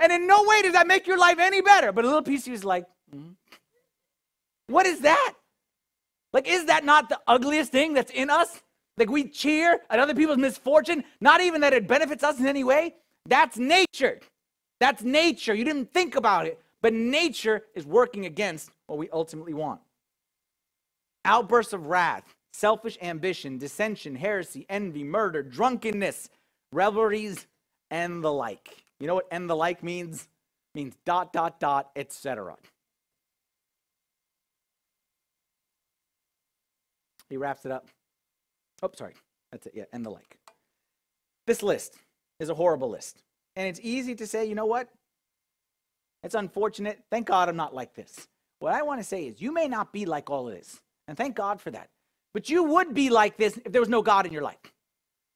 And 0.00 0.12
in 0.12 0.26
no 0.26 0.44
way 0.44 0.62
does 0.62 0.72
that 0.72 0.86
make 0.86 1.06
your 1.06 1.18
life 1.18 1.38
any 1.38 1.60
better. 1.60 1.92
But 1.92 2.04
a 2.04 2.08
little 2.08 2.22
piece 2.22 2.42
of 2.42 2.48
you 2.48 2.54
is 2.54 2.64
like, 2.64 2.86
mm. 3.14 3.34
what 4.68 4.86
is 4.86 5.00
that? 5.00 5.34
Like, 6.32 6.48
is 6.48 6.66
that 6.66 6.84
not 6.84 7.08
the 7.08 7.20
ugliest 7.26 7.70
thing 7.70 7.94
that's 7.94 8.10
in 8.10 8.28
us? 8.28 8.60
Like, 8.96 9.08
we 9.08 9.28
cheer 9.28 9.80
at 9.88 9.98
other 9.98 10.14
people's 10.14 10.38
misfortune, 10.38 11.04
not 11.20 11.40
even 11.40 11.60
that 11.60 11.72
it 11.72 11.86
benefits 11.86 12.24
us 12.24 12.38
in 12.40 12.46
any 12.46 12.64
way. 12.64 12.94
That's 13.26 13.56
nature. 13.56 14.20
That's 14.84 15.02
nature. 15.02 15.54
You 15.54 15.64
didn't 15.64 15.94
think 15.94 16.14
about 16.14 16.44
it, 16.44 16.60
but 16.82 16.92
nature 16.92 17.64
is 17.74 17.86
working 17.86 18.26
against 18.26 18.70
what 18.86 18.98
we 18.98 19.08
ultimately 19.08 19.54
want. 19.54 19.80
Outbursts 21.24 21.72
of 21.72 21.86
wrath, 21.86 22.34
selfish 22.52 22.98
ambition, 23.00 23.56
dissension, 23.56 24.14
heresy, 24.14 24.66
envy, 24.68 25.02
murder, 25.02 25.42
drunkenness, 25.42 26.28
revelries, 26.70 27.46
and 27.90 28.22
the 28.22 28.30
like. 28.30 28.84
You 29.00 29.06
know 29.06 29.14
what 29.14 29.26
and 29.30 29.48
the 29.48 29.56
like 29.56 29.82
means? 29.82 30.28
It 30.74 30.78
means 30.78 30.96
dot, 31.06 31.32
dot, 31.32 31.58
dot, 31.58 31.88
etc. 31.96 32.54
He 37.30 37.38
wraps 37.38 37.64
it 37.64 37.72
up. 37.72 37.88
Oh, 38.82 38.90
sorry. 38.94 39.14
That's 39.50 39.66
it. 39.66 39.72
Yeah, 39.74 39.84
and 39.94 40.04
the 40.04 40.10
like. 40.10 40.36
This 41.46 41.62
list 41.62 41.96
is 42.38 42.50
a 42.50 42.54
horrible 42.54 42.90
list. 42.90 43.23
And 43.56 43.68
it's 43.68 43.80
easy 43.82 44.14
to 44.16 44.26
say, 44.26 44.46
you 44.46 44.54
know 44.54 44.66
what? 44.66 44.88
It's 46.22 46.34
unfortunate. 46.34 47.02
Thank 47.10 47.26
God 47.26 47.48
I'm 47.48 47.56
not 47.56 47.74
like 47.74 47.94
this. 47.94 48.28
What 48.58 48.72
I 48.72 48.82
want 48.82 49.00
to 49.00 49.04
say 49.04 49.26
is, 49.26 49.40
you 49.40 49.52
may 49.52 49.68
not 49.68 49.92
be 49.92 50.06
like 50.06 50.30
all 50.30 50.48
of 50.48 50.54
this. 50.54 50.80
And 51.06 51.16
thank 51.16 51.36
God 51.36 51.60
for 51.60 51.70
that. 51.70 51.90
But 52.32 52.48
you 52.48 52.64
would 52.64 52.94
be 52.94 53.10
like 53.10 53.36
this 53.36 53.58
if 53.64 53.72
there 53.72 53.80
was 53.80 53.88
no 53.88 54.02
God 54.02 54.26
in 54.26 54.32
your 54.32 54.42
life. 54.42 54.56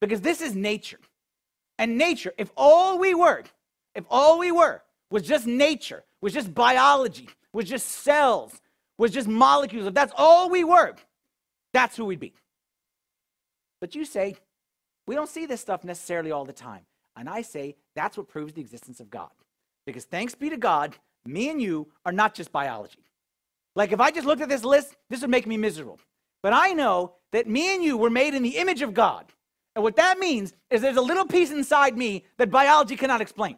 Because 0.00 0.20
this 0.20 0.40
is 0.40 0.54
nature. 0.54 0.98
And 1.78 1.98
nature, 1.98 2.32
if 2.38 2.50
all 2.56 2.98
we 2.98 3.14
were, 3.14 3.44
if 3.94 4.04
all 4.10 4.38
we 4.38 4.50
were 4.50 4.82
was 5.10 5.22
just 5.22 5.46
nature, 5.46 6.04
was 6.20 6.32
just 6.32 6.54
biology, 6.54 7.28
was 7.52 7.68
just 7.68 7.86
cells, 7.86 8.60
was 8.98 9.12
just 9.12 9.28
molecules, 9.28 9.86
if 9.86 9.94
that's 9.94 10.12
all 10.16 10.50
we 10.50 10.64
were, 10.64 10.96
that's 11.72 11.96
who 11.96 12.04
we'd 12.04 12.18
be. 12.18 12.32
But 13.80 13.94
you 13.94 14.04
say, 14.04 14.36
we 15.06 15.14
don't 15.14 15.28
see 15.28 15.46
this 15.46 15.60
stuff 15.60 15.84
necessarily 15.84 16.32
all 16.32 16.44
the 16.44 16.52
time. 16.52 16.82
And 17.18 17.28
I 17.28 17.42
say, 17.42 17.76
that's 17.96 18.16
what 18.16 18.28
proves 18.28 18.52
the 18.52 18.60
existence 18.60 19.00
of 19.00 19.10
God. 19.10 19.30
Because 19.84 20.04
thanks 20.04 20.34
be 20.36 20.48
to 20.50 20.56
God, 20.56 20.96
me 21.26 21.50
and 21.50 21.60
you 21.60 21.88
are 22.06 22.12
not 22.12 22.34
just 22.34 22.52
biology. 22.52 23.04
Like 23.74 23.90
if 23.90 24.00
I 24.00 24.10
just 24.12 24.26
looked 24.26 24.40
at 24.40 24.48
this 24.48 24.64
list, 24.64 24.94
this 25.10 25.20
would 25.20 25.30
make 25.30 25.46
me 25.46 25.56
miserable. 25.56 25.98
But 26.42 26.52
I 26.52 26.72
know 26.72 27.14
that 27.32 27.48
me 27.48 27.74
and 27.74 27.82
you 27.82 27.96
were 27.96 28.10
made 28.10 28.34
in 28.34 28.42
the 28.42 28.56
image 28.56 28.82
of 28.82 28.94
God. 28.94 29.26
And 29.74 29.82
what 29.82 29.96
that 29.96 30.18
means 30.18 30.52
is 30.70 30.80
there's 30.80 30.96
a 30.96 31.02
little 31.02 31.26
piece 31.26 31.50
inside 31.50 31.98
me 31.98 32.24
that 32.36 32.50
biology 32.50 32.96
cannot 32.96 33.20
explain. 33.20 33.56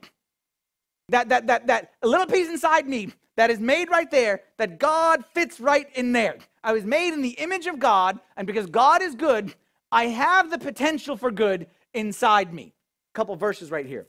That, 1.11 1.29
that, 1.29 1.47
that, 1.49 1.67
that 1.67 1.93
a 2.03 2.09
little 2.09 2.27
piece 2.27 2.49
inside 2.49 2.89
me 2.89 3.13
that 3.37 3.51
is 3.51 3.61
made 3.61 3.91
right 3.91 4.11
there, 4.11 4.43
that 4.59 4.79
God 4.79 5.25
fits 5.35 5.61
right 5.61 5.87
in 5.95 6.13
there. 6.13 6.39
I 6.65 6.73
was 6.73 6.85
made 6.85 7.13
in 7.13 7.23
the 7.23 7.31
image 7.31 7.67
of 7.67 7.79
God, 7.79 8.21
and 8.37 8.47
because 8.47 8.67
God 8.67 9.03
is 9.03 9.15
good, 9.15 9.55
I 9.93 10.07
have 10.07 10.51
the 10.51 10.59
potential 10.59 11.17
for 11.17 11.31
good 11.31 11.67
inside 11.95 12.55
me. 12.55 12.75
Couple 13.15 13.35
verses 13.37 13.71
right 13.71 13.87
here. 13.87 14.07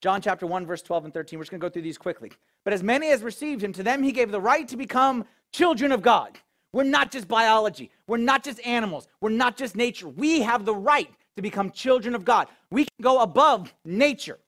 John 0.00 0.20
chapter 0.20 0.46
1, 0.46 0.66
verse 0.66 0.82
12 0.82 1.06
and 1.06 1.14
13. 1.14 1.38
We're 1.38 1.44
just 1.44 1.50
going 1.50 1.60
to 1.60 1.64
go 1.64 1.70
through 1.70 1.82
these 1.82 1.98
quickly. 1.98 2.32
But 2.64 2.72
as 2.72 2.82
many 2.82 3.10
as 3.10 3.22
received 3.22 3.62
him, 3.62 3.72
to 3.74 3.82
them 3.82 4.02
he 4.02 4.12
gave 4.12 4.30
the 4.30 4.40
right 4.40 4.66
to 4.68 4.76
become 4.76 5.24
children 5.52 5.92
of 5.92 6.02
God. 6.02 6.38
We're 6.72 6.84
not 6.84 7.12
just 7.12 7.28
biology. 7.28 7.90
We're 8.06 8.16
not 8.16 8.42
just 8.42 8.64
animals. 8.66 9.06
We're 9.20 9.30
not 9.30 9.56
just 9.56 9.76
nature. 9.76 10.08
We 10.08 10.40
have 10.40 10.64
the 10.64 10.74
right 10.74 11.10
to 11.36 11.42
become 11.42 11.70
children 11.70 12.14
of 12.14 12.24
God. 12.24 12.48
We 12.70 12.84
can 12.84 13.02
go 13.02 13.20
above 13.20 13.72
nature 13.84 14.38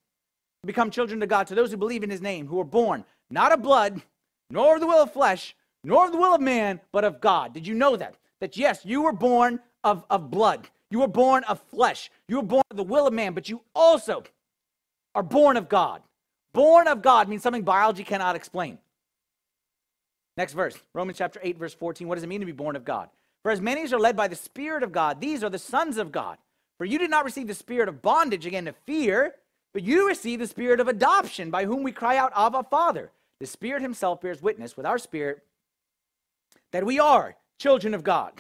become 0.65 0.91
children 0.91 1.23
of 1.23 1.29
God 1.29 1.47
to 1.49 1.55
those 1.55 1.71
who 1.71 1.77
believe 1.77 2.03
in 2.03 2.11
his 2.11 2.23
name, 2.23 2.47
who 2.47 2.61
are 2.61 2.65
born 2.65 3.05
not 3.31 3.53
of 3.53 3.63
blood, 3.63 4.03
nor 4.51 4.75
of 4.75 4.81
the 4.81 4.87
will 4.87 5.03
of 5.03 5.13
flesh, 5.13 5.57
nor 5.83 6.07
of 6.07 6.13
the 6.13 6.19
will 6.19 6.35
of 6.35 6.41
man, 6.41 6.81
but 6.93 7.05
of 7.05 7.21
God. 7.21 7.53
Did 7.53 7.67
you 7.67 7.75
know 7.75 7.97
that? 7.97 8.17
That 8.41 8.57
yes, 8.57 8.81
you 8.85 9.03
were 9.03 9.13
born 9.13 9.61
of, 9.83 10.05
of 10.11 10.31
blood. 10.31 10.69
You 10.91 11.01
were 11.01 11.09
born 11.09 11.45
of 11.45 11.61
flesh. 11.71 12.11
You 12.29 12.37
were 12.37 12.43
born 12.43 12.63
of 12.71 12.77
the 12.77 12.83
will 12.83 13.07
of 13.07 13.13
man, 13.13 13.35
but 13.35 13.49
you 13.49 13.63
also 13.75 14.23
are 15.15 15.23
born 15.23 15.57
of 15.57 15.69
God. 15.69 16.03
Born 16.53 16.87
of 16.87 17.03
God 17.03 17.29
means 17.29 17.43
something 17.43 17.63
biology 17.63 18.05
cannot 18.05 18.37
explain. 18.37 18.79
Next 20.37 20.53
verse, 20.53 20.77
Romans 20.93 21.19
chapter 21.19 21.41
8, 21.43 21.59
verse 21.59 21.75
14. 21.75 22.09
What 22.09 22.17
does 22.17 22.25
it 22.25 22.29
mean 22.29 22.41
to 22.41 22.47
be 22.47 22.53
born 22.53 22.77
of 22.77 22.85
God? 22.85 23.09
For 23.43 23.51
as 23.51 23.61
many 23.61 23.83
as 23.83 23.93
are 23.93 24.01
led 24.01 24.17
by 24.17 24.29
the 24.29 24.37
Spirit 24.37 24.83
of 24.83 24.93
God, 24.93 25.21
these 25.21 25.45
are 25.45 25.51
the 25.51 25.59
sons 25.59 25.97
of 25.97 26.11
God. 26.11 26.39
For 26.79 26.85
you 26.85 26.99
did 26.99 27.11
not 27.11 27.25
receive 27.25 27.47
the 27.47 27.55
spirit 27.55 27.89
of 27.89 28.03
bondage 28.03 28.47
again 28.47 28.65
to 28.65 28.73
fear, 28.73 29.35
but 29.73 29.83
you 29.83 30.09
received 30.09 30.43
the 30.43 30.47
spirit 30.47 30.81
of 30.81 30.89
adoption, 30.89 31.51
by 31.51 31.65
whom 31.65 31.83
we 31.83 31.93
cry 31.93 32.17
out, 32.17 32.33
Abba, 32.35 32.65
Father. 32.65 33.11
The 33.41 33.47
Spirit 33.47 33.83
Himself 33.83 34.21
bears 34.21 34.43
witness 34.43 34.77
with 34.77 34.87
our 34.87 34.99
spirit 34.99 35.43
that 36.73 36.87
we 36.87 36.99
are 36.99 37.37
children 37.59 37.95
of 37.95 38.03
God. 38.03 38.33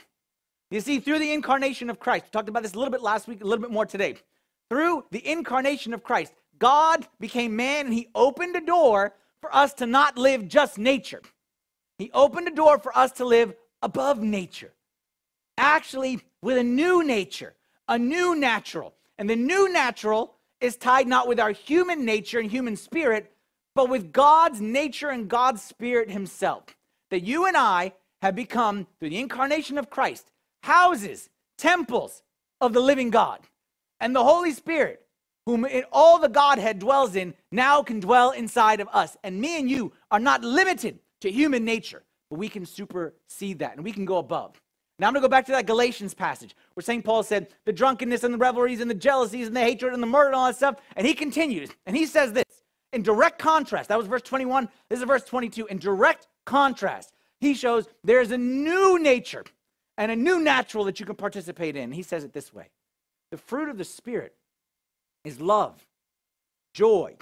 You 0.71 0.81
see, 0.81 0.99
through 0.99 1.19
the 1.19 1.33
incarnation 1.33 1.91
of 1.91 2.01
Christ, 2.01 2.25
we 2.27 2.31
talked 2.31 2.49
about 2.49 2.63
this 2.63 2.75
a 2.75 2.79
little 2.79 2.93
bit 2.93 3.03
last 3.03 3.29
week, 3.29 3.43
a 3.43 3.45
little 3.45 3.63
bit 3.63 3.71
more 3.71 3.87
today. 3.87 4.17
Through 4.71 5.05
the 5.11 5.27
incarnation 5.27 5.95
of 5.95 6.03
Christ, 6.03 6.33
God 6.59 7.07
became 7.21 7.55
man 7.55 7.87
and 7.87 7.95
He 7.95 8.09
opened 8.15 8.57
a 8.57 8.61
door 8.61 9.15
for 9.41 9.55
us 9.55 9.75
to 9.75 9.87
not 9.87 10.17
live 10.17 10.49
just 10.49 10.79
nature. 10.79 11.21
He 11.99 12.11
opened 12.13 12.49
a 12.49 12.55
door 12.55 12.79
for 12.79 12.97
us 12.97 13.13
to 13.13 13.25
live 13.25 13.55
above 13.83 14.21
nature, 14.21 14.73
actually, 15.59 16.21
with 16.43 16.57
a 16.57 16.65
new 16.65 17.05
nature, 17.05 17.55
a 17.89 17.99
new 17.99 18.35
natural. 18.35 18.95
And 19.19 19.29
the 19.29 19.37
new 19.37 19.73
natural 19.73 20.35
is 20.61 20.77
tied 20.77 21.07
not 21.07 21.29
with 21.29 21.39
our 21.39 21.53
human 21.53 22.05
nature 22.05 22.41
and 22.41 22.51
human 22.51 22.77
spirit, 22.77 23.33
but 23.75 23.89
with 23.89 24.13
God's 24.13 24.61
nature 24.61 25.11
and 25.11 25.29
God's 25.29 25.63
spirit 25.63 26.11
Himself. 26.11 26.65
That 27.11 27.23
you 27.23 27.47
and 27.47 27.57
I 27.57 27.93
have 28.23 28.35
become, 28.35 28.87
through 28.99 29.11
the 29.11 29.21
incarnation 29.21 29.79
of 29.79 29.91
Christ, 29.91 30.33
houses, 30.65 31.29
temples 31.59 32.23
of 32.61 32.73
the 32.73 32.81
living 32.81 33.11
God. 33.11 33.41
And 34.01 34.17
the 34.17 34.25
Holy 34.25 34.53
Spirit, 34.53 35.03
whom 35.45 35.67
in 35.67 35.85
all 35.93 36.19
the 36.19 36.29
Godhead 36.29 36.79
dwells 36.79 37.17
in, 37.17 37.35
now 37.53 37.83
can 37.83 38.01
dwell 38.01 38.31
inside 38.31 38.81
of 38.81 38.89
us. 38.93 39.17
And 39.23 39.41
me 39.41 39.59
and 39.59 39.71
you 39.71 39.93
are 40.11 40.19
not 40.19 40.43
limited 40.43 41.01
to 41.21 41.31
human 41.31 41.67
nature, 41.67 42.03
but 42.31 42.39
we 42.39 42.49
can 42.49 42.65
supersede 42.65 43.59
that 43.59 43.75
and 43.75 43.85
we 43.85 43.93
can 43.93 44.07
go 44.07 44.17
above. 44.17 44.61
Now 44.99 45.09
I'm 45.09 45.13
going 45.13 45.23
to 45.23 45.29
go 45.29 45.31
back 45.31 45.45
to 45.47 45.53
that 45.53 45.67
Galatians 45.67 46.15
passage 46.15 46.57
where 46.73 46.83
St. 46.83 47.05
Paul 47.05 47.23
said 47.23 47.49
the 47.67 47.73
drunkenness 47.73 48.25
and 48.25 48.33
the 48.33 48.39
revelries 48.39 48.81
and 48.81 48.91
the 48.91 48.95
jealousies 48.95 49.49
and 49.49 49.57
the 49.57 49.61
hatred 49.61 49.93
and 49.93 50.03
the 50.03 50.07
murder 50.07 50.29
and 50.29 50.37
all 50.37 50.47
that 50.47 50.57
stuff. 50.57 50.77
And 50.97 51.07
he 51.07 51.13
continues 51.13 51.69
and 51.85 51.95
he 51.95 52.07
says 52.07 52.33
this 52.33 52.45
in 52.95 53.03
direct 53.03 53.39
contrast. 53.39 53.91
That 53.91 53.99
was 53.99 54.07
verse 54.07 54.23
21. 54.23 54.69
This 54.89 55.01
is 55.01 55.05
verse 55.05 55.25
22. 55.25 55.67
In 55.67 55.79
direct 55.79 56.27
contrast, 56.47 57.13
he 57.39 57.53
shows 57.53 57.87
there's 58.03 58.31
a 58.31 58.39
new 58.39 58.99
nature 58.99 59.45
and 59.97 60.11
a 60.11 60.17
new 60.17 60.41
natural 60.41 60.85
that 60.85 60.99
you 61.01 61.07
can 61.07 61.17
participate 61.17 61.77
in. 61.77 61.93
He 61.93 62.03
says 62.03 62.25
it 62.25 62.33
this 62.33 62.53
way 62.53 62.69
The 63.31 63.39
fruit 63.39 63.69
of 63.69 63.79
the 63.79 63.85
Spirit 63.85 64.35
is 65.25 65.41
love, 65.41 65.87
joy, 66.73 67.17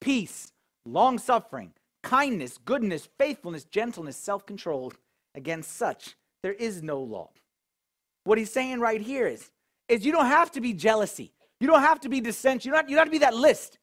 peace, 0.00 0.52
long 0.84 1.18
suffering 1.18 1.72
kindness, 2.02 2.58
goodness, 2.64 3.08
faithfulness, 3.18 3.64
gentleness, 3.64 4.16
self 4.16 4.46
control. 4.46 4.92
Against 5.36 5.76
such, 5.76 6.16
there 6.42 6.54
is 6.54 6.82
no 6.82 7.00
law. 7.00 7.30
What 8.24 8.36
he's 8.36 8.50
saying 8.50 8.80
right 8.80 9.00
here 9.00 9.28
is, 9.28 9.48
is 9.88 10.04
you 10.04 10.10
don't 10.10 10.26
have 10.26 10.50
to 10.52 10.60
be 10.60 10.72
jealousy. 10.72 11.32
You 11.60 11.68
don't 11.68 11.82
have 11.82 12.00
to 12.00 12.08
be 12.08 12.20
dissension. 12.20 12.68
You 12.68 12.76
don't, 12.76 12.88
you 12.88 12.96
don't 12.96 13.06
have 13.06 13.12
to 13.12 13.18
be 13.18 13.18
that 13.18 13.34
list. 13.34 13.78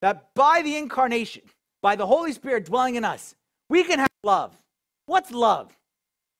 That 0.00 0.34
by 0.34 0.62
the 0.62 0.76
incarnation, 0.76 1.42
by 1.82 1.96
the 1.96 2.06
Holy 2.06 2.32
Spirit 2.32 2.64
dwelling 2.64 2.94
in 2.94 3.04
us, 3.04 3.34
we 3.68 3.84
can 3.84 3.98
have 3.98 4.08
love. 4.22 4.56
What's 5.04 5.30
love? 5.30 5.76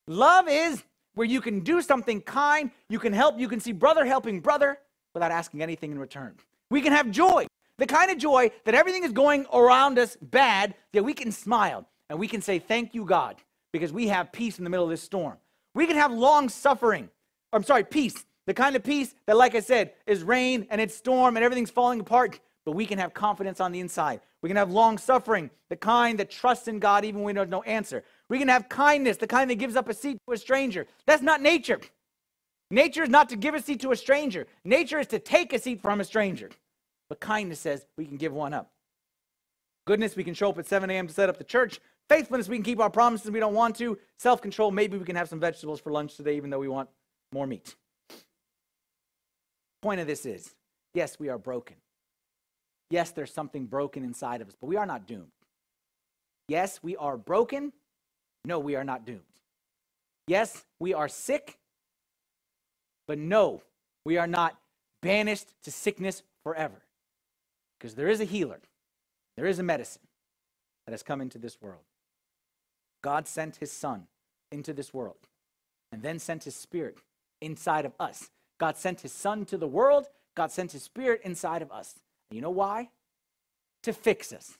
Love 0.07 0.47
is 0.49 0.83
where 1.15 1.27
you 1.27 1.41
can 1.41 1.61
do 1.61 1.81
something 1.81 2.21
kind, 2.21 2.71
you 2.89 2.99
can 2.99 3.11
help, 3.11 3.39
you 3.39 3.49
can 3.49 3.59
see 3.59 3.71
brother 3.71 4.05
helping 4.05 4.39
brother 4.39 4.77
without 5.13 5.31
asking 5.31 5.61
anything 5.61 5.91
in 5.91 5.99
return. 5.99 6.35
We 6.69 6.81
can 6.81 6.93
have 6.93 7.11
joy. 7.11 7.47
The 7.77 7.87
kind 7.87 8.11
of 8.11 8.17
joy 8.17 8.51
that 8.65 8.75
everything 8.75 9.03
is 9.03 9.11
going 9.11 9.45
around 9.53 9.99
us 9.99 10.17
bad, 10.21 10.75
that 10.93 11.03
we 11.03 11.13
can 11.13 11.31
smile 11.31 11.87
and 12.09 12.17
we 12.17 12.27
can 12.27 12.41
say, 12.41 12.59
Thank 12.59 12.93
you, 12.93 13.05
God, 13.05 13.35
because 13.73 13.91
we 13.91 14.07
have 14.07 14.31
peace 14.31 14.57
in 14.57 14.63
the 14.63 14.69
middle 14.69 14.85
of 14.85 14.89
this 14.89 15.03
storm. 15.03 15.37
We 15.75 15.85
can 15.85 15.97
have 15.97 16.11
long 16.11 16.49
suffering. 16.49 17.09
I'm 17.53 17.63
sorry, 17.63 17.83
peace. 17.83 18.25
The 18.47 18.53
kind 18.53 18.75
of 18.75 18.83
peace 18.83 19.13
that, 19.25 19.37
like 19.37 19.55
I 19.55 19.59
said, 19.59 19.91
is 20.05 20.23
rain 20.23 20.67
and 20.69 20.79
it's 20.79 20.95
storm 20.95 21.35
and 21.35 21.43
everything's 21.43 21.69
falling 21.69 21.99
apart, 21.99 22.39
but 22.65 22.71
we 22.71 22.85
can 22.85 22.97
have 22.97 23.13
confidence 23.13 23.59
on 23.59 23.71
the 23.71 23.79
inside. 23.79 24.21
We 24.41 24.49
can 24.49 24.57
have 24.57 24.71
long 24.71 24.97
suffering, 24.97 25.49
the 25.69 25.75
kind 25.75 26.19
that 26.19 26.29
trusts 26.29 26.67
in 26.67 26.79
God 26.79 27.05
even 27.05 27.21
when 27.23 27.35
there's 27.35 27.49
no 27.49 27.63
answer. 27.63 28.03
We 28.29 28.39
can 28.39 28.47
have 28.49 28.67
kindness, 28.69 29.17
the 29.17 29.27
kind 29.27 29.49
that 29.49 29.55
gives 29.55 29.75
up 29.75 29.87
a 29.89 29.93
seat 29.93 30.17
to 30.27 30.33
a 30.33 30.37
stranger. 30.37 30.85
That's 31.05 31.21
not 31.21 31.41
nature. 31.41 31.79
Nature 32.69 33.03
is 33.03 33.09
not 33.09 33.29
to 33.29 33.37
give 33.37 33.55
a 33.55 33.61
seat 33.61 33.79
to 33.81 33.91
a 33.91 33.95
stranger. 33.95 34.47
Nature 34.65 34.99
is 34.99 35.07
to 35.07 35.19
take 35.19 35.53
a 35.53 35.59
seat 35.59 35.81
from 35.81 36.01
a 36.01 36.03
stranger. 36.03 36.49
But 37.09 37.21
kindness 37.21 37.59
says 37.59 37.85
we 37.97 38.05
can 38.05 38.17
give 38.17 38.33
one 38.33 38.53
up. 38.53 38.69
Goodness, 39.85 40.17
we 40.17 40.25
can 40.25 40.33
show 40.33 40.49
up 40.49 40.59
at 40.59 40.67
7 40.67 40.89
a.m. 40.89 41.07
to 41.07 41.13
set 41.13 41.29
up 41.29 41.37
the 41.37 41.45
church. 41.45 41.79
Faithfulness, 42.09 42.49
we 42.49 42.57
can 42.57 42.63
keep 42.63 42.81
our 42.81 42.89
promises 42.89 43.31
we 43.31 43.39
don't 43.39 43.53
want 43.53 43.77
to. 43.77 43.97
Self 44.17 44.41
control, 44.41 44.69
maybe 44.71 44.97
we 44.97 45.05
can 45.05 45.15
have 45.15 45.29
some 45.29 45.39
vegetables 45.39 45.79
for 45.79 45.91
lunch 45.91 46.15
today, 46.15 46.35
even 46.35 46.49
though 46.49 46.59
we 46.59 46.67
want 46.67 46.89
more 47.31 47.47
meat. 47.47 47.75
Point 49.81 50.01
of 50.01 50.07
this 50.07 50.25
is 50.25 50.53
yes, 50.93 51.17
we 51.19 51.29
are 51.29 51.37
broken. 51.37 51.77
Yes, 52.89 53.11
there's 53.11 53.33
something 53.33 53.65
broken 53.65 54.03
inside 54.03 54.41
of 54.41 54.47
us, 54.47 54.55
but 54.59 54.67
we 54.67 54.75
are 54.75 54.85
not 54.85 55.07
doomed. 55.07 55.31
Yes, 56.49 56.79
we 56.81 56.95
are 56.97 57.17
broken. 57.17 57.71
No, 58.45 58.59
we 58.59 58.75
are 58.75 58.83
not 58.83 59.05
doomed. 59.05 59.21
Yes, 60.27 60.65
we 60.79 60.93
are 60.93 61.07
sick, 61.07 61.57
but 63.07 63.17
no, 63.17 63.61
we 64.05 64.17
are 64.17 64.27
not 64.27 64.57
banished 65.01 65.53
to 65.63 65.71
sickness 65.71 66.23
forever. 66.43 66.81
Because 67.79 67.95
there 67.95 68.09
is 68.09 68.19
a 68.19 68.25
healer, 68.25 68.59
there 69.35 69.45
is 69.45 69.59
a 69.59 69.63
medicine 69.63 70.01
that 70.85 70.91
has 70.91 71.03
come 71.03 71.21
into 71.21 71.37
this 71.37 71.61
world. 71.61 71.83
God 73.03 73.27
sent 73.27 73.57
his 73.57 73.71
son 73.71 74.07
into 74.51 74.73
this 74.73 74.93
world 74.93 75.27
and 75.91 76.01
then 76.01 76.19
sent 76.19 76.43
his 76.43 76.55
spirit 76.55 76.97
inside 77.41 77.85
of 77.85 77.93
us. 77.99 78.29
God 78.59 78.77
sent 78.77 79.01
his 79.01 79.11
son 79.11 79.45
to 79.45 79.57
the 79.57 79.67
world, 79.67 80.07
God 80.35 80.51
sent 80.51 80.71
his 80.71 80.83
spirit 80.83 81.21
inside 81.23 81.61
of 81.61 81.71
us. 81.71 81.95
And 82.29 82.35
you 82.35 82.41
know 82.41 82.49
why? 82.49 82.89
To 83.83 83.93
fix 83.93 84.33
us. 84.33 84.57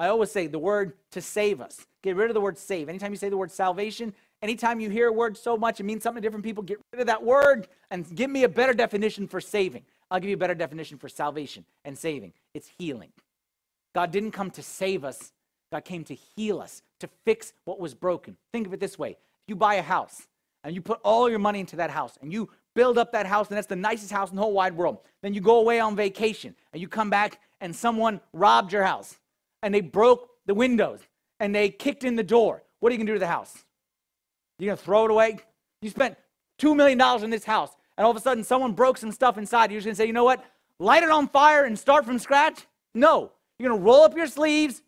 I 0.00 0.08
always 0.08 0.32
say 0.32 0.46
the 0.46 0.58
word 0.58 0.94
to 1.10 1.20
save 1.20 1.60
us. 1.60 1.86
Get 2.02 2.16
rid 2.16 2.30
of 2.30 2.34
the 2.34 2.40
word 2.40 2.56
save. 2.56 2.88
Anytime 2.88 3.12
you 3.12 3.18
say 3.18 3.28
the 3.28 3.36
word 3.36 3.52
salvation, 3.52 4.14
anytime 4.40 4.80
you 4.80 4.88
hear 4.88 5.08
a 5.08 5.12
word 5.12 5.36
so 5.36 5.58
much, 5.58 5.78
it 5.78 5.82
means 5.82 6.02
something 6.02 6.22
to 6.22 6.26
different 6.26 6.42
people. 6.42 6.62
Get 6.62 6.80
rid 6.90 7.02
of 7.02 7.06
that 7.08 7.22
word 7.22 7.68
and 7.90 8.16
give 8.16 8.30
me 8.30 8.44
a 8.44 8.48
better 8.48 8.72
definition 8.72 9.28
for 9.28 9.42
saving. 9.42 9.82
I'll 10.10 10.18
give 10.18 10.30
you 10.30 10.36
a 10.36 10.38
better 10.38 10.54
definition 10.54 10.96
for 10.96 11.10
salvation 11.10 11.66
and 11.84 11.98
saving. 11.98 12.32
It's 12.54 12.70
healing. 12.78 13.10
God 13.94 14.10
didn't 14.10 14.30
come 14.30 14.50
to 14.52 14.62
save 14.62 15.04
us, 15.04 15.32
God 15.70 15.84
came 15.84 16.04
to 16.04 16.14
heal 16.14 16.62
us, 16.62 16.80
to 17.00 17.08
fix 17.26 17.52
what 17.66 17.78
was 17.78 17.92
broken. 17.92 18.38
Think 18.54 18.66
of 18.66 18.72
it 18.72 18.80
this 18.80 18.98
way 18.98 19.18
you 19.46 19.54
buy 19.54 19.74
a 19.74 19.82
house 19.82 20.28
and 20.64 20.74
you 20.74 20.80
put 20.80 21.00
all 21.02 21.28
your 21.28 21.40
money 21.40 21.60
into 21.60 21.76
that 21.76 21.90
house 21.90 22.16
and 22.22 22.32
you 22.32 22.48
build 22.74 22.96
up 22.96 23.12
that 23.12 23.26
house, 23.26 23.48
and 23.48 23.56
that's 23.58 23.66
the 23.66 23.76
nicest 23.76 24.12
house 24.12 24.30
in 24.30 24.36
the 24.36 24.42
whole 24.42 24.54
wide 24.54 24.74
world. 24.74 25.00
Then 25.20 25.34
you 25.34 25.42
go 25.42 25.58
away 25.58 25.78
on 25.78 25.94
vacation 25.94 26.54
and 26.72 26.80
you 26.80 26.88
come 26.88 27.10
back 27.10 27.38
and 27.60 27.76
someone 27.76 28.22
robbed 28.32 28.72
your 28.72 28.84
house 28.84 29.18
and 29.62 29.74
they 29.74 29.80
broke 29.80 30.28
the 30.46 30.54
windows 30.54 31.00
and 31.38 31.54
they 31.54 31.70
kicked 31.70 32.04
in 32.04 32.16
the 32.16 32.22
door, 32.22 32.62
what 32.80 32.90
are 32.90 32.92
you 32.92 32.98
going 32.98 33.06
to 33.06 33.12
do 33.12 33.16
to 33.16 33.20
the 33.20 33.26
house? 33.26 33.64
You're 34.58 34.68
going 34.68 34.78
to 34.78 34.84
throw 34.84 35.04
it 35.04 35.10
away? 35.10 35.38
You 35.82 35.90
spent 35.90 36.16
$2 36.60 36.76
million 36.76 37.00
in 37.24 37.30
this 37.30 37.44
house, 37.44 37.70
and 37.96 38.04
all 38.04 38.10
of 38.10 38.16
a 38.16 38.20
sudden 38.20 38.44
someone 38.44 38.72
broke 38.72 38.98
some 38.98 39.12
stuff 39.12 39.38
inside. 39.38 39.70
You're 39.70 39.80
just 39.80 39.86
going 39.86 39.94
to 39.94 39.98
say, 39.98 40.06
you 40.06 40.12
know 40.12 40.24
what? 40.24 40.44
Light 40.78 41.02
it 41.02 41.10
on 41.10 41.28
fire 41.28 41.64
and 41.64 41.78
start 41.78 42.04
from 42.04 42.18
scratch? 42.18 42.66
No. 42.94 43.32
You're 43.58 43.70
going 43.70 43.80
to 43.80 43.84
roll 43.84 44.02
up 44.02 44.16
your 44.16 44.26
sleeves. 44.26 44.82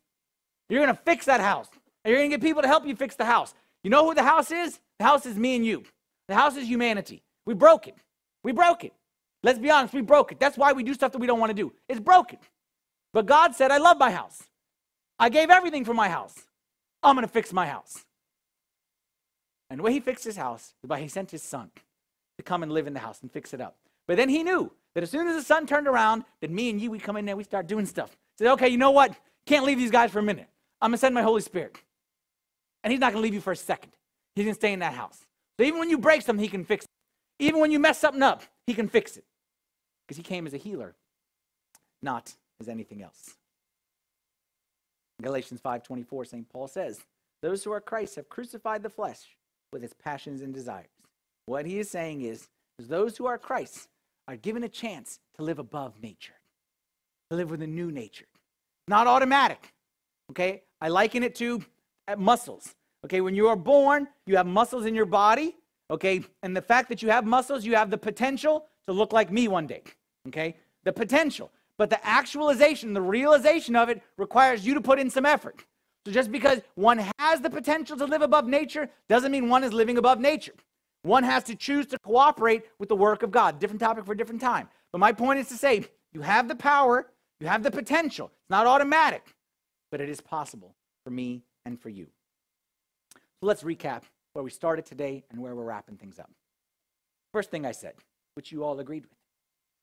You're 0.68 0.82
going 0.82 0.94
to 0.94 1.02
fix 1.02 1.26
that 1.26 1.40
house. 1.40 1.68
And 2.04 2.10
you're 2.10 2.20
going 2.20 2.30
to 2.30 2.36
get 2.36 2.42
people 2.42 2.62
to 2.62 2.68
help 2.68 2.86
you 2.86 2.96
fix 2.96 3.16
the 3.16 3.24
house. 3.24 3.54
You 3.84 3.90
know 3.90 4.06
who 4.06 4.14
the 4.14 4.22
house 4.22 4.50
is? 4.50 4.80
The 4.98 5.04
house 5.04 5.26
is 5.26 5.36
me 5.36 5.56
and 5.56 5.64
you. 5.66 5.84
The 6.28 6.34
house 6.34 6.56
is 6.56 6.66
humanity. 6.66 7.22
We 7.46 7.54
broke 7.54 7.88
it. 7.88 7.96
We 8.42 8.52
broke 8.52 8.84
it. 8.84 8.92
Let's 9.42 9.58
be 9.58 9.70
honest, 9.70 9.92
we 9.92 10.02
broke 10.02 10.32
it. 10.32 10.38
That's 10.38 10.56
why 10.56 10.72
we 10.72 10.82
do 10.82 10.94
stuff 10.94 11.12
that 11.12 11.18
we 11.18 11.26
don't 11.26 11.40
want 11.40 11.50
to 11.50 11.54
do. 11.54 11.72
It's 11.88 12.00
broken. 12.00 12.38
But 13.12 13.26
God 13.26 13.54
said, 13.54 13.70
I 13.70 13.78
love 13.78 13.98
my 13.98 14.10
house. 14.10 14.42
I 15.22 15.28
gave 15.28 15.50
everything 15.50 15.84
for 15.84 15.94
my 15.94 16.08
house. 16.08 16.34
I'm 17.00 17.14
going 17.14 17.24
to 17.24 17.32
fix 17.32 17.52
my 17.52 17.64
house. 17.64 18.04
And 19.70 19.78
the 19.78 19.84
way 19.84 19.92
he 19.92 20.00
fixed 20.00 20.24
his 20.24 20.36
house 20.36 20.74
is 20.82 20.88
by 20.88 20.98
he 20.98 21.06
sent 21.06 21.30
his 21.30 21.44
son 21.44 21.70
to 22.38 22.42
come 22.42 22.64
and 22.64 22.72
live 22.72 22.88
in 22.88 22.92
the 22.92 22.98
house 22.98 23.22
and 23.22 23.30
fix 23.30 23.54
it 23.54 23.60
up. 23.60 23.76
But 24.08 24.16
then 24.16 24.28
he 24.28 24.42
knew 24.42 24.72
that 24.94 25.04
as 25.04 25.12
soon 25.12 25.28
as 25.28 25.36
the 25.36 25.42
son 25.42 25.64
turned 25.64 25.86
around, 25.86 26.24
that 26.40 26.50
me 26.50 26.70
and 26.70 26.80
you, 26.80 26.90
we 26.90 26.98
come 26.98 27.16
in 27.16 27.24
there, 27.24 27.36
we 27.36 27.44
start 27.44 27.68
doing 27.68 27.86
stuff. 27.86 28.16
Said, 28.36 28.48
okay, 28.48 28.68
you 28.68 28.78
know 28.78 28.90
what? 28.90 29.14
Can't 29.46 29.64
leave 29.64 29.78
these 29.78 29.92
guys 29.92 30.10
for 30.10 30.18
a 30.18 30.24
minute. 30.24 30.48
I'm 30.80 30.90
going 30.90 30.96
to 30.96 30.98
send 30.98 31.14
my 31.14 31.22
Holy 31.22 31.40
Spirit. 31.40 31.76
And 32.82 32.90
he's 32.90 32.98
not 32.98 33.12
going 33.12 33.22
to 33.22 33.24
leave 33.24 33.34
you 33.34 33.40
for 33.40 33.52
a 33.52 33.56
second. 33.56 33.92
He's 34.34 34.44
going 34.44 34.56
to 34.56 34.60
stay 34.60 34.72
in 34.72 34.80
that 34.80 34.94
house. 34.94 35.20
So 35.56 35.64
even 35.64 35.78
when 35.78 35.88
you 35.88 35.98
break 35.98 36.22
something, 36.22 36.42
he 36.42 36.50
can 36.50 36.64
fix 36.64 36.84
it. 36.84 36.90
Even 37.38 37.60
when 37.60 37.70
you 37.70 37.78
mess 37.78 38.00
something 38.00 38.24
up, 38.24 38.42
he 38.66 38.74
can 38.74 38.88
fix 38.88 39.16
it. 39.16 39.24
Because 40.04 40.16
he 40.16 40.24
came 40.24 40.48
as 40.48 40.52
a 40.52 40.58
healer, 40.58 40.96
not 42.02 42.34
as 42.60 42.68
anything 42.68 43.02
else. 43.02 43.36
Galatians 45.22 45.60
5:24 45.60 46.24
St. 46.26 46.48
Paul 46.48 46.68
says, 46.68 47.04
"Those 47.40 47.64
who 47.64 47.72
are 47.72 47.80
Christ 47.80 48.16
have 48.16 48.28
crucified 48.28 48.82
the 48.82 48.90
flesh 48.90 49.36
with 49.72 49.84
its 49.84 49.94
passions 49.94 50.42
and 50.42 50.52
desires." 50.52 50.90
What 51.46 51.66
he 51.66 51.78
is 51.78 51.90
saying 51.90 52.22
is, 52.22 52.48
is 52.78 52.88
those 52.88 53.16
who 53.16 53.26
are 53.26 53.38
Christ 53.38 53.88
are 54.28 54.36
given 54.36 54.62
a 54.62 54.68
chance 54.68 55.20
to 55.36 55.42
live 55.42 55.58
above 55.58 56.00
nature. 56.02 56.34
To 57.30 57.36
live 57.36 57.50
with 57.50 57.62
a 57.62 57.66
new 57.66 57.90
nature. 57.90 58.26
Not 58.88 59.06
automatic. 59.06 59.72
Okay? 60.30 60.62
I 60.80 60.88
liken 60.88 61.22
it 61.22 61.34
to 61.36 61.64
uh, 62.08 62.16
muscles. 62.16 62.74
Okay, 63.04 63.20
when 63.20 63.34
you 63.34 63.48
are 63.48 63.56
born, 63.56 64.06
you 64.26 64.36
have 64.36 64.46
muscles 64.46 64.86
in 64.86 64.94
your 64.94 65.06
body, 65.06 65.56
okay? 65.90 66.22
And 66.42 66.56
the 66.56 66.62
fact 66.62 66.88
that 66.88 67.02
you 67.02 67.10
have 67.10 67.24
muscles, 67.24 67.64
you 67.64 67.74
have 67.74 67.90
the 67.90 67.98
potential 67.98 68.66
to 68.86 68.92
look 68.92 69.12
like 69.12 69.32
me 69.32 69.48
one 69.48 69.66
day. 69.66 69.82
Okay? 70.28 70.56
The 70.84 70.92
potential. 70.92 71.50
But 71.82 71.90
the 71.90 72.06
actualization, 72.06 72.92
the 72.92 73.02
realization 73.02 73.74
of 73.74 73.88
it 73.88 74.04
requires 74.16 74.64
you 74.64 74.74
to 74.74 74.80
put 74.80 75.00
in 75.00 75.10
some 75.10 75.26
effort. 75.26 75.64
So 76.06 76.12
just 76.12 76.30
because 76.30 76.60
one 76.76 77.10
has 77.18 77.40
the 77.40 77.50
potential 77.50 77.96
to 77.96 78.04
live 78.04 78.22
above 78.22 78.46
nature 78.46 78.88
doesn't 79.08 79.32
mean 79.32 79.48
one 79.48 79.64
is 79.64 79.72
living 79.72 79.98
above 79.98 80.20
nature. 80.20 80.52
One 81.02 81.24
has 81.24 81.42
to 81.42 81.56
choose 81.56 81.88
to 81.88 81.98
cooperate 81.98 82.62
with 82.78 82.88
the 82.88 82.94
work 82.94 83.24
of 83.24 83.32
God. 83.32 83.58
Different 83.58 83.80
topic 83.80 84.04
for 84.04 84.12
a 84.12 84.16
different 84.16 84.40
time. 84.40 84.68
But 84.92 84.98
my 84.98 85.10
point 85.10 85.40
is 85.40 85.48
to 85.48 85.56
say 85.56 85.84
you 86.12 86.20
have 86.20 86.46
the 86.46 86.54
power, 86.54 87.08
you 87.40 87.48
have 87.48 87.64
the 87.64 87.70
potential. 87.72 88.26
It's 88.26 88.50
not 88.50 88.68
automatic, 88.68 89.34
but 89.90 90.00
it 90.00 90.08
is 90.08 90.20
possible 90.20 90.76
for 91.02 91.10
me 91.10 91.42
and 91.64 91.80
for 91.80 91.88
you. 91.88 92.06
So 93.40 93.46
let's 93.48 93.64
recap 93.64 94.02
where 94.34 94.44
we 94.44 94.50
started 94.50 94.86
today 94.86 95.24
and 95.32 95.40
where 95.40 95.56
we're 95.56 95.64
wrapping 95.64 95.96
things 95.96 96.20
up. 96.20 96.30
First 97.32 97.50
thing 97.50 97.66
I 97.66 97.72
said, 97.72 97.94
which 98.34 98.52
you 98.52 98.62
all 98.62 98.78
agreed 98.78 99.02
with 99.02 99.18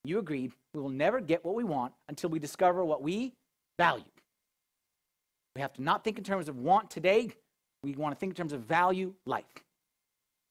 you 0.03 0.19
agreed 0.19 0.51
we 0.73 0.81
will 0.81 0.89
never 0.89 1.19
get 1.19 1.43
what 1.43 1.55
we 1.55 1.63
want 1.63 1.93
until 2.07 2.29
we 2.29 2.39
discover 2.39 2.83
what 2.85 3.01
we 3.01 3.33
value. 3.77 4.03
We 5.55 5.61
have 5.61 5.73
to 5.73 5.81
not 5.81 6.03
think 6.03 6.17
in 6.17 6.23
terms 6.23 6.47
of 6.47 6.57
want 6.57 6.89
today. 6.89 7.31
We 7.83 7.93
want 7.93 8.13
to 8.13 8.19
think 8.19 8.31
in 8.31 8.35
terms 8.35 8.53
of 8.53 8.61
value 8.61 9.13
life. 9.25 9.45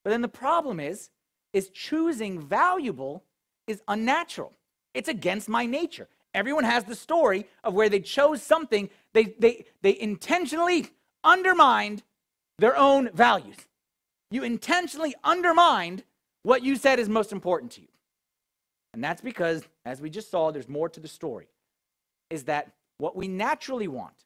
But 0.05 0.11
then 0.11 0.22
the 0.22 0.28
problem 0.28 0.80
is, 0.80 1.11
is 1.53 1.70
choosing 1.70 2.40
valuable 2.40 3.24
is 3.66 3.82
unnatural. 3.88 4.53
It's 4.94 5.09
against 5.09 5.49
my 5.49 5.66
nature. 5.66 6.09
Everyone 6.34 6.64
has 6.64 6.84
the 6.84 6.94
story 6.94 7.46
of 7.64 7.74
where 7.74 7.88
they 7.88 8.01
chose 8.01 8.42
something, 8.42 8.90
they, 9.12 9.34
they, 9.38 9.64
they 9.82 9.99
intentionally 9.99 10.88
undermined 11.24 12.03
their 12.59 12.76
own 12.76 13.11
values. 13.12 13.57
You 14.30 14.42
intentionally 14.42 15.14
undermined 15.24 16.05
what 16.42 16.62
you 16.62 16.76
said 16.76 16.99
is 16.99 17.09
most 17.09 17.32
important 17.32 17.72
to 17.72 17.82
you. 17.82 17.88
And 18.99 19.05
that's 19.05 19.20
because, 19.20 19.62
as 19.84 20.01
we 20.01 20.11
just 20.11 20.28
saw, 20.28 20.51
there's 20.51 20.68
more 20.68 20.88
to 20.88 20.99
the 20.99 21.07
story. 21.07 21.46
Is 22.30 22.42
that 22.46 22.72
what 22.96 23.14
we 23.14 23.28
naturally 23.28 23.86
want 23.86 24.24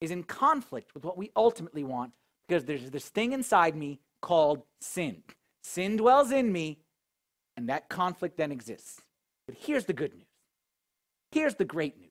is 0.00 0.10
in 0.10 0.24
conflict 0.24 0.92
with 0.92 1.04
what 1.04 1.16
we 1.16 1.30
ultimately 1.36 1.84
want 1.84 2.10
because 2.48 2.64
there's 2.64 2.90
this 2.90 3.08
thing 3.10 3.30
inside 3.30 3.76
me 3.76 4.00
called 4.20 4.64
sin. 4.80 5.22
Sin 5.62 5.96
dwells 5.96 6.32
in 6.32 6.50
me, 6.50 6.80
and 7.56 7.68
that 7.68 7.88
conflict 7.88 8.36
then 8.36 8.50
exists. 8.50 9.00
But 9.46 9.56
here's 9.56 9.84
the 9.84 9.92
good 9.92 10.12
news. 10.12 10.26
Here's 11.30 11.54
the 11.54 11.64
great 11.64 11.96
news. 11.96 12.10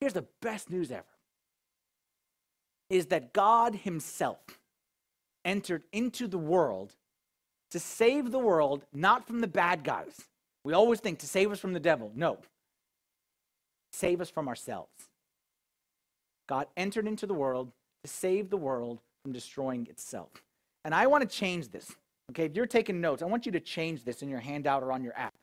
Here's 0.00 0.14
the 0.14 0.26
best 0.42 0.68
news 0.68 0.90
ever. 0.90 1.04
Is 2.90 3.06
that 3.06 3.32
God 3.32 3.76
Himself 3.76 4.58
entered 5.44 5.84
into 5.92 6.26
the 6.26 6.38
world 6.38 6.96
to 7.70 7.78
save 7.78 8.32
the 8.32 8.40
world 8.40 8.84
not 8.92 9.28
from 9.28 9.42
the 9.42 9.46
bad 9.46 9.84
guys, 9.84 10.24
we 10.66 10.72
always 10.72 10.98
think 10.98 11.20
to 11.20 11.28
save 11.28 11.52
us 11.52 11.60
from 11.60 11.74
the 11.74 11.78
devil. 11.78 12.10
No. 12.16 12.38
Save 13.92 14.20
us 14.20 14.28
from 14.28 14.48
ourselves. 14.48 14.90
God 16.48 16.66
entered 16.76 17.06
into 17.06 17.24
the 17.24 17.34
world 17.34 17.70
to 18.02 18.10
save 18.10 18.50
the 18.50 18.56
world 18.56 18.98
from 19.22 19.32
destroying 19.32 19.86
itself. 19.86 20.30
And 20.84 20.92
I 20.92 21.06
want 21.06 21.22
to 21.22 21.28
change 21.28 21.68
this. 21.68 21.94
Okay, 22.32 22.46
if 22.46 22.56
you're 22.56 22.66
taking 22.66 23.00
notes, 23.00 23.22
I 23.22 23.26
want 23.26 23.46
you 23.46 23.52
to 23.52 23.60
change 23.60 24.02
this 24.02 24.22
in 24.22 24.28
your 24.28 24.40
handout 24.40 24.82
or 24.82 24.90
on 24.90 25.04
your 25.04 25.16
app. 25.16 25.34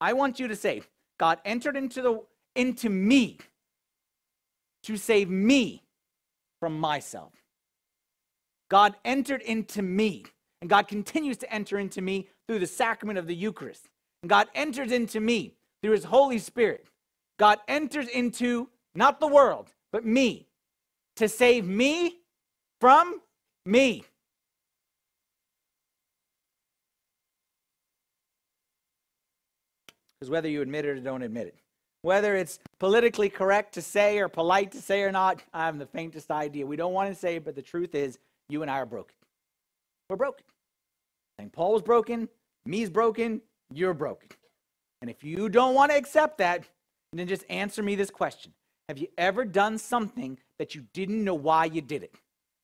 I 0.00 0.14
want 0.14 0.40
you 0.40 0.48
to 0.48 0.56
say, 0.56 0.80
God 1.18 1.40
entered 1.44 1.76
into 1.76 2.00
the 2.00 2.22
into 2.56 2.88
me 2.88 3.36
to 4.84 4.96
save 4.96 5.28
me 5.28 5.82
from 6.58 6.80
myself. 6.80 7.34
God 8.70 8.96
entered 9.04 9.42
into 9.42 9.82
me, 9.82 10.24
and 10.62 10.70
God 10.70 10.88
continues 10.88 11.36
to 11.36 11.52
enter 11.52 11.78
into 11.78 12.00
me 12.00 12.28
through 12.48 12.60
the 12.60 12.66
sacrament 12.66 13.18
of 13.18 13.26
the 13.26 13.36
Eucharist. 13.36 13.90
God 14.26 14.48
enters 14.54 14.92
into 14.92 15.20
me 15.20 15.54
through 15.82 15.92
his 15.92 16.04
Holy 16.04 16.38
Spirit. 16.38 16.86
God 17.38 17.58
enters 17.68 18.08
into 18.08 18.68
not 18.94 19.20
the 19.20 19.26
world, 19.26 19.72
but 19.92 20.04
me 20.04 20.46
to 21.16 21.28
save 21.28 21.66
me 21.66 22.18
from 22.80 23.20
me. 23.64 24.04
Because 30.20 30.30
whether 30.30 30.48
you 30.48 30.60
admit 30.60 30.84
it 30.84 30.90
or 30.90 31.00
don't 31.00 31.22
admit 31.22 31.46
it, 31.46 31.54
Whether 32.02 32.36
it's 32.36 32.58
politically 32.78 33.28
correct 33.28 33.74
to 33.74 33.82
say 33.82 34.18
or 34.18 34.28
polite 34.28 34.72
to 34.72 34.80
say 34.80 35.02
or 35.02 35.12
not, 35.12 35.42
I 35.52 35.66
have 35.66 35.78
the 35.78 35.86
faintest 35.86 36.30
idea. 36.30 36.66
We 36.66 36.76
don't 36.76 36.92
want 36.92 37.10
to 37.10 37.14
say 37.14 37.36
it, 37.36 37.44
but 37.44 37.54
the 37.54 37.62
truth 37.62 37.94
is, 37.94 38.18
you 38.48 38.62
and 38.62 38.70
I 38.70 38.78
are 38.80 38.86
broken. 38.86 39.14
We're 40.08 40.16
broken. 40.16 40.44
St. 41.38 41.52
Paul 41.52 41.72
was 41.72 41.82
broken, 41.82 42.28
me's 42.66 42.90
broken, 42.90 43.40
you're 43.72 43.94
broken. 43.94 44.28
And 45.00 45.10
if 45.10 45.24
you 45.24 45.48
don't 45.48 45.74
want 45.74 45.90
to 45.92 45.96
accept 45.96 46.38
that, 46.38 46.64
then 47.12 47.26
just 47.26 47.44
answer 47.48 47.82
me 47.82 47.94
this 47.94 48.10
question 48.10 48.52
Have 48.88 48.98
you 48.98 49.08
ever 49.18 49.44
done 49.44 49.78
something 49.78 50.38
that 50.58 50.74
you 50.74 50.84
didn't 50.92 51.24
know 51.24 51.34
why 51.34 51.66
you 51.66 51.80
did 51.80 52.02
it? 52.02 52.14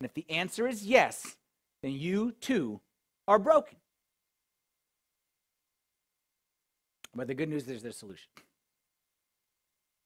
And 0.00 0.06
if 0.06 0.14
the 0.14 0.26
answer 0.30 0.68
is 0.68 0.84
yes, 0.84 1.36
then 1.82 1.92
you 1.92 2.32
too 2.32 2.80
are 3.26 3.38
broken. 3.38 3.78
But 7.14 7.28
the 7.28 7.34
good 7.34 7.48
news 7.48 7.62
is 7.62 7.82
there's 7.82 7.84
a 7.84 7.98
solution. 7.98 8.28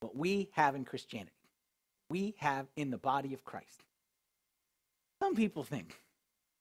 What 0.00 0.16
we 0.16 0.48
have 0.52 0.76
in 0.76 0.84
Christianity, 0.84 1.32
we 2.08 2.34
have 2.38 2.66
in 2.76 2.90
the 2.90 2.98
body 2.98 3.34
of 3.34 3.44
Christ. 3.44 3.82
Some 5.20 5.34
people 5.34 5.64
think 5.64 5.96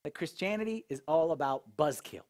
that 0.03 0.13
Christianity 0.13 0.85
is 0.89 1.01
all 1.07 1.31
about 1.31 1.63
buzzkill. 1.77 2.21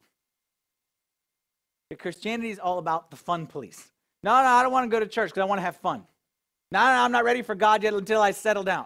Christianity 1.97 2.51
is 2.51 2.59
all 2.59 2.77
about 2.77 3.09
the 3.09 3.17
fun 3.17 3.47
police. 3.47 3.89
No, 4.21 4.31
no, 4.31 4.47
I 4.47 4.61
don't 4.61 4.71
want 4.71 4.89
to 4.89 4.95
go 4.95 4.99
to 4.99 5.07
church 5.07 5.29
because 5.29 5.41
I 5.41 5.45
want 5.45 5.59
to 5.59 5.63
have 5.63 5.77
fun. 5.77 6.03
No, 6.71 6.79
no, 6.79 6.85
I'm 6.85 7.11
not 7.11 7.23
ready 7.23 7.41
for 7.41 7.55
God 7.55 7.81
yet 7.81 7.93
until 7.93 8.21
I 8.21 8.31
settle 8.31 8.63
down. 8.63 8.85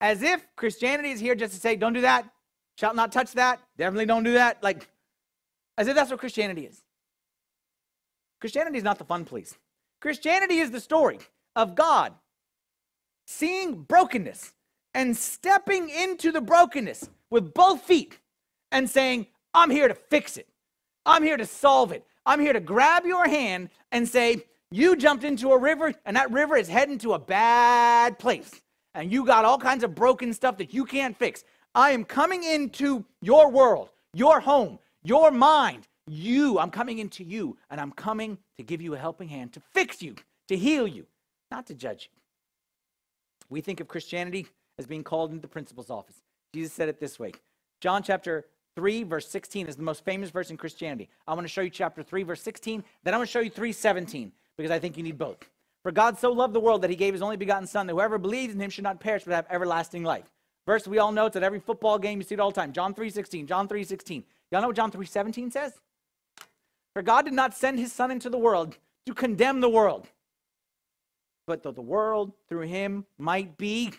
As 0.00 0.22
if 0.22 0.44
Christianity 0.56 1.10
is 1.10 1.20
here 1.20 1.36
just 1.36 1.54
to 1.54 1.60
say, 1.60 1.76
don't 1.76 1.92
do 1.92 2.00
that, 2.00 2.28
shall 2.76 2.92
not 2.92 3.12
touch 3.12 3.32
that, 3.32 3.60
definitely 3.78 4.06
don't 4.06 4.24
do 4.24 4.32
that. 4.32 4.62
Like, 4.62 4.88
as 5.78 5.86
if 5.86 5.94
that's 5.94 6.10
what 6.10 6.18
Christianity 6.18 6.66
is. 6.66 6.82
Christianity 8.40 8.78
is 8.78 8.84
not 8.84 8.98
the 8.98 9.04
fun 9.04 9.24
police. 9.24 9.56
Christianity 10.00 10.58
is 10.58 10.72
the 10.72 10.80
story 10.80 11.20
of 11.54 11.74
God 11.74 12.12
seeing 13.26 13.82
brokenness 13.82 14.52
and 14.92 15.16
stepping 15.16 15.88
into 15.88 16.32
the 16.32 16.40
brokenness 16.40 17.08
with 17.30 17.54
both 17.54 17.82
feet 17.82 18.18
and 18.72 18.90
saying, 18.90 19.26
I'm 19.54 19.70
here 19.70 19.88
to 19.88 19.94
fix 19.94 20.36
it. 20.36 20.48
I'm 21.06 21.22
here 21.22 21.36
to 21.36 21.46
solve 21.46 21.92
it. 21.92 22.04
I'm 22.26 22.40
here 22.40 22.52
to 22.52 22.60
grab 22.60 23.04
your 23.04 23.26
hand 23.28 23.70
and 23.92 24.08
say, 24.08 24.44
You 24.70 24.96
jumped 24.96 25.24
into 25.24 25.52
a 25.52 25.58
river, 25.58 25.94
and 26.04 26.16
that 26.16 26.30
river 26.30 26.56
is 26.56 26.68
heading 26.68 26.98
to 26.98 27.14
a 27.14 27.18
bad 27.18 28.18
place. 28.18 28.60
And 28.94 29.10
you 29.10 29.24
got 29.24 29.44
all 29.44 29.58
kinds 29.58 29.84
of 29.84 29.94
broken 29.94 30.32
stuff 30.32 30.58
that 30.58 30.72
you 30.72 30.84
can't 30.84 31.16
fix. 31.16 31.44
I 31.74 31.90
am 31.90 32.04
coming 32.04 32.44
into 32.44 33.04
your 33.20 33.50
world, 33.50 33.90
your 34.12 34.40
home, 34.40 34.78
your 35.02 35.30
mind. 35.30 35.88
You, 36.06 36.58
I'm 36.58 36.70
coming 36.70 36.98
into 36.98 37.24
you, 37.24 37.56
and 37.70 37.80
I'm 37.80 37.90
coming 37.90 38.38
to 38.56 38.62
give 38.62 38.80
you 38.82 38.94
a 38.94 38.98
helping 38.98 39.28
hand 39.28 39.52
to 39.54 39.62
fix 39.72 40.02
you, 40.02 40.14
to 40.48 40.56
heal 40.56 40.86
you, 40.86 41.06
not 41.50 41.66
to 41.68 41.74
judge 41.74 42.10
you. 42.12 42.20
We 43.48 43.60
think 43.60 43.80
of 43.80 43.88
Christianity 43.88 44.46
as 44.78 44.86
being 44.86 45.02
called 45.02 45.30
into 45.30 45.42
the 45.42 45.48
principal's 45.48 45.90
office. 45.90 46.20
Jesus 46.54 46.72
said 46.72 46.88
it 46.88 47.00
this 47.00 47.18
way 47.18 47.32
John 47.80 48.02
chapter 48.02 48.46
3, 48.76 49.04
verse 49.04 49.28
16 49.28 49.66
is 49.68 49.76
the 49.76 49.82
most 49.82 50.04
famous 50.04 50.30
verse 50.30 50.50
in 50.50 50.56
Christianity. 50.56 51.08
I 51.26 51.34
want 51.34 51.44
to 51.44 51.52
show 51.52 51.60
you 51.60 51.70
chapter 51.70 52.02
3, 52.02 52.22
verse 52.24 52.42
16. 52.42 52.82
Then 53.02 53.14
I'm 53.14 53.18
going 53.18 53.26
to 53.26 53.30
show 53.30 53.40
you 53.40 53.50
317 53.50 54.32
because 54.56 54.70
I 54.70 54.78
think 54.78 54.96
you 54.96 55.02
need 55.02 55.18
both. 55.18 55.38
For 55.82 55.92
God 55.92 56.18
so 56.18 56.32
loved 56.32 56.54
the 56.54 56.60
world 56.60 56.82
that 56.82 56.90
he 56.90 56.96
gave 56.96 57.12
his 57.12 57.22
only 57.22 57.36
begotten 57.36 57.66
Son, 57.66 57.86
that 57.86 57.92
whoever 57.92 58.18
believes 58.18 58.54
in 58.54 58.60
him 58.60 58.70
should 58.70 58.84
not 58.84 59.00
perish 59.00 59.24
but 59.24 59.34
have 59.34 59.46
everlasting 59.50 60.02
life. 60.02 60.24
Verse 60.66 60.88
we 60.88 60.98
all 60.98 61.12
know 61.12 61.26
it's 61.26 61.36
at 61.36 61.42
every 61.42 61.60
football 61.60 61.98
game. 61.98 62.18
You 62.18 62.24
see 62.24 62.34
it 62.34 62.40
all 62.40 62.50
the 62.50 62.60
time. 62.60 62.72
John 62.72 62.94
3.16, 62.94 63.46
John 63.46 63.68
3.16. 63.68 64.22
Y'all 64.50 64.62
know 64.62 64.68
what 64.68 64.76
John 64.76 64.90
3.17 64.90 65.52
says? 65.52 65.72
For 66.94 67.02
God 67.02 67.24
did 67.24 67.34
not 67.34 67.54
send 67.54 67.78
his 67.78 67.92
Son 67.92 68.10
into 68.10 68.30
the 68.30 68.38
world 68.38 68.78
to 69.06 69.14
condemn 69.14 69.60
the 69.60 69.68
world, 69.68 70.08
but 71.46 71.62
that 71.62 71.74
the 71.74 71.82
world 71.82 72.32
through 72.48 72.62
him 72.62 73.04
might 73.18 73.58
be 73.58 73.92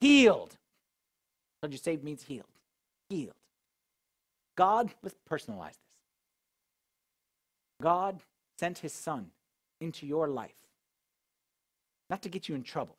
healed. 0.00 0.56
So 1.62 1.70
you 1.70 1.76
saved 1.76 2.02
means 2.02 2.22
healed. 2.22 2.46
Healed. 3.10 3.34
God, 4.56 4.90
let's 5.02 5.16
personalize 5.30 5.70
this. 5.70 5.78
God 7.82 8.20
sent 8.58 8.78
his 8.78 8.92
son 8.92 9.30
into 9.80 10.06
your 10.06 10.28
life, 10.28 10.54
not 12.08 12.22
to 12.22 12.28
get 12.28 12.48
you 12.48 12.54
in 12.54 12.62
trouble, 12.62 12.96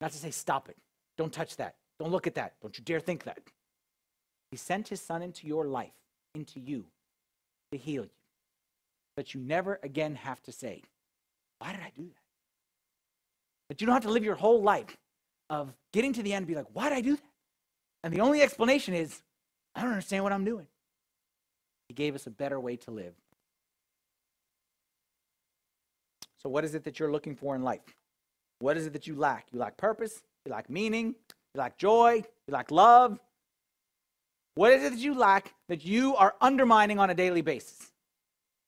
not 0.00 0.10
to 0.12 0.18
say, 0.18 0.30
stop 0.30 0.68
it, 0.68 0.76
don't 1.16 1.32
touch 1.32 1.56
that, 1.56 1.76
don't 2.00 2.10
look 2.10 2.26
at 2.26 2.34
that, 2.34 2.54
don't 2.60 2.76
you 2.76 2.84
dare 2.84 3.00
think 3.00 3.24
that. 3.24 3.38
He 4.50 4.56
sent 4.56 4.88
his 4.88 5.00
son 5.00 5.22
into 5.22 5.46
your 5.46 5.66
life, 5.66 5.92
into 6.34 6.58
you, 6.58 6.86
to 7.70 7.78
heal 7.78 8.04
you, 8.04 8.10
that 9.16 9.34
you 9.34 9.40
never 9.40 9.78
again 9.82 10.14
have 10.14 10.42
to 10.44 10.52
say, 10.52 10.82
why 11.58 11.72
did 11.72 11.80
I 11.80 11.92
do 11.96 12.04
that? 12.04 12.14
That 13.68 13.80
you 13.80 13.86
don't 13.86 13.94
have 13.94 14.04
to 14.04 14.10
live 14.10 14.24
your 14.24 14.36
whole 14.36 14.62
life 14.62 14.96
of 15.50 15.74
getting 15.92 16.12
to 16.14 16.22
the 16.22 16.32
end 16.32 16.44
and 16.44 16.46
be 16.46 16.54
like, 16.54 16.66
why 16.72 16.88
did 16.88 16.98
I 16.98 17.00
do 17.02 17.16
that? 17.16 17.22
And 18.02 18.12
the 18.12 18.20
only 18.20 18.42
explanation 18.42 18.94
is, 18.94 19.22
I 19.74 19.82
don't 19.82 19.90
understand 19.90 20.24
what 20.24 20.32
I'm 20.32 20.44
doing. 20.44 20.66
He 21.88 21.94
gave 21.94 22.14
us 22.14 22.26
a 22.26 22.30
better 22.30 22.60
way 22.60 22.76
to 22.76 22.90
live. 22.90 23.14
So, 26.42 26.48
what 26.48 26.64
is 26.64 26.74
it 26.74 26.84
that 26.84 27.00
you're 27.00 27.10
looking 27.10 27.34
for 27.34 27.56
in 27.56 27.62
life? 27.62 27.96
What 28.60 28.76
is 28.76 28.86
it 28.86 28.92
that 28.92 29.06
you 29.06 29.14
lack? 29.14 29.46
You 29.52 29.58
lack 29.58 29.76
purpose, 29.76 30.22
you 30.44 30.52
lack 30.52 30.70
meaning, 30.70 31.14
you 31.54 31.58
lack 31.58 31.78
joy, 31.78 32.22
you 32.46 32.52
lack 32.52 32.70
love. 32.70 33.18
What 34.54 34.72
is 34.72 34.82
it 34.82 34.90
that 34.90 34.98
you 34.98 35.14
lack 35.14 35.54
that 35.68 35.84
you 35.84 36.16
are 36.16 36.34
undermining 36.40 36.98
on 36.98 37.10
a 37.10 37.14
daily 37.14 37.42
basis? 37.42 37.92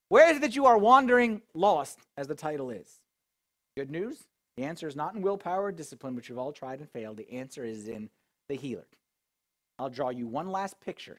Where 0.09 0.31
is 0.31 0.39
it 0.39 0.41
that 0.41 0.57
you 0.57 0.67
are 0.67 0.79
wandering 0.79 1.43
lost, 1.55 1.99
as 2.17 2.27
the 2.27 2.35
title 2.35 2.71
is? 2.71 3.01
Good 3.77 3.91
news? 3.91 4.25
The 4.57 4.65
answer 4.65 4.89
is 4.89 4.97
not 4.97 5.15
in 5.15 5.23
willpower 5.23 5.65
or 5.65 5.73
discipline, 5.73 6.15
which 6.15 6.29
we've 6.29 6.39
all 6.39 6.53
tried 6.53 6.81
and 6.81 6.91
failed. 6.91 7.17
The 7.17 7.33
answer 7.33 7.65
is 7.65 7.89
in 7.89 8.11
the 8.49 8.57
healer. 8.57 8.87
I'll 9.79 9.89
draw 9.89 10.11
you 10.11 10.27
one 10.27 10.51
last 10.51 10.81
picture, 10.81 11.17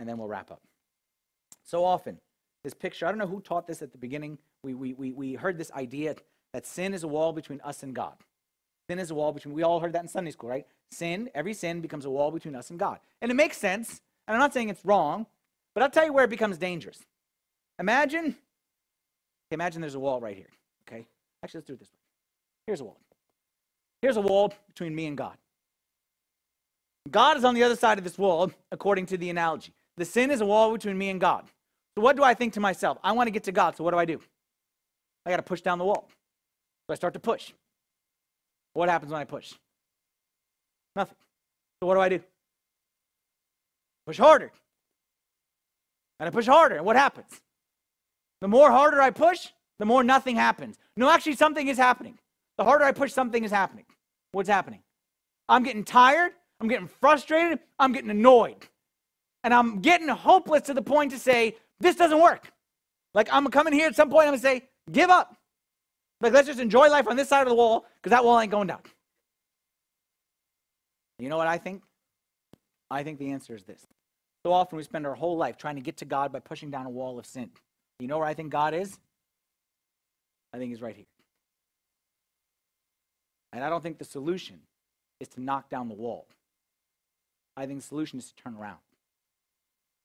and 0.00 0.08
then 0.08 0.18
we'll 0.18 0.28
wrap 0.28 0.50
up. 0.50 0.62
So 1.66 1.84
often, 1.84 2.18
this 2.64 2.74
picture, 2.74 3.06
I 3.06 3.10
don't 3.10 3.18
know 3.18 3.26
who 3.26 3.40
taught 3.40 3.66
this 3.66 3.82
at 3.82 3.92
the 3.92 3.98
beginning. 3.98 4.38
We, 4.62 4.74
we, 4.74 4.94
we, 4.94 5.12
we 5.12 5.34
heard 5.34 5.58
this 5.58 5.70
idea 5.72 6.16
that 6.52 6.64
sin 6.64 6.94
is 6.94 7.02
a 7.02 7.08
wall 7.08 7.32
between 7.32 7.60
us 7.62 7.82
and 7.82 7.94
God. 7.94 8.14
Sin 8.88 9.00
is 9.00 9.10
a 9.10 9.14
wall 9.14 9.32
between, 9.32 9.52
we 9.52 9.64
all 9.64 9.80
heard 9.80 9.92
that 9.92 10.02
in 10.02 10.08
Sunday 10.08 10.30
school, 10.30 10.48
right? 10.48 10.66
Sin, 10.92 11.28
every 11.34 11.54
sin 11.54 11.80
becomes 11.80 12.04
a 12.04 12.10
wall 12.10 12.30
between 12.30 12.54
us 12.54 12.70
and 12.70 12.78
God. 12.78 13.00
And 13.20 13.30
it 13.30 13.34
makes 13.34 13.58
sense, 13.58 14.00
and 14.26 14.34
I'm 14.34 14.40
not 14.40 14.54
saying 14.54 14.68
it's 14.68 14.84
wrong, 14.84 15.26
but 15.74 15.82
I'll 15.82 15.90
tell 15.90 16.06
you 16.06 16.12
where 16.12 16.24
it 16.24 16.30
becomes 16.30 16.56
dangerous. 16.56 17.04
Imagine, 17.80 18.36
imagine 19.50 19.80
there's 19.80 19.96
a 19.96 20.00
wall 20.00 20.20
right 20.20 20.36
here, 20.36 20.50
okay? 20.88 21.04
Actually, 21.42 21.58
let's 21.58 21.66
do 21.66 21.72
it 21.74 21.80
this 21.80 21.88
way. 21.88 21.98
Here's 22.66 22.80
a 22.80 22.84
wall. 22.84 22.98
Here's 24.02 24.16
a 24.16 24.20
wall 24.20 24.54
between 24.68 24.94
me 24.94 25.06
and 25.06 25.16
God. 25.16 25.36
God 27.10 27.36
is 27.36 27.44
on 27.44 27.54
the 27.54 27.64
other 27.64 27.76
side 27.76 27.98
of 27.98 28.04
this 28.04 28.18
wall, 28.18 28.52
according 28.70 29.06
to 29.06 29.16
the 29.16 29.30
analogy. 29.30 29.72
The 29.96 30.04
sin 30.04 30.30
is 30.30 30.40
a 30.40 30.46
wall 30.46 30.72
between 30.72 30.96
me 30.96 31.10
and 31.10 31.20
God. 31.20 31.50
So 31.96 32.02
what 32.02 32.16
do 32.16 32.22
I 32.22 32.34
think 32.34 32.52
to 32.54 32.60
myself? 32.60 32.98
I 33.02 33.12
want 33.12 33.26
to 33.26 33.30
get 33.30 33.44
to 33.44 33.52
God, 33.52 33.76
so 33.76 33.82
what 33.82 33.92
do 33.92 33.98
I 33.98 34.04
do? 34.04 34.20
I 35.24 35.30
got 35.30 35.36
to 35.36 35.42
push 35.42 35.62
down 35.62 35.78
the 35.78 35.84
wall. 35.84 36.06
So 36.86 36.92
I 36.92 36.94
start 36.94 37.14
to 37.14 37.20
push. 37.20 37.52
What 38.74 38.88
happens 38.88 39.10
when 39.10 39.20
I 39.20 39.24
push? 39.24 39.54
Nothing. 40.94 41.16
So 41.80 41.86
what 41.86 41.94
do 41.94 42.00
I 42.00 42.10
do? 42.10 42.20
Push 44.06 44.18
harder. 44.18 44.52
And 46.20 46.26
I 46.26 46.30
push 46.30 46.46
harder. 46.46 46.76
And 46.76 46.84
what 46.84 46.96
happens? 46.96 47.40
The 48.40 48.48
more 48.48 48.70
harder 48.70 49.00
I 49.00 49.10
push, 49.10 49.48
the 49.78 49.86
more 49.86 50.04
nothing 50.04 50.36
happens. 50.36 50.78
No, 50.96 51.10
actually, 51.10 51.36
something 51.36 51.66
is 51.66 51.78
happening. 51.78 52.18
The 52.58 52.64
harder 52.64 52.84
I 52.84 52.92
push, 52.92 53.12
something 53.12 53.42
is 53.42 53.50
happening. 53.50 53.86
What's 54.32 54.48
happening? 54.48 54.82
I'm 55.48 55.62
getting 55.62 55.84
tired. 55.84 56.32
I'm 56.60 56.68
getting 56.68 56.88
frustrated. 56.88 57.58
I'm 57.78 57.92
getting 57.92 58.10
annoyed. 58.10 58.66
And 59.44 59.54
I'm 59.54 59.80
getting 59.80 60.08
hopeless 60.08 60.62
to 60.62 60.74
the 60.74 60.82
point 60.82 61.12
to 61.12 61.18
say, 61.18 61.56
this 61.80 61.96
doesn't 61.96 62.20
work. 62.20 62.52
Like 63.14 63.28
I'm 63.32 63.46
coming 63.48 63.72
here 63.72 63.86
at 63.86 63.96
some 63.96 64.10
point, 64.10 64.26
I'm 64.26 64.32
gonna 64.32 64.42
say, 64.42 64.68
give 64.90 65.10
up. 65.10 65.36
Like 66.20 66.32
let's 66.32 66.46
just 66.46 66.60
enjoy 66.60 66.88
life 66.88 67.08
on 67.08 67.16
this 67.16 67.28
side 67.28 67.42
of 67.42 67.48
the 67.48 67.54
wall, 67.54 67.86
because 67.96 68.10
that 68.10 68.24
wall 68.24 68.40
ain't 68.40 68.50
going 68.50 68.68
down. 68.68 68.80
You 71.18 71.28
know 71.28 71.38
what 71.38 71.46
I 71.46 71.58
think? 71.58 71.82
I 72.90 73.02
think 73.02 73.18
the 73.18 73.30
answer 73.30 73.54
is 73.54 73.64
this. 73.64 73.86
So 74.44 74.52
often 74.52 74.76
we 74.76 74.84
spend 74.84 75.06
our 75.06 75.14
whole 75.14 75.36
life 75.36 75.56
trying 75.56 75.76
to 75.76 75.80
get 75.80 75.96
to 75.98 76.04
God 76.04 76.32
by 76.32 76.40
pushing 76.40 76.70
down 76.70 76.86
a 76.86 76.90
wall 76.90 77.18
of 77.18 77.26
sin. 77.26 77.50
You 77.98 78.06
know 78.06 78.18
where 78.18 78.28
I 78.28 78.34
think 78.34 78.50
God 78.50 78.74
is? 78.74 78.98
I 80.52 80.58
think 80.58 80.70
he's 80.70 80.82
right 80.82 80.94
here. 80.94 81.06
And 83.52 83.64
I 83.64 83.70
don't 83.70 83.82
think 83.82 83.98
the 83.98 84.04
solution 84.04 84.60
is 85.18 85.28
to 85.28 85.40
knock 85.40 85.68
down 85.70 85.88
the 85.88 85.94
wall. 85.94 86.26
I 87.56 87.66
think 87.66 87.80
the 87.80 87.86
solution 87.86 88.18
is 88.18 88.30
to 88.30 88.34
turn 88.34 88.54
around 88.54 88.78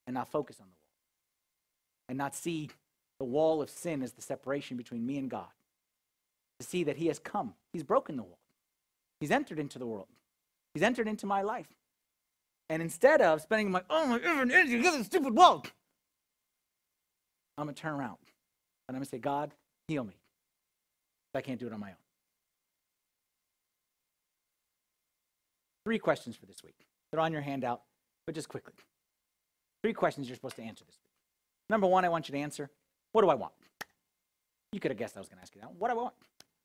and 0.06 0.14
not 0.14 0.30
focus 0.30 0.56
on 0.60 0.66
the 0.66 0.72
wall 0.72 0.81
and 2.12 2.18
not 2.18 2.34
see 2.34 2.68
the 3.18 3.24
wall 3.24 3.62
of 3.62 3.70
sin 3.70 4.02
as 4.02 4.12
the 4.12 4.20
separation 4.20 4.76
between 4.76 5.06
me 5.06 5.16
and 5.16 5.30
God. 5.30 5.48
To 6.60 6.66
see 6.66 6.84
that 6.84 6.98
He 6.98 7.06
has 7.06 7.18
come, 7.18 7.54
He's 7.72 7.82
broken 7.82 8.16
the 8.16 8.22
wall, 8.22 8.38
He's 9.18 9.30
entered 9.30 9.58
into 9.58 9.78
the 9.78 9.86
world, 9.86 10.08
He's 10.74 10.82
entered 10.82 11.08
into 11.08 11.24
my 11.24 11.40
life. 11.40 11.68
And 12.68 12.82
instead 12.82 13.22
of 13.22 13.40
spending 13.40 13.70
my, 13.70 13.80
oh 13.88 14.06
my 14.06 14.20
energy 14.20 14.78
against 14.78 14.98
this 14.98 15.06
stupid 15.06 15.34
wall, 15.34 15.64
I'm 17.56 17.64
going 17.64 17.74
to 17.74 17.80
turn 17.80 17.94
around 17.94 18.18
and 18.88 18.94
I'm 18.94 18.96
going 18.96 19.04
to 19.04 19.10
say, 19.10 19.18
God, 19.18 19.54
heal 19.88 20.04
me. 20.04 20.20
I 21.34 21.40
can't 21.40 21.58
do 21.58 21.66
it 21.66 21.72
on 21.72 21.80
my 21.80 21.88
own. 21.88 21.96
Three 25.86 25.98
questions 25.98 26.36
for 26.36 26.44
this 26.44 26.62
week. 26.62 26.76
They're 27.10 27.20
on 27.20 27.32
your 27.32 27.40
handout, 27.40 27.80
but 28.26 28.34
just 28.34 28.50
quickly. 28.50 28.74
Three 29.82 29.94
questions 29.94 30.28
you're 30.28 30.36
supposed 30.36 30.56
to 30.56 30.62
answer 30.62 30.84
this 30.84 30.98
week. 31.02 31.11
Number 31.72 31.86
one, 31.86 32.04
I 32.04 32.10
want 32.10 32.28
you 32.28 32.32
to 32.32 32.38
answer, 32.38 32.68
what 33.12 33.22
do 33.22 33.30
I 33.30 33.34
want? 33.34 33.54
You 34.72 34.78
could 34.78 34.90
have 34.90 34.98
guessed 34.98 35.16
I 35.16 35.20
was 35.20 35.28
going 35.30 35.38
to 35.38 35.42
ask 35.42 35.54
you 35.54 35.62
that. 35.62 35.72
What 35.78 35.88
do 35.88 35.92
I 35.92 36.02
want? 36.02 36.12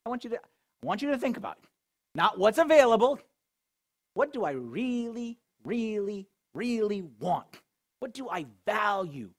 I 0.05 0.09
want 0.09 0.25
you 0.25 0.29
to 0.31 0.35
I 0.35 0.85
want 0.85 1.01
you 1.01 1.09
to 1.11 1.17
think 1.17 1.37
about 1.37 1.55
it. 1.63 1.69
Not 2.13 2.37
what's 2.37 2.57
available. 2.57 3.17
What 4.15 4.33
do 4.33 4.43
I 4.43 4.51
really, 4.51 5.37
really, 5.63 6.27
really 6.53 7.03
want? 7.21 7.47
What 8.01 8.13
do 8.13 8.27
I 8.27 8.47
value? 8.65 9.29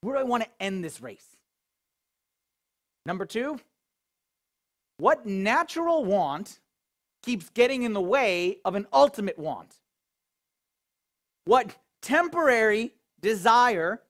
Where 0.00 0.16
do 0.16 0.20
I 0.20 0.24
want 0.24 0.42
to 0.42 0.48
end 0.58 0.82
this 0.82 1.00
race? 1.00 1.36
Number 3.06 3.24
two, 3.24 3.60
what 4.98 5.24
natural 5.24 6.04
want 6.04 6.58
keeps 7.22 7.48
getting 7.50 7.84
in 7.84 7.92
the 7.92 8.00
way 8.00 8.58
of 8.64 8.74
an 8.74 8.88
ultimate 8.92 9.38
want? 9.38 9.76
What 11.44 11.76
temporary 12.00 12.94
desire 13.20 14.00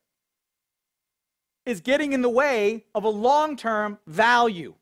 is 1.66 1.80
getting 1.80 2.12
in 2.12 2.22
the 2.22 2.28
way 2.28 2.84
of 2.94 3.04
a 3.04 3.08
long 3.08 3.56
term 3.56 3.98
value? 4.06 4.74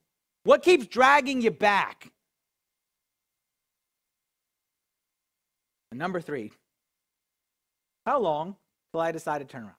What 0.44 0.62
keeps 0.62 0.86
dragging 0.86 1.42
you 1.42 1.50
back? 1.50 2.10
And 5.90 5.98
number 5.98 6.20
three, 6.20 6.52
how 8.06 8.20
long 8.20 8.56
till 8.92 9.00
I 9.00 9.12
decide 9.12 9.38
to 9.38 9.44
turn 9.44 9.62
around? 9.62 9.74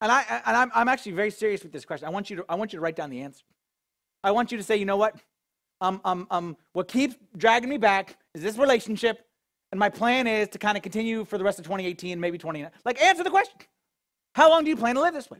And 0.00 0.10
I 0.10 0.42
and 0.46 0.56
I'm, 0.56 0.70
I'm 0.74 0.88
actually 0.88 1.12
very 1.12 1.30
serious 1.30 1.62
with 1.62 1.72
this 1.72 1.84
question. 1.84 2.08
I 2.08 2.10
want 2.10 2.28
you 2.28 2.36
to 2.36 2.44
I 2.48 2.56
want 2.56 2.72
you 2.72 2.78
to 2.78 2.82
write 2.82 2.96
down 2.96 3.10
the 3.10 3.20
answer. 3.20 3.44
I 4.24 4.32
want 4.32 4.52
you 4.52 4.58
to 4.58 4.64
say, 4.64 4.76
you 4.76 4.84
know 4.84 4.96
what? 4.96 5.16
Um, 5.80 6.00
um, 6.04 6.26
um, 6.30 6.56
what 6.74 6.86
keeps 6.86 7.16
dragging 7.36 7.68
me 7.68 7.76
back 7.76 8.16
is 8.34 8.42
this 8.42 8.56
relationship, 8.56 9.26
and 9.72 9.78
my 9.78 9.88
plan 9.88 10.28
is 10.28 10.48
to 10.50 10.58
kind 10.58 10.76
of 10.76 10.82
continue 10.82 11.24
for 11.24 11.38
the 11.38 11.44
rest 11.44 11.58
of 11.58 11.64
2018, 11.64 12.20
maybe 12.20 12.38
20. 12.38 12.64
Like, 12.84 13.02
answer 13.02 13.24
the 13.24 13.30
question. 13.30 13.58
How 14.34 14.48
long 14.50 14.64
do 14.64 14.70
you 14.70 14.76
plan 14.76 14.94
to 14.94 15.00
live 15.00 15.14
this 15.14 15.30
way? 15.30 15.38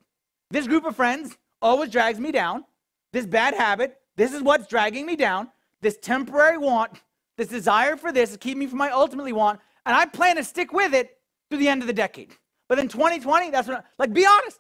This 0.51 0.67
group 0.67 0.85
of 0.85 0.97
friends 0.97 1.37
always 1.61 1.91
drags 1.91 2.21
me 2.21 2.33
down. 2.33 2.65
This 3.13 3.27
bad 3.27 3.55
habit, 3.55 3.99
this 4.17 4.33
is 4.33 4.43
what's 4.43 4.67
dragging 4.67 5.07
me 5.07 5.17
down. 5.17 5.49
This 5.81 5.99
temporary 5.99 6.59
want, 6.59 7.01
this 7.37 7.49
desire 7.49 7.97
for 7.97 8.13
this 8.13 8.31
is 8.31 8.37
keeping 8.37 8.61
me 8.61 8.67
from 8.67 8.79
my 8.79 8.91
ultimately 8.91 9.33
want, 9.33 9.61
and 9.85 9.97
I 9.97 10.07
plan 10.07 10.37
to 10.37 10.45
stick 10.45 10.73
with 10.73 10.95
it 10.95 11.19
through 11.51 11.59
the 11.59 11.69
end 11.69 11.83
of 11.83 11.87
the 11.87 11.93
decade. 11.93 12.37
But 12.69 12.79
in 12.79 12.89
2020, 12.89 13.51
that's 13.51 13.69
what, 13.69 13.85
like, 13.99 14.13
be 14.13 14.25
honest. 14.25 14.59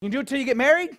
You 0.00 0.08
do 0.08 0.20
it 0.20 0.26
till 0.26 0.38
you 0.38 0.44
get 0.44 0.56
married, 0.56 0.98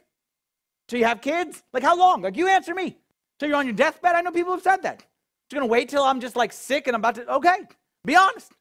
till 0.88 1.00
you 1.00 1.06
have 1.06 1.22
kids. 1.22 1.64
Like, 1.74 1.84
how 1.84 1.98
long? 1.98 2.22
Like, 2.22 2.36
you 2.36 2.48
answer 2.48 2.74
me. 2.74 2.98
Till 3.40 3.50
you're 3.50 3.58
on 3.58 3.68
your 3.68 3.76
deathbed. 3.76 4.16
I 4.16 4.22
know 4.22 4.32
people 4.32 4.52
have 4.54 4.64
said 4.64 4.82
that. 4.82 5.06
You're 5.52 5.62
gonna 5.62 5.72
wait 5.72 5.90
till 5.90 6.04
I'm 6.04 6.20
just 6.20 6.36
like 6.36 6.52
sick 6.52 6.88
and 6.88 6.96
I'm 6.96 7.02
about 7.02 7.16
to. 7.16 7.34
Okay, 7.36 7.60
be 8.04 8.16
honest, 8.16 8.52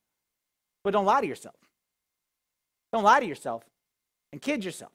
but 0.85 0.93
don't 0.93 1.05
lie 1.05 1.21
to 1.21 1.27
yourself. 1.27 1.57
Don't 2.93 3.05
lie 3.05 3.21
to 3.21 3.27
yourself 3.27 3.65
and 4.33 4.41
kid 4.41 4.65
yourself. 4.65 4.93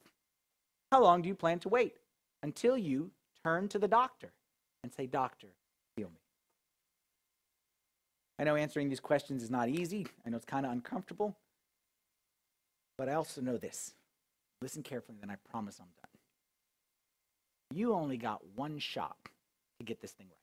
How 0.90 1.02
long 1.02 1.22
do 1.22 1.28
you 1.28 1.34
plan 1.34 1.58
to 1.60 1.68
wait? 1.68 1.96
Until 2.42 2.76
you 2.76 3.10
turn 3.44 3.68
to 3.68 3.78
the 3.78 3.88
doctor 3.88 4.32
and 4.82 4.92
say, 4.92 5.06
Doctor, 5.06 5.48
heal 5.96 6.08
me. 6.08 6.20
I 8.38 8.44
know 8.44 8.56
answering 8.56 8.88
these 8.88 9.00
questions 9.00 9.42
is 9.42 9.50
not 9.50 9.68
easy. 9.68 10.06
I 10.26 10.30
know 10.30 10.36
it's 10.36 10.44
kind 10.44 10.66
of 10.66 10.72
uncomfortable. 10.72 11.36
But 12.98 13.08
I 13.08 13.14
also 13.14 13.40
know 13.40 13.56
this. 13.56 13.94
Listen 14.60 14.82
carefully, 14.82 15.18
then 15.20 15.30
I 15.30 15.36
promise 15.50 15.78
I'm 15.80 15.86
done. 15.86 17.78
You 17.78 17.94
only 17.94 18.16
got 18.16 18.40
one 18.54 18.78
shot 18.78 19.16
to 19.78 19.84
get 19.84 20.00
this 20.00 20.12
thing 20.12 20.26
right. 20.28 20.36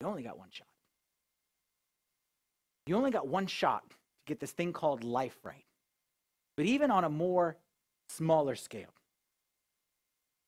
You 0.00 0.06
only 0.06 0.22
got 0.22 0.38
one 0.38 0.48
shot. 0.50 0.68
You 2.86 2.96
only 2.96 3.10
got 3.10 3.26
one 3.26 3.46
shot 3.46 3.84
get 4.28 4.38
this 4.40 4.52
thing 4.52 4.72
called 4.72 5.02
life 5.02 5.36
right. 5.42 5.64
But 6.56 6.66
even 6.66 6.90
on 6.90 7.04
a 7.04 7.08
more 7.08 7.56
smaller 8.08 8.54
scale, 8.54 8.94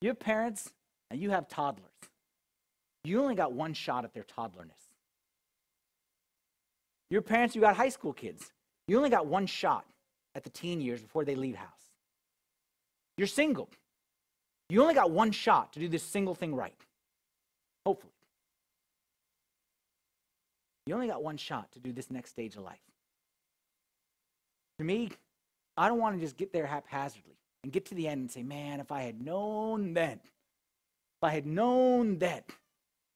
you 0.00 0.08
have 0.08 0.20
parents 0.20 0.70
and 1.10 1.20
you 1.20 1.30
have 1.30 1.48
toddlers. 1.48 1.90
You 3.04 3.20
only 3.20 3.34
got 3.34 3.52
one 3.52 3.74
shot 3.74 4.04
at 4.04 4.14
their 4.14 4.22
toddlerness. 4.22 4.90
Your 7.10 7.22
parents, 7.22 7.54
you 7.54 7.60
got 7.60 7.76
high 7.76 7.88
school 7.88 8.12
kids. 8.12 8.52
You 8.86 8.96
only 8.96 9.10
got 9.10 9.26
one 9.26 9.46
shot 9.46 9.84
at 10.34 10.44
the 10.44 10.50
teen 10.50 10.80
years 10.80 11.00
before 11.00 11.24
they 11.24 11.34
leave 11.34 11.56
house. 11.56 11.90
You're 13.16 13.26
single. 13.26 13.68
You 14.68 14.82
only 14.82 14.94
got 14.94 15.10
one 15.10 15.32
shot 15.32 15.72
to 15.72 15.80
do 15.80 15.88
this 15.88 16.02
single 16.02 16.34
thing 16.34 16.54
right. 16.54 16.74
Hopefully. 17.84 18.12
You 20.86 20.94
only 20.94 21.08
got 21.08 21.22
one 21.22 21.36
shot 21.36 21.72
to 21.72 21.78
do 21.80 21.92
this 21.92 22.10
next 22.10 22.30
stage 22.30 22.56
of 22.56 22.62
life. 22.62 22.78
For 24.80 24.84
me, 24.84 25.10
I 25.76 25.88
don't 25.88 25.98
want 25.98 26.16
to 26.16 26.22
just 26.22 26.38
get 26.38 26.54
there 26.54 26.64
haphazardly 26.64 27.36
and 27.62 27.70
get 27.70 27.84
to 27.84 27.94
the 27.94 28.08
end 28.08 28.22
and 28.22 28.30
say, 28.30 28.42
man, 28.42 28.80
if 28.80 28.90
I 28.90 29.02
had 29.02 29.20
known 29.20 29.92
then, 29.92 30.12
if 30.22 31.22
I 31.22 31.32
had 31.32 31.44
known 31.44 32.16
then, 32.16 32.40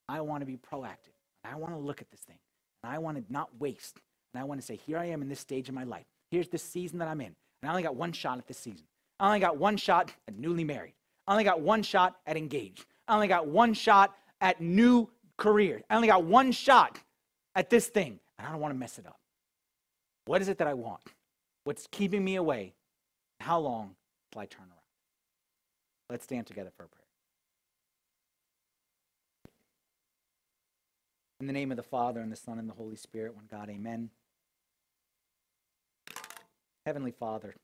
I 0.06 0.20
want 0.20 0.42
to 0.42 0.46
be 0.46 0.58
proactive. 0.58 1.16
I 1.42 1.56
want 1.56 1.72
to 1.72 1.78
look 1.78 2.02
at 2.02 2.10
this 2.10 2.20
thing. 2.20 2.36
And 2.82 2.92
I 2.92 2.98
want 2.98 3.16
to 3.16 3.32
not 3.32 3.48
waste. 3.58 3.98
And 4.34 4.42
I 4.42 4.44
want 4.44 4.60
to 4.60 4.66
say, 4.66 4.76
here 4.76 4.98
I 4.98 5.06
am 5.06 5.22
in 5.22 5.30
this 5.30 5.40
stage 5.40 5.70
of 5.70 5.74
my 5.74 5.84
life. 5.84 6.04
Here's 6.30 6.48
the 6.48 6.58
season 6.58 6.98
that 6.98 7.08
I'm 7.08 7.22
in. 7.22 7.34
And 7.62 7.64
I 7.64 7.68
only 7.70 7.82
got 7.82 7.96
one 7.96 8.12
shot 8.12 8.36
at 8.36 8.46
this 8.46 8.58
season. 8.58 8.84
I 9.18 9.28
only 9.28 9.40
got 9.40 9.56
one 9.56 9.78
shot 9.78 10.12
at 10.28 10.38
newly 10.38 10.64
married. 10.64 10.92
I 11.26 11.32
only 11.32 11.44
got 11.44 11.62
one 11.62 11.82
shot 11.82 12.16
at 12.26 12.36
engaged. 12.36 12.84
I 13.08 13.14
only 13.14 13.28
got 13.28 13.46
one 13.46 13.72
shot 13.72 14.14
at 14.42 14.60
new 14.60 15.08
career. 15.38 15.80
I 15.88 15.96
only 15.96 16.08
got 16.08 16.24
one 16.24 16.52
shot 16.52 17.00
at 17.54 17.70
this 17.70 17.86
thing. 17.86 18.20
And 18.38 18.46
I 18.46 18.50
don't 18.50 18.60
want 18.60 18.74
to 18.74 18.78
mess 18.78 18.98
it 18.98 19.06
up. 19.06 19.18
What 20.26 20.42
is 20.42 20.50
it 20.50 20.58
that 20.58 20.68
I 20.68 20.74
want? 20.74 21.00
What's 21.64 21.86
keeping 21.90 22.24
me 22.24 22.36
away? 22.36 22.74
How 23.40 23.58
long 23.58 23.96
till 24.30 24.42
I 24.42 24.46
turn 24.46 24.66
around? 24.66 24.80
Let's 26.10 26.24
stand 26.24 26.46
together 26.46 26.70
for 26.76 26.84
a 26.84 26.88
prayer. 26.88 27.00
In 31.40 31.46
the 31.46 31.52
name 31.52 31.70
of 31.70 31.76
the 31.76 31.82
Father, 31.82 32.20
and 32.20 32.30
the 32.30 32.36
Son, 32.36 32.58
and 32.58 32.68
the 32.68 32.74
Holy 32.74 32.96
Spirit, 32.96 33.34
one 33.34 33.48
God, 33.50 33.68
amen. 33.68 34.10
Heavenly 36.86 37.10
Father, 37.10 37.54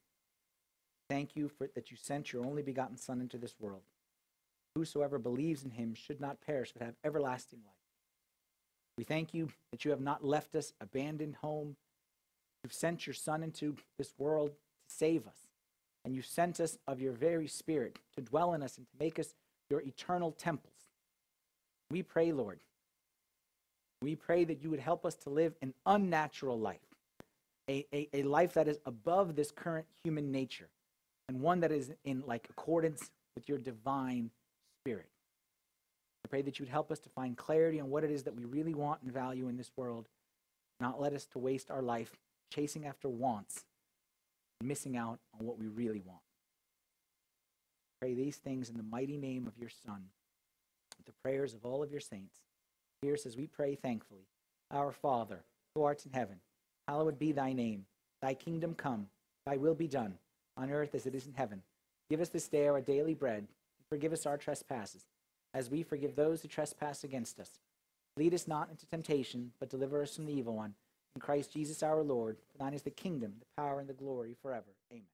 thank 1.09 1.37
you 1.37 1.49
for 1.49 1.69
that 1.75 1.91
you 1.91 1.97
sent 1.97 2.33
your 2.33 2.45
only 2.45 2.63
begotten 2.63 2.97
Son 2.97 3.21
into 3.21 3.37
this 3.37 3.55
world. 3.61 3.83
Whosoever 4.75 5.19
believes 5.19 5.63
in 5.63 5.71
him 5.71 5.95
should 5.95 6.21
not 6.21 6.41
perish, 6.41 6.73
but 6.73 6.85
have 6.85 6.95
everlasting 7.05 7.61
life. 7.65 7.75
We 8.97 9.05
thank 9.05 9.35
you 9.35 9.51
that 9.71 9.85
you 9.85 9.91
have 9.91 10.01
not 10.01 10.25
left 10.25 10.55
us 10.55 10.73
abandoned 10.81 11.37
home. 11.37 11.77
You've 12.63 12.73
sent 12.73 13.07
your 13.07 13.15
Son 13.15 13.43
into 13.43 13.77
this 13.99 14.13
world 14.19 14.51
to 14.51 14.95
save 14.95 15.27
us. 15.27 15.47
And 16.05 16.15
you 16.15 16.23
sent 16.23 16.61
us 16.61 16.79
of 16.87 17.01
your 17.01 17.13
very 17.13 17.47
Spirit 17.47 17.99
to 18.15 18.23
dwell 18.23 18.55
in 18.55 18.63
us 18.63 18.79
and 18.79 18.87
to 18.87 18.93
make 18.99 19.19
us 19.19 19.35
your 19.69 19.81
eternal 19.81 20.33
temples. 20.33 20.75
We 21.91 22.03
pray, 22.03 22.33
Lord, 22.33 22.61
we 24.03 24.15
pray 24.15 24.45
that 24.45 24.63
you 24.63 24.71
would 24.71 24.81
help 24.81 25.05
us 25.05 25.15
to 25.17 25.31
live 25.31 25.55
an 25.61 25.75
unnatural 25.85 26.59
life, 26.59 26.79
a, 27.69 27.87
a, 27.93 28.09
a 28.15 28.23
life 28.23 28.55
that 28.55 28.69
is 28.69 28.79
above 28.87 29.37
this 29.37 29.51
current 29.51 29.87
human 30.03 30.33
nature, 30.33 30.69
and 31.29 31.41
one 31.41 31.61
that 31.61 31.73
is 31.73 31.93
in 32.05 32.23
like 32.27 32.49
accordance 32.49 33.11
with 33.35 33.49
your 33.49 33.59
divine 33.59 34.31
spirit. 34.83 35.09
I 36.25 36.29
pray 36.29 36.43
that 36.43 36.59
you'd 36.59 36.69
help 36.69 36.91
us 36.91 36.99
to 37.01 37.09
find 37.11 37.37
clarity 37.37 37.81
on 37.81 37.91
what 37.91 38.05
it 38.05 38.11
is 38.11 38.23
that 38.23 38.35
we 38.35 38.45
really 38.45 38.75
want 38.75 39.03
and 39.03 39.13
value 39.13 39.49
in 39.49 39.57
this 39.57 39.71
world, 39.77 40.09
not 40.79 41.01
let 41.01 41.13
us 41.13 41.27
to 41.27 41.39
waste 41.39 41.71
our 41.71 41.83
life 41.83 42.17
chasing 42.51 42.87
after 42.87 43.09
wants, 43.09 43.65
missing 44.63 44.97
out 44.97 45.19
on 45.39 45.47
what 45.47 45.59
we 45.59 45.67
really 45.67 46.03
want. 46.05 46.21
Pray 48.01 48.15
these 48.15 48.37
things 48.37 48.69
in 48.69 48.77
the 48.77 48.83
mighty 48.83 49.17
name 49.17 49.47
of 49.47 49.59
your 49.59 49.69
Son, 49.69 50.05
with 50.97 51.07
the 51.07 51.21
prayers 51.23 51.55
of 51.55 51.65
all 51.65 51.83
of 51.83 51.91
your 51.91 52.01
saints. 52.01 52.39
Hear 53.03 53.15
us 53.15 53.27
as 53.27 53.37
we 53.37 53.47
pray 53.47 53.75
thankfully. 53.75 54.27
Our 54.71 54.93
Father, 54.93 55.41
who 55.75 55.83
art 55.83 56.05
in 56.05 56.13
heaven, 56.13 56.37
hallowed 56.87 57.19
be 57.19 57.33
thy 57.33 57.53
name. 57.53 57.87
Thy 58.23 58.35
kingdom 58.35 58.75
come, 58.75 59.09
thy 59.47 59.57
will 59.57 59.75
be 59.75 59.89
done, 59.89 60.15
on 60.57 60.71
earth 60.71 60.95
as 60.95 61.07
it 61.07 61.15
is 61.15 61.27
in 61.27 61.35
heaven. 61.35 61.63
Give 62.11 62.21
us 62.21 62.29
this 62.29 62.49
day 62.49 62.69
our 62.69 62.81
daily 62.81 63.15
bread, 63.15 63.39
and 63.39 63.87
forgive 63.89 64.13
us 64.13 64.27
our 64.27 64.37
trespasses, 64.37 65.05
as 65.55 65.71
we 65.71 65.83
forgive 65.83 66.17
those 66.17 66.43
who 66.43 66.49
trespass 66.49 67.05
against 67.05 67.39
us. 67.39 67.61
Lead 68.17 68.35
us 68.35 68.49
not 68.49 68.69
into 68.71 68.87
temptation, 68.87 69.53
but 69.61 69.71
deliver 69.71 70.03
us 70.03 70.17
from 70.17 70.27
the 70.27 70.33
evil 70.33 70.57
one. 70.57 70.75
In 71.17 71.21
Christ 71.21 71.53
Jesus 71.53 71.83
our 71.83 72.03
Lord, 72.03 72.37
for 72.53 72.59
thine 72.59 72.75
is 72.75 72.83
the 72.83 72.91
kingdom, 72.91 73.35
the 73.41 73.63
power, 73.63 73.81
and 73.81 73.89
the 73.89 73.95
glory 73.95 74.37
forever. 74.41 74.71
Amen. 74.93 75.05